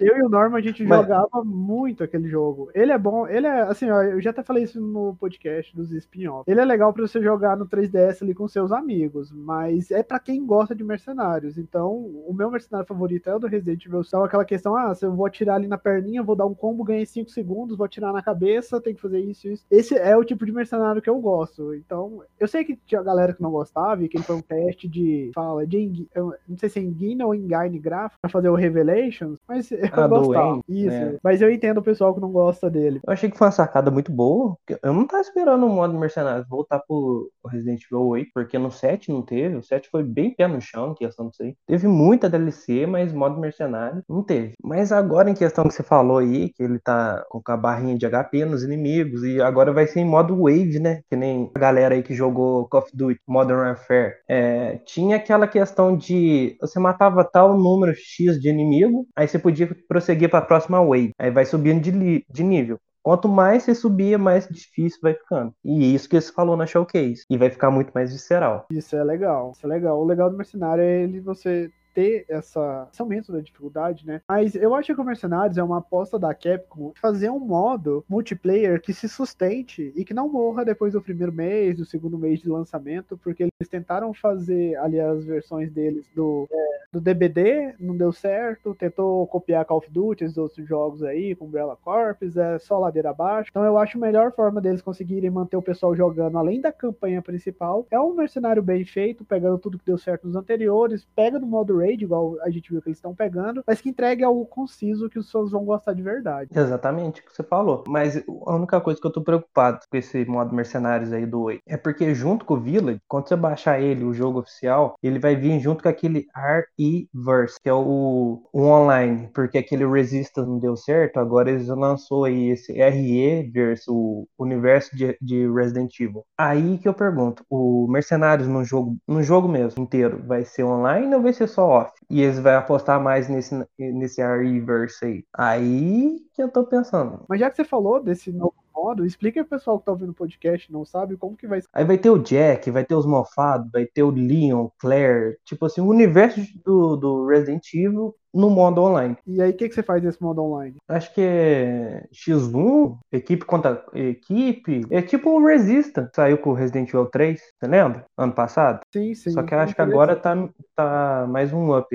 Eu 0.00 0.18
e 0.18 0.22
o 0.22 0.28
Norman, 0.28 0.58
a 0.58 0.62
gente 0.62 0.82
Mas- 0.84 1.00
jogava 1.00 1.44
muito 1.44 2.02
aquele 2.02 2.28
jogo. 2.28 2.70
Ele 2.74 2.92
é 2.92 2.98
bom, 2.98 3.26
ele 3.26 3.46
é, 3.46 3.62
assim, 3.62 3.90
ó, 3.90 4.02
eu 4.02 4.20
já 4.20 4.30
até 4.30 4.42
falei 4.42 4.64
isso 4.64 4.80
no 4.80 5.14
podcast 5.16 5.74
dos 5.76 5.92
spin-off. 5.92 6.50
Ele 6.50 6.60
é 6.60 6.64
legal 6.64 6.92
pra 6.92 7.06
você 7.06 7.20
jogar 7.22 7.56
no 7.56 7.66
3DS 7.66 8.22
ali 8.22 8.34
com 8.34 8.48
seus 8.48 8.72
amigos, 8.72 9.30
mas 9.32 9.90
é 9.90 10.02
pra 10.02 10.18
quem 10.18 10.44
gosta 10.44 10.74
de 10.74 10.82
mercenários. 10.84 11.58
Então, 11.58 11.92
o 12.26 12.32
meu 12.32 12.50
mercenário 12.50 12.86
favorito 12.86 13.28
é 13.28 13.34
o 13.34 13.38
do 13.38 13.46
Resident 13.46 13.84
Evil. 13.84 14.02
Só 14.02 14.24
aquela 14.24 14.44
questão, 14.44 14.76
ah, 14.76 14.94
se 14.94 15.04
eu 15.04 15.14
vou 15.14 15.26
atirar 15.26 15.56
ali 15.56 15.66
na 15.68 15.78
perninha, 15.78 16.22
vou 16.22 16.36
dar 16.36 16.46
um 16.46 16.54
combo, 16.54 16.84
ganhei 16.84 17.06
5 17.06 17.30
segundos, 17.30 17.76
vou 17.76 17.84
atirar 17.84 18.12
na 18.12 18.22
cabeça, 18.22 18.80
tem 18.80 18.94
que 18.94 19.00
fazer 19.00 19.20
isso 19.20 19.48
e 19.48 19.52
isso. 19.52 19.66
Esse 19.70 19.96
é 19.96 20.16
o 20.16 20.24
tipo 20.24 20.46
de 20.46 20.52
mercenário 20.52 21.02
que 21.02 21.10
eu 21.10 21.18
gosto. 21.20 21.74
Então, 21.74 22.22
eu 22.38 22.48
sei 22.48 22.64
que 22.64 22.76
tinha 22.86 23.02
galera 23.02 23.32
que 23.32 23.42
não 23.42 23.50
gostava 23.50 24.02
e 24.04 24.08
que 24.08 24.16
ele 24.16 24.24
foi 24.24 24.36
um 24.36 24.40
teste 24.42 24.88
de, 24.88 25.30
fala, 25.34 25.66
de, 25.66 26.06
não 26.48 26.56
sei 26.56 26.68
se 26.68 26.78
é 26.78 26.82
Engine 26.82 27.22
ou 27.24 27.34
Engine 27.34 27.78
Graphics 27.78 28.18
pra 28.20 28.30
fazer 28.30 28.48
o 28.48 28.54
Revelations, 28.54 29.38
mas 29.48 29.59
eu 29.70 29.88
Ah, 29.92 30.06
gostava. 30.06 30.46
Wayne, 30.48 30.62
Isso. 30.68 30.88
né? 30.88 31.18
Mas 31.22 31.40
eu 31.42 31.50
entendo 31.50 31.78
o 31.78 31.82
pessoal 31.82 32.14
que 32.14 32.20
não 32.20 32.30
gosta 32.32 32.70
dele. 32.70 33.00
Eu 33.06 33.12
achei 33.12 33.30
que 33.30 33.36
foi 33.38 33.46
uma 33.46 33.52
sacada 33.52 33.90
muito 33.90 34.10
boa. 34.12 34.56
Eu 34.82 34.92
não 34.92 35.06
tava 35.06 35.22
esperando 35.22 35.66
o 35.66 35.68
modo 35.70 35.98
mercenário 35.98 36.44
voltar 36.48 36.78
pro 36.80 37.30
Resident 37.48 37.82
Evil 37.84 38.06
8, 38.06 38.30
porque 38.34 38.58
no 38.58 38.70
7 38.70 39.10
não 39.10 39.22
teve. 39.22 39.56
O 39.56 39.62
7 39.62 39.88
foi 39.90 40.02
bem 40.02 40.34
pé 40.34 40.46
no 40.46 40.60
chão 40.60 40.90
em 40.92 40.94
questão 40.94 41.28
disso 41.28 41.42
aí. 41.42 41.54
Teve 41.66 41.86
muita 41.88 42.28
DLC, 42.28 42.86
mas 42.86 43.12
modo 43.12 43.40
mercenário 43.40 44.02
não 44.08 44.22
teve. 44.22 44.54
Mas 44.62 44.92
agora, 44.92 45.30
em 45.30 45.34
questão 45.34 45.64
que 45.64 45.74
você 45.74 45.82
falou 45.82 46.18
aí, 46.18 46.50
que 46.52 46.62
ele 46.62 46.78
tá 46.78 47.24
com 47.28 47.42
a 47.46 47.56
barrinha 47.56 47.96
de 47.96 48.06
HP 48.08 48.44
nos 48.44 48.62
inimigos, 48.62 49.22
e 49.24 49.40
agora 49.40 49.72
vai 49.72 49.86
ser 49.86 50.00
em 50.00 50.04
modo 50.04 50.36
Wave, 50.42 50.78
né? 50.78 51.00
Que 51.08 51.16
nem 51.16 51.50
a 51.54 51.58
galera 51.58 51.94
aí 51.94 52.02
que 52.02 52.14
jogou 52.14 52.68
Call 52.68 52.80
of 52.82 52.90
Duty 52.94 53.20
Modern 53.28 53.58
Warfare. 53.60 54.14
É, 54.28 54.78
tinha 54.86 55.16
aquela 55.16 55.46
questão 55.46 55.96
de 55.96 56.56
você 56.60 56.78
matava 56.78 57.24
tal 57.24 57.56
número 57.58 57.92
X 57.94 58.40
de 58.40 58.48
inimigo, 58.48 59.06
aí 59.16 59.26
você 59.26 59.38
podia 59.40 59.68
prosseguir 59.88 60.28
pra 60.28 60.40
próxima 60.40 60.80
Wave. 60.82 61.12
Aí 61.18 61.30
vai 61.30 61.44
subindo 61.44 61.80
de, 61.80 62.24
de 62.30 62.42
nível. 62.42 62.78
Quanto 63.02 63.28
mais 63.28 63.62
você 63.62 63.74
subia, 63.74 64.18
mais 64.18 64.46
difícil 64.46 65.00
vai 65.02 65.14
ficando. 65.14 65.54
E 65.64 65.94
isso 65.94 66.08
que 66.08 66.20
você 66.20 66.30
falou 66.30 66.56
na 66.56 66.66
showcase. 66.66 67.24
E 67.30 67.38
vai 67.38 67.48
ficar 67.50 67.70
muito 67.70 67.90
mais 67.94 68.12
visceral. 68.12 68.66
Isso 68.70 68.94
é 68.94 69.02
legal. 69.02 69.52
Isso 69.52 69.66
é 69.66 69.68
legal. 69.68 69.98
O 69.98 70.04
legal 70.04 70.30
do 70.30 70.36
mercenário 70.36 70.82
é 70.82 71.02
ele 71.02 71.20
você 71.20 71.70
ter 71.94 72.24
essa, 72.28 72.88
esse 72.92 73.00
aumento 73.00 73.32
da 73.32 73.40
dificuldade, 73.40 74.06
né? 74.06 74.20
Mas 74.28 74.54
eu 74.54 74.74
acho 74.74 74.94
que 74.94 75.00
o 75.00 75.04
Mercenários 75.04 75.58
é 75.58 75.62
uma 75.62 75.78
aposta 75.78 76.18
da 76.18 76.34
Capcom 76.34 76.92
fazer 77.00 77.30
um 77.30 77.38
modo 77.38 78.04
multiplayer 78.08 78.80
que 78.80 78.92
se 78.92 79.08
sustente 79.08 79.92
e 79.96 80.04
que 80.04 80.14
não 80.14 80.28
morra 80.28 80.64
depois 80.64 80.92
do 80.92 81.02
primeiro 81.02 81.32
mês, 81.32 81.76
do 81.76 81.84
segundo 81.84 82.18
mês 82.18 82.40
de 82.40 82.48
lançamento, 82.48 83.18
porque 83.18 83.44
eles 83.44 83.68
tentaram 83.68 84.12
fazer 84.12 84.76
ali 84.76 85.00
as 85.00 85.24
versões 85.24 85.70
deles 85.70 86.08
do, 86.14 86.48
é, 86.50 86.80
do 86.92 87.00
DBD, 87.00 87.74
não 87.78 87.96
deu 87.96 88.12
certo, 88.12 88.74
tentou 88.74 89.26
copiar 89.26 89.64
Call 89.64 89.78
of 89.78 89.90
Duty, 89.90 90.24
os 90.24 90.38
outros 90.38 90.66
jogos 90.66 91.02
aí, 91.02 91.34
com 91.34 91.46
Umbrella 91.46 91.76
Corps, 91.76 92.16
é 92.36 92.58
só 92.58 92.78
ladeira 92.78 93.10
abaixo. 93.10 93.50
Então 93.50 93.64
eu 93.64 93.78
acho 93.78 93.96
a 93.96 94.00
melhor 94.00 94.32
forma 94.32 94.60
deles 94.60 94.82
conseguirem 94.82 95.30
manter 95.30 95.56
o 95.56 95.62
pessoal 95.62 95.94
jogando 95.94 96.38
além 96.38 96.60
da 96.60 96.72
campanha 96.72 97.22
principal 97.22 97.86
é 97.90 98.00
um 98.00 98.14
mercenário 98.14 98.62
bem 98.62 98.84
feito, 98.84 99.24
pegando 99.24 99.58
tudo 99.58 99.78
que 99.78 99.84
deu 99.84 99.98
certo 99.98 100.26
nos 100.26 100.36
anteriores, 100.36 101.06
pega 101.14 101.38
no 101.38 101.46
modo 101.46 101.79
Raid, 101.80 102.04
igual 102.04 102.36
a 102.42 102.50
gente 102.50 102.70
viu 102.70 102.80
que 102.80 102.88
eles 102.88 102.98
estão 102.98 103.14
pegando, 103.14 103.62
mas 103.66 103.80
que 103.80 103.88
entregue 103.88 104.24
algo 104.24 104.44
conciso 104.46 105.08
que 105.08 105.18
os 105.18 105.30
fãs 105.30 105.50
vão 105.50 105.64
gostar 105.64 105.92
de 105.92 106.02
verdade. 106.02 106.50
Exatamente 106.54 107.20
o 107.20 107.24
que 107.24 107.34
você 107.34 107.42
falou. 107.42 107.84
Mas 107.86 108.16
a 108.46 108.54
única 108.54 108.80
coisa 108.80 109.00
que 109.00 109.06
eu 109.06 109.12
tô 109.12 109.22
preocupado 109.22 109.80
com 109.90 109.96
esse 109.96 110.24
modo 110.24 110.54
mercenários 110.54 111.12
aí 111.12 111.26
do 111.26 111.42
8 111.42 111.62
é 111.66 111.76
porque 111.76 112.14
junto 112.14 112.44
com 112.44 112.54
o 112.54 112.60
Village, 112.60 113.00
quando 113.08 113.28
você 113.28 113.36
baixar 113.36 113.80
ele, 113.80 114.04
o 114.04 114.12
jogo 114.12 114.40
oficial, 114.40 114.94
ele 115.02 115.18
vai 115.18 115.34
vir 115.36 115.60
junto 115.60 115.82
com 115.82 115.88
aquele 115.88 116.26
RE-Verse, 116.34 117.60
que 117.62 117.68
é 117.68 117.74
o, 117.74 118.42
o 118.52 118.62
online, 118.62 119.30
porque 119.34 119.58
aquele 119.58 119.86
Resistance 119.86 120.48
não 120.48 120.58
deu 120.58 120.76
certo, 120.76 121.18
agora 121.18 121.50
eles 121.50 121.68
lançou 121.68 122.24
aí 122.24 122.50
esse 122.50 122.72
RE-Verse, 122.72 123.84
o 123.88 124.26
universo 124.38 124.96
de, 124.96 125.16
de 125.20 125.50
Resident 125.52 125.98
Evil. 125.98 126.24
Aí 126.38 126.78
que 126.78 126.88
eu 126.88 126.94
pergunto, 126.94 127.44
o 127.48 127.86
Mercenários 127.88 128.48
no 128.48 128.64
jogo, 128.64 128.96
no 129.06 129.22
jogo 129.22 129.48
mesmo 129.48 129.82
inteiro, 129.82 130.22
vai 130.26 130.44
ser 130.44 130.64
online 130.64 131.14
ou 131.14 131.22
vai 131.22 131.32
ser 131.32 131.48
só 131.48 131.69
off? 131.70 131.92
E 132.10 132.20
eles 132.20 132.38
vão 132.38 132.56
apostar 132.56 133.00
mais 133.00 133.28
nesse, 133.28 133.54
nesse 133.78 134.20
RE-Verse 134.22 135.04
aí. 135.04 135.24
Aí 135.32 136.18
que 136.34 136.42
eu 136.42 136.50
tô 136.50 136.64
pensando. 136.66 137.24
Mas 137.28 137.40
já 137.40 137.50
que 137.50 137.56
você 137.56 137.64
falou 137.64 138.02
desse 138.02 138.32
novo 138.32 138.54
modo, 138.80 139.04
explica 139.04 139.44
pro 139.44 139.58
pessoal 139.58 139.78
que 139.78 139.84
tá 139.84 139.92
ouvindo 139.92 140.10
o 140.10 140.14
podcast 140.14 140.72
não 140.72 140.84
sabe 140.84 141.16
como 141.16 141.36
que 141.36 141.46
vai 141.46 141.60
ser. 141.60 141.68
Aí 141.72 141.84
vai 141.84 141.98
ter 141.98 142.10
o 142.10 142.18
Jack, 142.18 142.70
vai 142.70 142.84
ter 142.84 142.94
os 142.94 143.06
mofados, 143.06 143.70
vai 143.70 143.84
ter 143.84 144.02
o 144.02 144.10
Leon, 144.10 144.68
Claire, 144.78 145.36
tipo 145.44 145.66
assim, 145.66 145.80
o 145.80 145.88
universo 145.88 146.40
do, 146.64 146.96
do 146.96 147.26
Resident 147.26 147.62
Evil 147.74 148.14
no 148.32 148.48
modo 148.48 148.82
online. 148.82 149.16
E 149.26 149.42
aí, 149.42 149.50
o 149.50 149.56
que, 149.56 149.68
que 149.68 149.74
você 149.74 149.82
faz 149.82 150.02
nesse 150.02 150.22
modo 150.22 150.42
online? 150.42 150.76
Acho 150.88 151.12
que 151.12 151.20
é 151.20 152.06
X1, 152.12 152.96
equipe 153.12 153.44
contra 153.44 153.84
equipe. 153.94 154.82
É 154.90 155.02
tipo 155.02 155.30
o 155.30 155.44
Resista, 155.44 156.10
saiu 156.14 156.38
com 156.38 156.50
o 156.50 156.54
Resident 156.54 156.88
Evil 156.88 157.06
3, 157.06 157.40
você 157.40 157.66
lembra? 157.66 158.04
Ano 158.16 158.32
passado? 158.32 158.80
Sim, 158.92 159.14
sim. 159.14 159.30
Só 159.30 159.42
que 159.42 159.54
eu 159.54 159.58
acho 159.58 159.74
que 159.74 159.82
agora 159.82 160.16
tá, 160.16 160.48
tá 160.76 161.26
mais 161.28 161.52
um 161.52 161.76
up. 161.76 161.88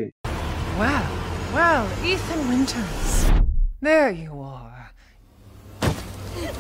Well, 0.78 1.06
well, 1.54 1.86
Ethan 2.04 2.50
Winters. 2.50 3.32
There 3.82 4.12
you 4.12 4.42
are. 4.42 4.85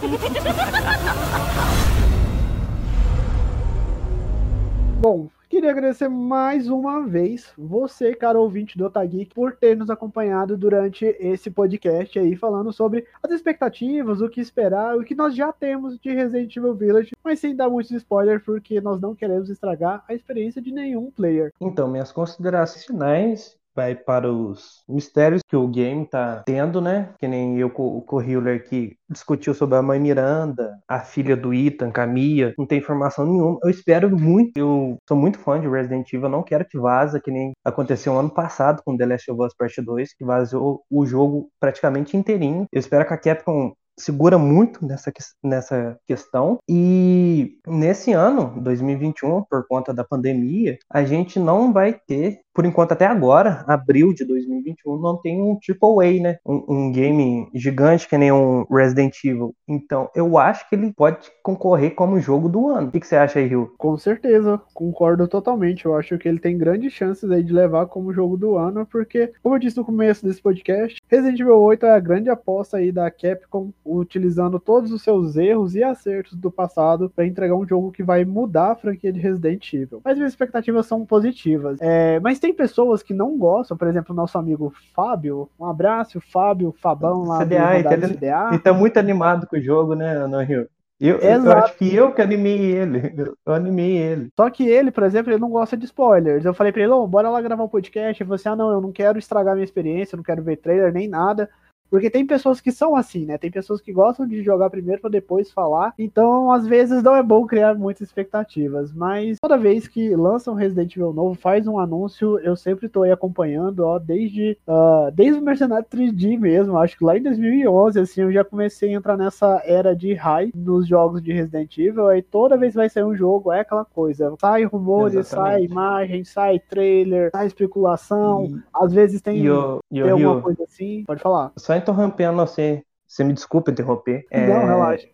Bom, 5.01 5.29
queria 5.49 5.71
agradecer 5.71 6.07
mais 6.07 6.67
uma 6.67 7.03
vez 7.05 7.51
você, 7.57 8.13
cara 8.13 8.39
ouvinte 8.39 8.77
do 8.77 8.85
Otageek, 8.85 9.33
por 9.33 9.55
ter 9.55 9.75
nos 9.75 9.89
acompanhado 9.89 10.55
durante 10.57 11.05
esse 11.19 11.49
podcast 11.49 12.19
aí, 12.19 12.35
falando 12.35 12.71
sobre 12.71 13.07
as 13.21 13.31
expectativas, 13.31 14.21
o 14.21 14.29
que 14.29 14.41
esperar, 14.41 14.97
o 14.97 15.03
que 15.03 15.15
nós 15.15 15.35
já 15.35 15.51
temos 15.51 15.99
de 15.99 16.13
Resident 16.13 16.55
Evil 16.55 16.75
Village, 16.75 17.11
mas 17.23 17.39
sem 17.39 17.55
dar 17.55 17.69
muitos 17.69 17.91
spoilers, 17.91 18.43
porque 18.43 18.79
nós 18.81 19.01
não 19.01 19.15
queremos 19.15 19.49
estragar 19.49 20.03
a 20.07 20.13
experiência 20.13 20.61
de 20.61 20.71
nenhum 20.71 21.09
player. 21.11 21.51
Então, 21.59 21.87
minhas 21.87 22.11
considerações 22.11 22.85
finais 22.85 23.57
vai 23.75 23.95
para 23.95 24.31
os 24.31 24.83
mistérios 24.87 25.41
que 25.47 25.55
o 25.55 25.67
game 25.67 26.05
tá 26.05 26.43
tendo, 26.45 26.79
né? 26.81 27.13
Que 27.19 27.27
nem 27.27 27.57
eu 27.59 27.69
com 27.69 28.03
o 28.09 28.21
Hiller 28.21 28.67
que 28.67 28.95
discutiu 29.09 29.53
sobre 29.53 29.77
a 29.77 29.81
mãe 29.81 29.99
Miranda, 29.99 30.79
a 30.87 30.99
filha 30.99 31.35
do 31.35 31.53
Ethan, 31.53 31.91
Camilla, 31.91 32.53
não 32.57 32.65
tem 32.65 32.79
informação 32.79 33.25
nenhuma. 33.25 33.59
Eu 33.63 33.69
espero 33.69 34.09
muito, 34.09 34.57
eu 34.57 34.97
sou 35.07 35.17
muito 35.17 35.39
fã 35.39 35.59
de 35.59 35.67
Resident 35.67 36.11
Evil, 36.11 36.25
eu 36.25 36.29
não 36.29 36.43
quero 36.43 36.65
que 36.65 36.77
vaza, 36.77 37.19
que 37.19 37.31
nem 37.31 37.51
aconteceu 37.63 38.17
ano 38.17 38.29
passado 38.29 38.81
com 38.85 38.97
The 38.97 39.05
Last 39.05 39.31
of 39.31 39.41
Us 39.41 39.53
Part 39.57 39.81
2, 39.81 40.13
que 40.13 40.25
vazou 40.25 40.83
o 40.89 41.05
jogo 41.05 41.49
praticamente 41.59 42.17
inteirinho. 42.17 42.65
Eu 42.71 42.79
espero 42.79 43.05
que 43.05 43.13
a 43.13 43.17
Capcom 43.17 43.73
segura 43.97 44.37
muito 44.37 44.85
nessa, 44.85 45.11
nessa 45.43 45.97
questão. 46.05 46.57
E 46.69 47.57
nesse 47.67 48.11
ano, 48.11 48.61
2021, 48.61 49.43
por 49.43 49.65
conta 49.67 49.93
da 49.93 50.03
pandemia, 50.03 50.77
a 50.91 51.03
gente 51.03 51.39
não 51.39 51.71
vai 51.71 51.93
ter, 52.07 52.41
por 52.55 52.65
enquanto 52.65 52.93
até 52.93 53.05
agora, 53.05 53.65
abril 53.67 54.13
de 54.13 54.23
2021, 54.23 54.97
não 54.97 55.17
tem 55.17 55.41
um 55.41 55.59
AAA, 55.59 56.21
né? 56.21 56.37
Um, 56.45 56.63
um 56.69 56.91
game 56.91 57.49
gigante 57.53 58.07
que 58.07 58.17
nem 58.17 58.31
um 58.31 58.65
Resident 58.71 59.13
Evil. 59.25 59.53
Então, 59.67 60.09
eu 60.15 60.37
acho 60.37 60.67
que 60.69 60.75
ele 60.75 60.93
pode 60.93 61.29
concorrer 61.43 61.93
como 61.93 62.19
jogo 62.19 62.47
do 62.47 62.69
ano. 62.69 62.87
O 62.87 62.91
que, 62.91 63.01
que 63.01 63.07
você 63.07 63.17
acha 63.17 63.39
aí, 63.39 63.47
Rio? 63.47 63.73
Com 63.77 63.97
certeza, 63.97 64.61
concordo 64.73 65.27
totalmente. 65.27 65.85
Eu 65.85 65.97
acho 65.97 66.17
que 66.17 66.29
ele 66.29 66.39
tem 66.39 66.57
grandes 66.57 66.93
chances 66.93 67.29
aí 67.29 67.43
de 67.43 67.51
levar 67.51 67.87
como 67.87 68.13
jogo 68.13 68.37
do 68.37 68.55
ano, 68.55 68.85
porque, 68.85 69.33
como 69.43 69.55
eu 69.55 69.59
disse 69.59 69.75
no 69.75 69.83
começo 69.83 70.25
desse 70.25 70.41
podcast, 70.41 70.97
Resident 71.09 71.41
Evil 71.41 71.59
8 71.59 71.85
é 71.85 71.91
a 71.91 71.99
grande 71.99 72.29
aposta 72.29 72.77
aí 72.77 72.89
da 72.89 73.11
Capcom 73.11 73.71
utilizando 73.83 74.61
todos 74.61 74.93
os 74.93 75.01
seus 75.01 75.35
erros 75.35 75.75
e 75.75 75.83
acertos 75.83 76.37
do 76.37 76.49
passado 76.49 77.11
para 77.13 77.25
entregar 77.25 77.55
um 77.55 77.67
jogo 77.67 77.91
que 77.91 78.01
vai 78.01 78.23
mudar 78.23 78.71
a 78.71 78.75
franquia 78.75 79.11
de 79.11 79.19
Resident 79.19 79.73
Evil. 79.73 79.99
Mas 80.05 80.15
minhas 80.15 80.31
expectativas 80.31 80.85
são 80.85 81.05
positivas. 81.05 81.79
É, 81.81 82.17
mas 82.21 82.39
tem 82.45 82.53
pessoas 82.53 83.01
que 83.01 83.13
não 83.13 83.35
gostam, 83.39 83.75
por 83.75 83.87
exemplo, 83.87 84.13
o 84.13 84.15
nosso 84.15 84.37
amigo 84.37 84.71
Fábio. 84.93 85.49
Um 85.59 85.65
abraço, 85.65 86.21
Fábio, 86.21 86.75
Fabão 86.79 87.23
lá 87.23 87.39
CDA, 87.39 87.81
do 87.81 87.93
ele, 87.93 88.13
CDA. 88.13 88.49
Ele 88.51 88.59
tá 88.59 88.71
muito 88.71 88.97
animado 88.97 89.47
com 89.47 89.57
o 89.57 89.61
jogo, 89.61 89.95
né, 89.95 90.27
no 90.27 90.39
Rio? 90.41 90.67
Eu, 90.99 91.17
eu 91.17 91.51
acho 91.51 91.75
que 91.75 91.93
eu 91.93 92.13
que 92.13 92.21
animei 92.21 92.57
ele. 92.57 93.13
Eu 93.45 93.53
animei 93.53 93.97
ele. 93.97 94.29
Só 94.39 94.49
que 94.49 94.63
ele, 94.63 94.91
por 94.91 95.03
exemplo, 95.03 95.33
ele 95.33 95.41
não 95.41 95.49
gosta 95.49 95.75
de 95.75 95.85
spoilers. 95.85 96.45
Eu 96.45 96.53
falei 96.53 96.71
pra 96.71 96.83
ele, 96.83 96.91
oh, 96.91 97.07
bora 97.07 97.29
lá 97.29 97.41
gravar 97.41 97.63
um 97.63 97.67
podcast. 97.67 98.21
Ele 98.21 98.27
falou 98.27 98.35
assim: 98.35 98.49
ah, 98.49 98.55
não, 98.55 98.71
eu 98.71 98.79
não 98.79 98.91
quero 98.91 99.17
estragar 99.17 99.55
minha 99.55 99.65
experiência, 99.65 100.15
eu 100.15 100.17
não 100.17 100.23
quero 100.23 100.43
ver 100.43 100.57
trailer 100.57 100.93
nem 100.93 101.07
nada. 101.07 101.49
Porque 101.89 102.09
tem 102.09 102.25
pessoas 102.25 102.59
que 102.59 102.71
são 102.71 102.95
assim, 102.95 103.25
né? 103.25 103.37
Tem 103.37 103.51
pessoas 103.51 103.81
que 103.81 103.93
gostam 103.93 104.27
de 104.27 104.43
jogar 104.43 104.69
primeiro 104.69 105.01
para 105.01 105.09
depois 105.09 105.51
falar. 105.51 105.93
Então, 105.97 106.51
às 106.51 106.67
vezes, 106.67 107.03
não 107.03 107.15
é 107.15 107.23
bom 107.23 107.45
criar 107.45 107.75
muitas 107.75 108.07
expectativas. 108.07 108.91
Mas 108.91 109.37
toda 109.39 109.57
vez 109.57 109.87
que 109.87 110.15
lança 110.15 110.51
um 110.51 110.55
Resident 110.55 110.95
Evil 110.95 111.13
novo, 111.13 111.35
faz 111.35 111.67
um 111.67 111.79
anúncio, 111.79 112.39
eu 112.39 112.55
sempre 112.55 112.89
tô 112.89 113.03
aí 113.03 113.11
acompanhando, 113.11 113.81
ó, 113.81 113.99
desde, 113.99 114.57
uh, 114.67 115.11
desde 115.13 115.39
o 115.39 115.43
Mercenário 115.43 115.85
3D 115.85 116.37
mesmo. 116.39 116.77
Acho 116.77 116.97
que 116.97 117.03
lá 117.03 117.17
em 117.17 117.23
2011, 117.23 117.99
assim, 117.99 118.21
eu 118.21 118.31
já 118.31 118.43
comecei 118.43 118.89
a 118.89 118.97
entrar 118.97 119.17
nessa 119.17 119.61
era 119.65 119.95
de 119.95 120.13
high 120.13 120.51
nos 120.55 120.87
jogos 120.87 121.21
de 121.21 121.31
Resident 121.31 121.77
Evil. 121.77 122.07
Aí 122.07 122.21
toda 122.21 122.57
vez 122.57 122.73
que 122.73 122.77
vai 122.77 122.89
sair 122.89 123.03
um 123.03 123.15
jogo, 123.15 123.51
é 123.51 123.61
aquela 123.61 123.85
coisa. 123.85 124.33
Sai 124.39 124.63
rumores, 124.63 125.15
Exatamente. 125.15 125.53
sai 125.53 125.63
imagem, 125.63 126.23
sai 126.23 126.59
trailer, 126.59 127.29
sai 127.31 127.47
especulação. 127.47 128.45
E... 128.45 128.63
Às 128.73 128.91
vezes 128.93 129.21
tem, 129.21 129.45
e 129.45 130.01
tem 130.01 130.09
alguma 130.09 130.41
coisa 130.41 130.63
assim. 130.63 131.03
Pode 131.05 131.21
falar. 131.21 131.51
Só 131.55 131.74
interrompendo 131.77 132.37
você, 132.37 132.83
você 133.07 133.23
me 133.23 133.33
desculpa 133.33 133.71
interromper. 133.71 134.25
Não, 134.31 134.39
é... 134.39 134.65
relaxa. 134.65 135.07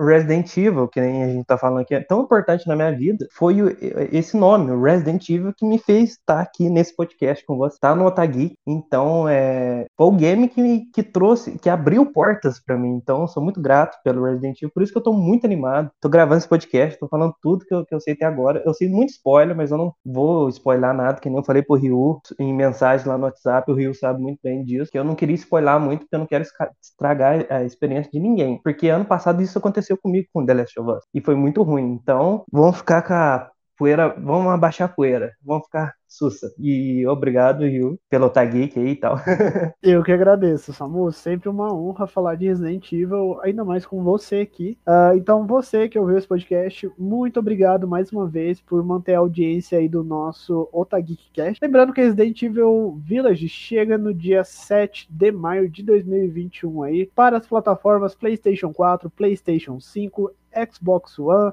Resident 0.00 0.56
Evil, 0.56 0.88
que 0.88 1.00
nem 1.00 1.24
a 1.24 1.28
gente 1.28 1.46
tá 1.46 1.58
falando 1.58 1.80
aqui, 1.80 1.94
é 1.94 2.00
tão 2.00 2.22
importante 2.22 2.66
na 2.66 2.76
minha 2.76 2.92
vida, 2.92 3.26
foi 3.32 3.62
o, 3.62 3.76
esse 4.12 4.36
nome, 4.36 4.70
o 4.70 4.82
Resident 4.82 5.28
Evil, 5.28 5.52
que 5.56 5.64
me 5.64 5.78
fez 5.78 6.10
estar 6.10 6.40
aqui 6.40 6.68
nesse 6.68 6.94
podcast 6.94 7.44
com 7.44 7.56
você, 7.56 7.78
tá 7.80 7.94
no 7.94 8.06
Otagui. 8.06 8.56
Então, 8.66 9.28
é, 9.28 9.86
foi 9.96 10.06
o 10.06 10.12
game 10.12 10.48
que, 10.48 10.86
que 10.92 11.02
trouxe, 11.02 11.58
que 11.58 11.68
abriu 11.68 12.06
portas 12.06 12.60
para 12.60 12.76
mim. 12.76 12.90
Então, 12.90 13.26
sou 13.26 13.42
muito 13.42 13.60
grato 13.60 13.96
pelo 14.02 14.24
Resident 14.24 14.58
Evil, 14.58 14.72
por 14.72 14.82
isso 14.82 14.92
que 14.92 14.98
eu 14.98 15.02
tô 15.02 15.12
muito 15.12 15.44
animado. 15.44 15.90
Tô 16.00 16.08
gravando 16.08 16.38
esse 16.38 16.48
podcast, 16.48 16.98
tô 16.98 17.08
falando 17.08 17.34
tudo 17.40 17.64
que 17.64 17.74
eu, 17.74 17.84
que 17.84 17.94
eu 17.94 18.00
sei 18.00 18.14
até 18.14 18.24
agora. 18.24 18.62
Eu 18.64 18.74
sei 18.74 18.88
muito 18.88 19.10
spoiler, 19.10 19.56
mas 19.56 19.70
eu 19.70 19.78
não 19.78 19.92
vou 20.04 20.48
spoiler 20.48 20.92
nada, 20.92 21.20
que 21.20 21.28
nem 21.28 21.38
eu 21.38 21.44
falei 21.44 21.62
pro 21.62 21.76
Ryu 21.76 22.20
em 22.38 22.54
mensagem 22.54 23.06
lá 23.06 23.18
no 23.18 23.24
WhatsApp, 23.24 23.70
o 23.70 23.74
Ryu 23.74 23.94
sabe 23.94 24.20
muito 24.20 24.40
bem 24.42 24.64
disso, 24.64 24.90
que 24.90 24.98
eu 24.98 25.04
não 25.04 25.14
queria 25.14 25.34
spoiler 25.34 25.78
muito, 25.78 26.00
porque 26.00 26.14
eu 26.14 26.20
não 26.20 26.26
quero 26.26 26.44
estragar 26.82 27.46
a 27.50 27.64
experiência 27.64 28.10
de 28.10 28.20
ninguém. 28.20 28.60
Porque 28.62 28.88
ano 28.88 29.04
passado 29.04 29.27
passado 29.28 29.42
isso 29.42 29.58
aconteceu 29.58 29.96
comigo 29.96 30.28
com 30.32 30.44
The 30.44 30.54
Last 30.54 30.80
of 30.80 30.90
Us. 30.90 31.04
E 31.14 31.20
foi 31.20 31.34
muito 31.34 31.62
ruim. 31.62 31.92
Então, 31.92 32.44
vamos 32.50 32.78
ficar 32.78 33.02
com 33.02 33.14
a 33.14 33.50
poeira, 33.78 34.08
vamos 34.18 34.52
abaixar 34.52 34.88
a 34.88 34.92
poeira, 34.92 35.32
vamos 35.42 35.64
ficar 35.66 35.94
sussa. 36.08 36.52
E 36.58 37.06
obrigado, 37.06 37.64
Rio, 37.64 37.98
pelo 38.08 38.30
tag 38.30 38.72
aí 38.74 38.88
e 38.88 38.96
tal. 38.96 39.16
Eu 39.82 40.02
que 40.02 40.10
agradeço, 40.10 40.72
Samu. 40.72 41.12
Sempre 41.12 41.48
uma 41.48 41.72
honra 41.72 42.06
falar 42.06 42.34
de 42.34 42.46
Resident 42.46 42.90
Evil, 42.92 43.38
ainda 43.42 43.64
mais 43.64 43.86
com 43.86 44.02
você 44.02 44.36
aqui. 44.40 44.76
Uh, 44.86 45.16
então, 45.16 45.46
você 45.46 45.88
que 45.88 45.98
ouviu 45.98 46.18
esse 46.18 46.26
podcast, 46.26 46.90
muito 46.98 47.38
obrigado 47.38 47.86
mais 47.86 48.10
uma 48.10 48.26
vez 48.26 48.60
por 48.60 48.82
manter 48.82 49.14
a 49.14 49.18
audiência 49.18 49.78
aí 49.78 49.88
do 49.88 50.02
nosso 50.02 50.68
Otageekcast. 50.72 51.58
Lembrando 51.62 51.92
que 51.92 52.00
Resident 52.00 52.42
Evil 52.42 52.98
Village 53.04 53.48
chega 53.48 53.98
no 53.98 54.12
dia 54.12 54.42
7 54.42 55.06
de 55.10 55.30
maio 55.30 55.68
de 55.68 55.82
2021 55.82 56.82
aí 56.82 57.06
para 57.14 57.36
as 57.36 57.46
plataformas 57.46 58.14
PlayStation 58.14 58.72
4, 58.72 59.10
PlayStation 59.10 59.78
5, 59.78 60.32
Xbox 60.72 61.18
One, 61.18 61.52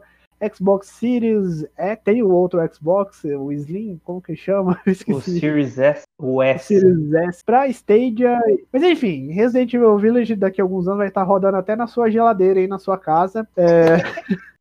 Xbox 0.53 0.87
Series 0.87 1.65
é 1.77 1.95
tem 1.95 2.21
o 2.21 2.29
outro 2.29 2.59
Xbox, 2.73 3.23
o 3.23 3.51
Slim, 3.51 3.99
como 4.03 4.21
que 4.21 4.35
chama? 4.35 4.79
O 5.07 5.21
Series 5.21 5.77
S, 5.77 6.03
o 6.17 6.41
S. 6.41 6.75
O 6.75 6.79
Series 6.79 7.13
S 7.13 7.43
pra 7.43 7.67
Stadia. 7.67 8.39
Mas 8.71 8.83
enfim, 8.83 9.31
Resident 9.31 9.73
Evil 9.73 9.97
Village 9.97 10.35
daqui 10.35 10.61
a 10.61 10.63
alguns 10.63 10.87
anos 10.87 10.99
vai 10.99 11.07
estar 11.07 11.23
rodando 11.23 11.57
até 11.57 11.75
na 11.75 11.87
sua 11.87 12.09
geladeira 12.09 12.59
aí 12.59 12.67
na 12.67 12.79
sua 12.79 12.97
casa. 12.97 13.47
É, 13.55 13.97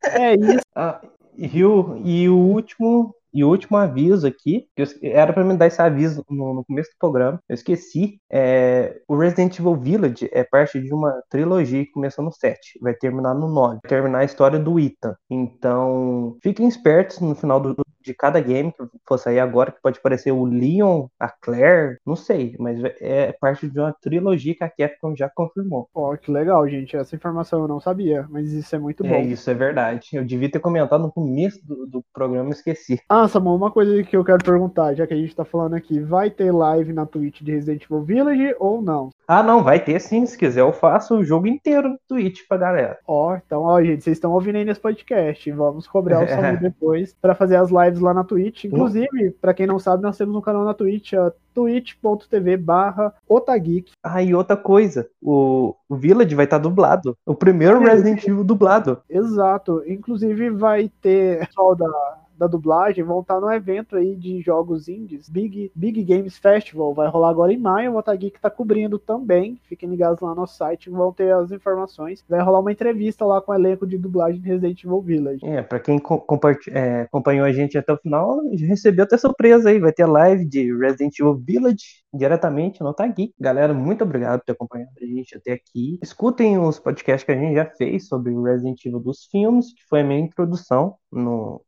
é 0.32 0.34
isso. 0.34 0.60
Ah, 0.74 1.00
e, 1.36 1.64
o, 1.64 2.00
e 2.04 2.28
o 2.28 2.36
último 2.36 3.14
e 3.34 3.42
o 3.42 3.48
último 3.48 3.76
aviso 3.76 4.26
aqui, 4.26 4.68
que 4.76 4.82
eu, 4.82 4.86
era 5.02 5.32
para 5.32 5.44
me 5.44 5.56
dar 5.56 5.66
esse 5.66 5.82
aviso 5.82 6.24
no, 6.30 6.54
no, 6.54 6.64
começo 6.64 6.90
do 6.90 6.98
programa, 6.98 7.40
eu 7.48 7.54
esqueci. 7.54 8.20
É, 8.30 9.00
o 9.08 9.16
Resident 9.16 9.58
Evil 9.58 9.76
Village 9.76 10.28
é 10.32 10.44
parte 10.44 10.80
de 10.80 10.94
uma 10.94 11.20
trilogia 11.28 11.84
que 11.84 11.90
começou 11.90 12.24
no 12.24 12.32
7, 12.32 12.78
vai 12.80 12.94
terminar 12.94 13.34
no 13.34 13.48
9, 13.48 13.80
vai 13.82 13.88
terminar 13.88 14.20
a 14.20 14.24
história 14.24 14.58
do 14.58 14.78
Ethan. 14.78 15.16
Então, 15.28 16.36
fiquem 16.42 16.68
espertos 16.68 17.20
no 17.20 17.34
final 17.34 17.58
do, 17.58 17.74
de 18.04 18.14
cada 18.14 18.40
game 18.40 18.72
que 18.72 18.84
for 19.06 19.18
sair 19.18 19.40
agora, 19.40 19.72
que 19.72 19.80
pode 19.82 20.00
parecer 20.00 20.32
o 20.32 20.44
Leon, 20.44 21.06
a 21.18 21.28
Claire, 21.28 21.98
não 22.06 22.14
sei, 22.14 22.54
mas 22.58 22.78
é 23.00 23.32
parte 23.32 23.68
de 23.68 23.78
uma 23.78 23.92
trilogia 23.92 24.54
que 24.54 24.64
a 24.64 24.68
Capcom 24.68 25.16
já 25.16 25.28
confirmou. 25.28 25.88
Ó, 25.94 26.16
que 26.16 26.30
legal, 26.30 26.68
gente. 26.68 26.96
Essa 26.96 27.16
informação 27.16 27.62
eu 27.62 27.68
não 27.68 27.80
sabia, 27.80 28.26
mas 28.28 28.52
isso 28.52 28.74
é 28.74 28.78
muito 28.78 29.02
bom. 29.02 29.14
É, 29.14 29.22
isso 29.22 29.50
é 29.50 29.54
verdade. 29.54 30.10
Eu 30.12 30.24
devia 30.24 30.50
ter 30.50 30.60
comentado 30.60 31.02
no 31.02 31.12
começo 31.12 31.64
do, 31.66 31.86
do 31.86 32.04
programa 32.12 32.50
e 32.50 32.52
esqueci. 32.52 33.00
Ah, 33.08 33.26
Samuel, 33.26 33.56
uma 33.56 33.70
coisa 33.70 34.02
que 34.02 34.16
eu 34.16 34.24
quero 34.24 34.44
perguntar, 34.44 34.94
já 34.94 35.06
que 35.06 35.14
a 35.14 35.16
gente 35.16 35.34
tá 35.34 35.44
falando 35.44 35.74
aqui, 35.74 36.00
vai 36.00 36.30
ter 36.30 36.52
live 36.52 36.92
na 36.92 37.06
Twitch 37.06 37.42
de 37.42 37.52
Resident 37.52 37.84
Evil 37.84 38.02
Village 38.02 38.54
ou 38.58 38.82
não? 38.82 39.10
Ah, 39.26 39.42
não, 39.42 39.62
vai 39.62 39.80
ter 39.80 40.00
sim. 40.00 40.26
Se 40.26 40.36
quiser, 40.36 40.60
eu 40.60 40.72
faço 40.72 41.16
o 41.16 41.24
jogo 41.24 41.46
inteiro 41.46 41.88
no 41.88 41.98
Twitch 42.06 42.40
pra 42.48 42.58
galera. 42.58 42.98
Ó, 43.06 43.36
então, 43.36 43.62
ó, 43.62 43.82
gente, 43.82 44.04
vocês 44.04 44.16
estão 44.16 44.32
ouvindo 44.32 44.56
aí 44.56 44.64
nesse 44.64 44.80
podcast. 44.80 45.50
Vamos 45.50 45.86
cobrar 45.86 46.22
o 46.22 46.28
Samuel 46.28 46.58
depois 46.58 47.14
para 47.20 47.34
fazer 47.34 47.56
as 47.56 47.70
lives 47.70 47.93
lá 48.00 48.14
na 48.14 48.24
Twitch. 48.24 48.64
Inclusive, 48.64 49.30
para 49.40 49.54
quem 49.54 49.66
não 49.66 49.78
sabe, 49.78 50.02
nós 50.02 50.16
temos 50.16 50.34
um 50.34 50.40
canal 50.40 50.64
na 50.64 50.74
Twitch, 50.74 51.12
ó, 51.14 51.30
twitch.tv 51.54 52.56
barra 52.56 53.14
Otageek. 53.28 53.92
Ah, 54.02 54.22
e 54.22 54.34
outra 54.34 54.56
coisa, 54.56 55.08
o, 55.22 55.74
o 55.88 55.96
Village 55.96 56.34
vai 56.34 56.44
estar 56.44 56.58
tá 56.58 56.62
dublado. 56.62 57.16
O 57.24 57.34
primeiro 57.34 57.78
Resident 57.78 58.24
Evil 58.26 58.44
dublado. 58.44 59.00
Exato. 59.08 59.82
Inclusive 59.86 60.50
vai 60.50 60.90
ter 61.00 61.46
pessoal 61.46 61.74
da 61.74 62.23
da 62.44 62.46
dublagem 62.46 63.02
vão 63.02 63.20
estar 63.20 63.40
no 63.40 63.50
evento 63.50 63.96
aí 63.96 64.14
de 64.14 64.40
jogos 64.40 64.88
indies, 64.88 65.28
Big, 65.28 65.72
Big 65.74 66.04
Games 66.04 66.36
Festival, 66.36 66.92
vai 66.92 67.08
rolar 67.08 67.30
agora 67.30 67.52
em 67.52 67.58
maio, 67.58 67.92
o 67.92 67.96
Otageek 67.96 68.38
tá 68.40 68.50
cobrindo 68.50 68.98
também, 68.98 69.58
fiquem 69.64 69.88
ligados 69.88 70.20
lá 70.20 70.34
no 70.34 70.46
site, 70.46 70.90
vão 70.90 71.12
ter 71.12 71.32
as 71.32 71.50
informações, 71.50 72.24
vai 72.28 72.40
rolar 72.40 72.60
uma 72.60 72.72
entrevista 72.72 73.24
lá 73.24 73.40
com 73.40 73.52
o 73.52 73.54
elenco 73.54 73.86
de 73.86 73.96
dublagem 73.96 74.40
de 74.40 74.48
Resident 74.48 74.84
Evil 74.84 75.00
Village. 75.00 75.46
É, 75.46 75.62
pra 75.62 75.80
quem 75.80 76.00
é, 76.70 77.00
acompanhou 77.02 77.46
a 77.46 77.52
gente 77.52 77.78
até 77.78 77.92
o 77.92 77.98
final, 77.98 78.40
recebeu 78.52 79.04
até 79.04 79.16
surpresa 79.16 79.70
aí, 79.70 79.78
vai 79.78 79.92
ter 79.92 80.06
live 80.06 80.44
de 80.44 80.76
Resident 80.76 81.18
Evil 81.18 81.36
Village 81.36 82.04
diretamente 82.12 82.80
no 82.80 82.90
Otageek. 82.90 83.34
Galera, 83.40 83.74
muito 83.74 84.04
obrigado 84.04 84.40
por 84.40 84.46
ter 84.46 84.52
acompanhado 84.52 84.90
a 85.00 85.06
gente 85.06 85.36
até 85.36 85.52
aqui. 85.52 85.98
Escutem 86.02 86.58
os 86.58 86.78
podcasts 86.78 87.24
que 87.24 87.32
a 87.32 87.36
gente 87.36 87.54
já 87.54 87.64
fez 87.64 88.06
sobre 88.06 88.32
o 88.32 88.42
Resident 88.42 88.84
Evil 88.84 89.00
dos 89.00 89.24
filmes, 89.24 89.72
que 89.72 89.82
foi 89.88 90.00
a 90.00 90.04
minha 90.04 90.20
introdução 90.20 90.96
no 91.14 91.62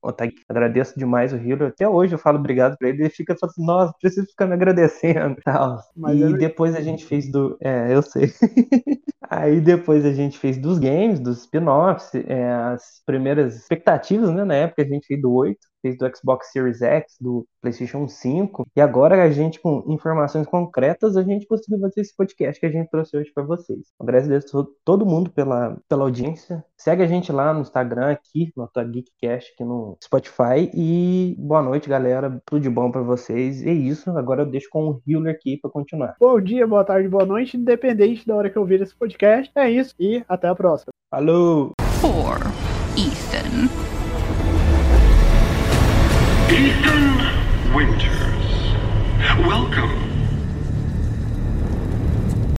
agradeço 0.49 0.66
demais 0.97 1.33
o 1.33 1.37
Hiro. 1.37 1.67
Até 1.67 1.89
hoje 1.89 2.14
eu 2.14 2.19
falo 2.19 2.39
obrigado 2.39 2.77
pra 2.77 2.89
ele. 2.89 3.03
Ele 3.03 3.11
fica 3.11 3.37
falando 3.39 3.53
assim, 3.53 3.67
nossa, 3.67 3.95
preciso 4.01 4.27
ficar 4.27 4.47
me 4.47 4.55
agradecendo. 4.55 5.37
Tal. 5.45 5.81
e 6.12 6.21
eu... 6.21 6.37
depois 6.37 6.75
a 6.75 6.81
gente 6.81 7.05
fez 7.05 7.31
do. 7.31 7.57
É, 7.61 7.95
eu 7.95 8.03
sei. 8.03 8.33
Aí 9.29 9.61
depois 9.61 10.05
a 10.05 10.12
gente 10.12 10.39
fez 10.39 10.57
dos 10.57 10.79
games, 10.79 11.19
dos 11.19 11.41
spin-offs, 11.41 12.14
é, 12.14 12.53
as 12.53 13.03
primeiras 13.05 13.57
expectativas, 13.57 14.31
né? 14.31 14.45
Na 14.45 14.55
época 14.55 14.83
a 14.83 14.87
gente 14.87 15.07
fez 15.07 15.21
do 15.21 15.33
8 15.33 15.59
fez 15.87 15.97
do 15.97 16.16
Xbox 16.16 16.51
Series 16.51 16.82
X, 16.82 17.16
do 17.20 17.47
PlayStation 17.61 18.09
5, 18.09 18.66
e 18.74 18.80
agora 18.80 19.22
a 19.22 19.30
gente, 19.30 19.61
com 19.61 19.84
informações 19.89 20.47
concretas, 20.47 21.16
a 21.16 21.22
gente 21.22 21.47
conseguiu 21.47 21.80
fazer 21.80 22.01
esse 22.01 22.14
podcast 22.16 22.61
que 22.61 22.66
a 22.66 22.70
gente 22.70 22.91
trouxe 22.91 23.16
hoje 23.16 23.30
para 23.32 23.45
vocês. 23.45 23.87
Agradeço 24.01 24.59
a 24.59 24.66
todo 24.84 25.07
mundo 25.07 25.30
pela, 25.30 25.76
pela 25.89 26.05
audiência. 26.05 26.64
Segue 26.76 27.03
a 27.03 27.07
gente 27.07 27.32
lá 27.32 27.53
no 27.53 27.61
Instagram, 27.61 28.11
aqui, 28.11 28.53
no 28.57 28.68
Tua 28.68 28.84
Geekcast, 28.84 29.53
aqui 29.53 29.64
no 29.64 29.97
Spotify. 30.03 30.70
E 30.74 31.37
boa 31.39 31.62
noite, 31.62 31.89
galera. 31.89 32.41
Tudo 32.45 32.62
de 32.62 32.70
bom 32.70 32.91
para 32.91 33.03
vocês. 33.03 33.62
E 33.62 33.68
é 33.68 33.72
isso. 33.72 34.11
Agora 34.11 34.43
eu 34.43 34.47
deixo 34.47 34.68
com 34.70 34.91
o 34.91 35.03
Hiller 35.07 35.34
aqui 35.34 35.57
para 35.57 35.70
continuar. 35.70 36.16
Bom 36.20 36.41
dia, 36.41 36.66
boa 36.66 36.84
tarde, 36.84 37.09
boa 37.09 37.24
noite, 37.24 37.57
independente 37.57 38.26
da 38.26 38.37
hora 38.37 38.51
que 38.51 38.57
eu 38.57 38.64
vir 38.64 38.82
esse 38.82 38.95
podcast. 38.95 39.51
É 39.55 39.70
isso 39.70 39.95
e 39.99 40.24
até 40.28 40.49
a 40.49 40.55
próxima. 40.55 40.91
Falou! 41.11 41.72
For 42.01 42.39
Ethan. 42.97 43.96
Ethan 46.49 47.77
Winters. 47.77 48.07
Welcome. 49.49 49.97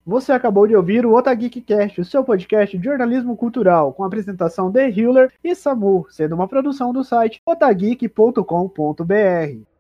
Você 0.06 0.34
acabou 0.34 0.68
de 0.68 0.76
ouvir 0.76 1.06
o 1.06 1.16
Otageekcast, 1.16 2.02
o 2.02 2.06
seu 2.06 2.22
podcast 2.22 2.78
de 2.78 2.84
jornalismo 2.84 3.38
cultural, 3.38 3.94
com 3.94 4.04
apresentação 4.04 4.70
de 4.70 4.90
Hiller 4.90 5.32
e 5.42 5.56
Samu, 5.56 6.06
sendo 6.10 6.36
uma 6.36 6.50
produção 6.50 6.92
do 6.92 7.02
site 7.02 7.42
otageek.com.br. 7.46 9.77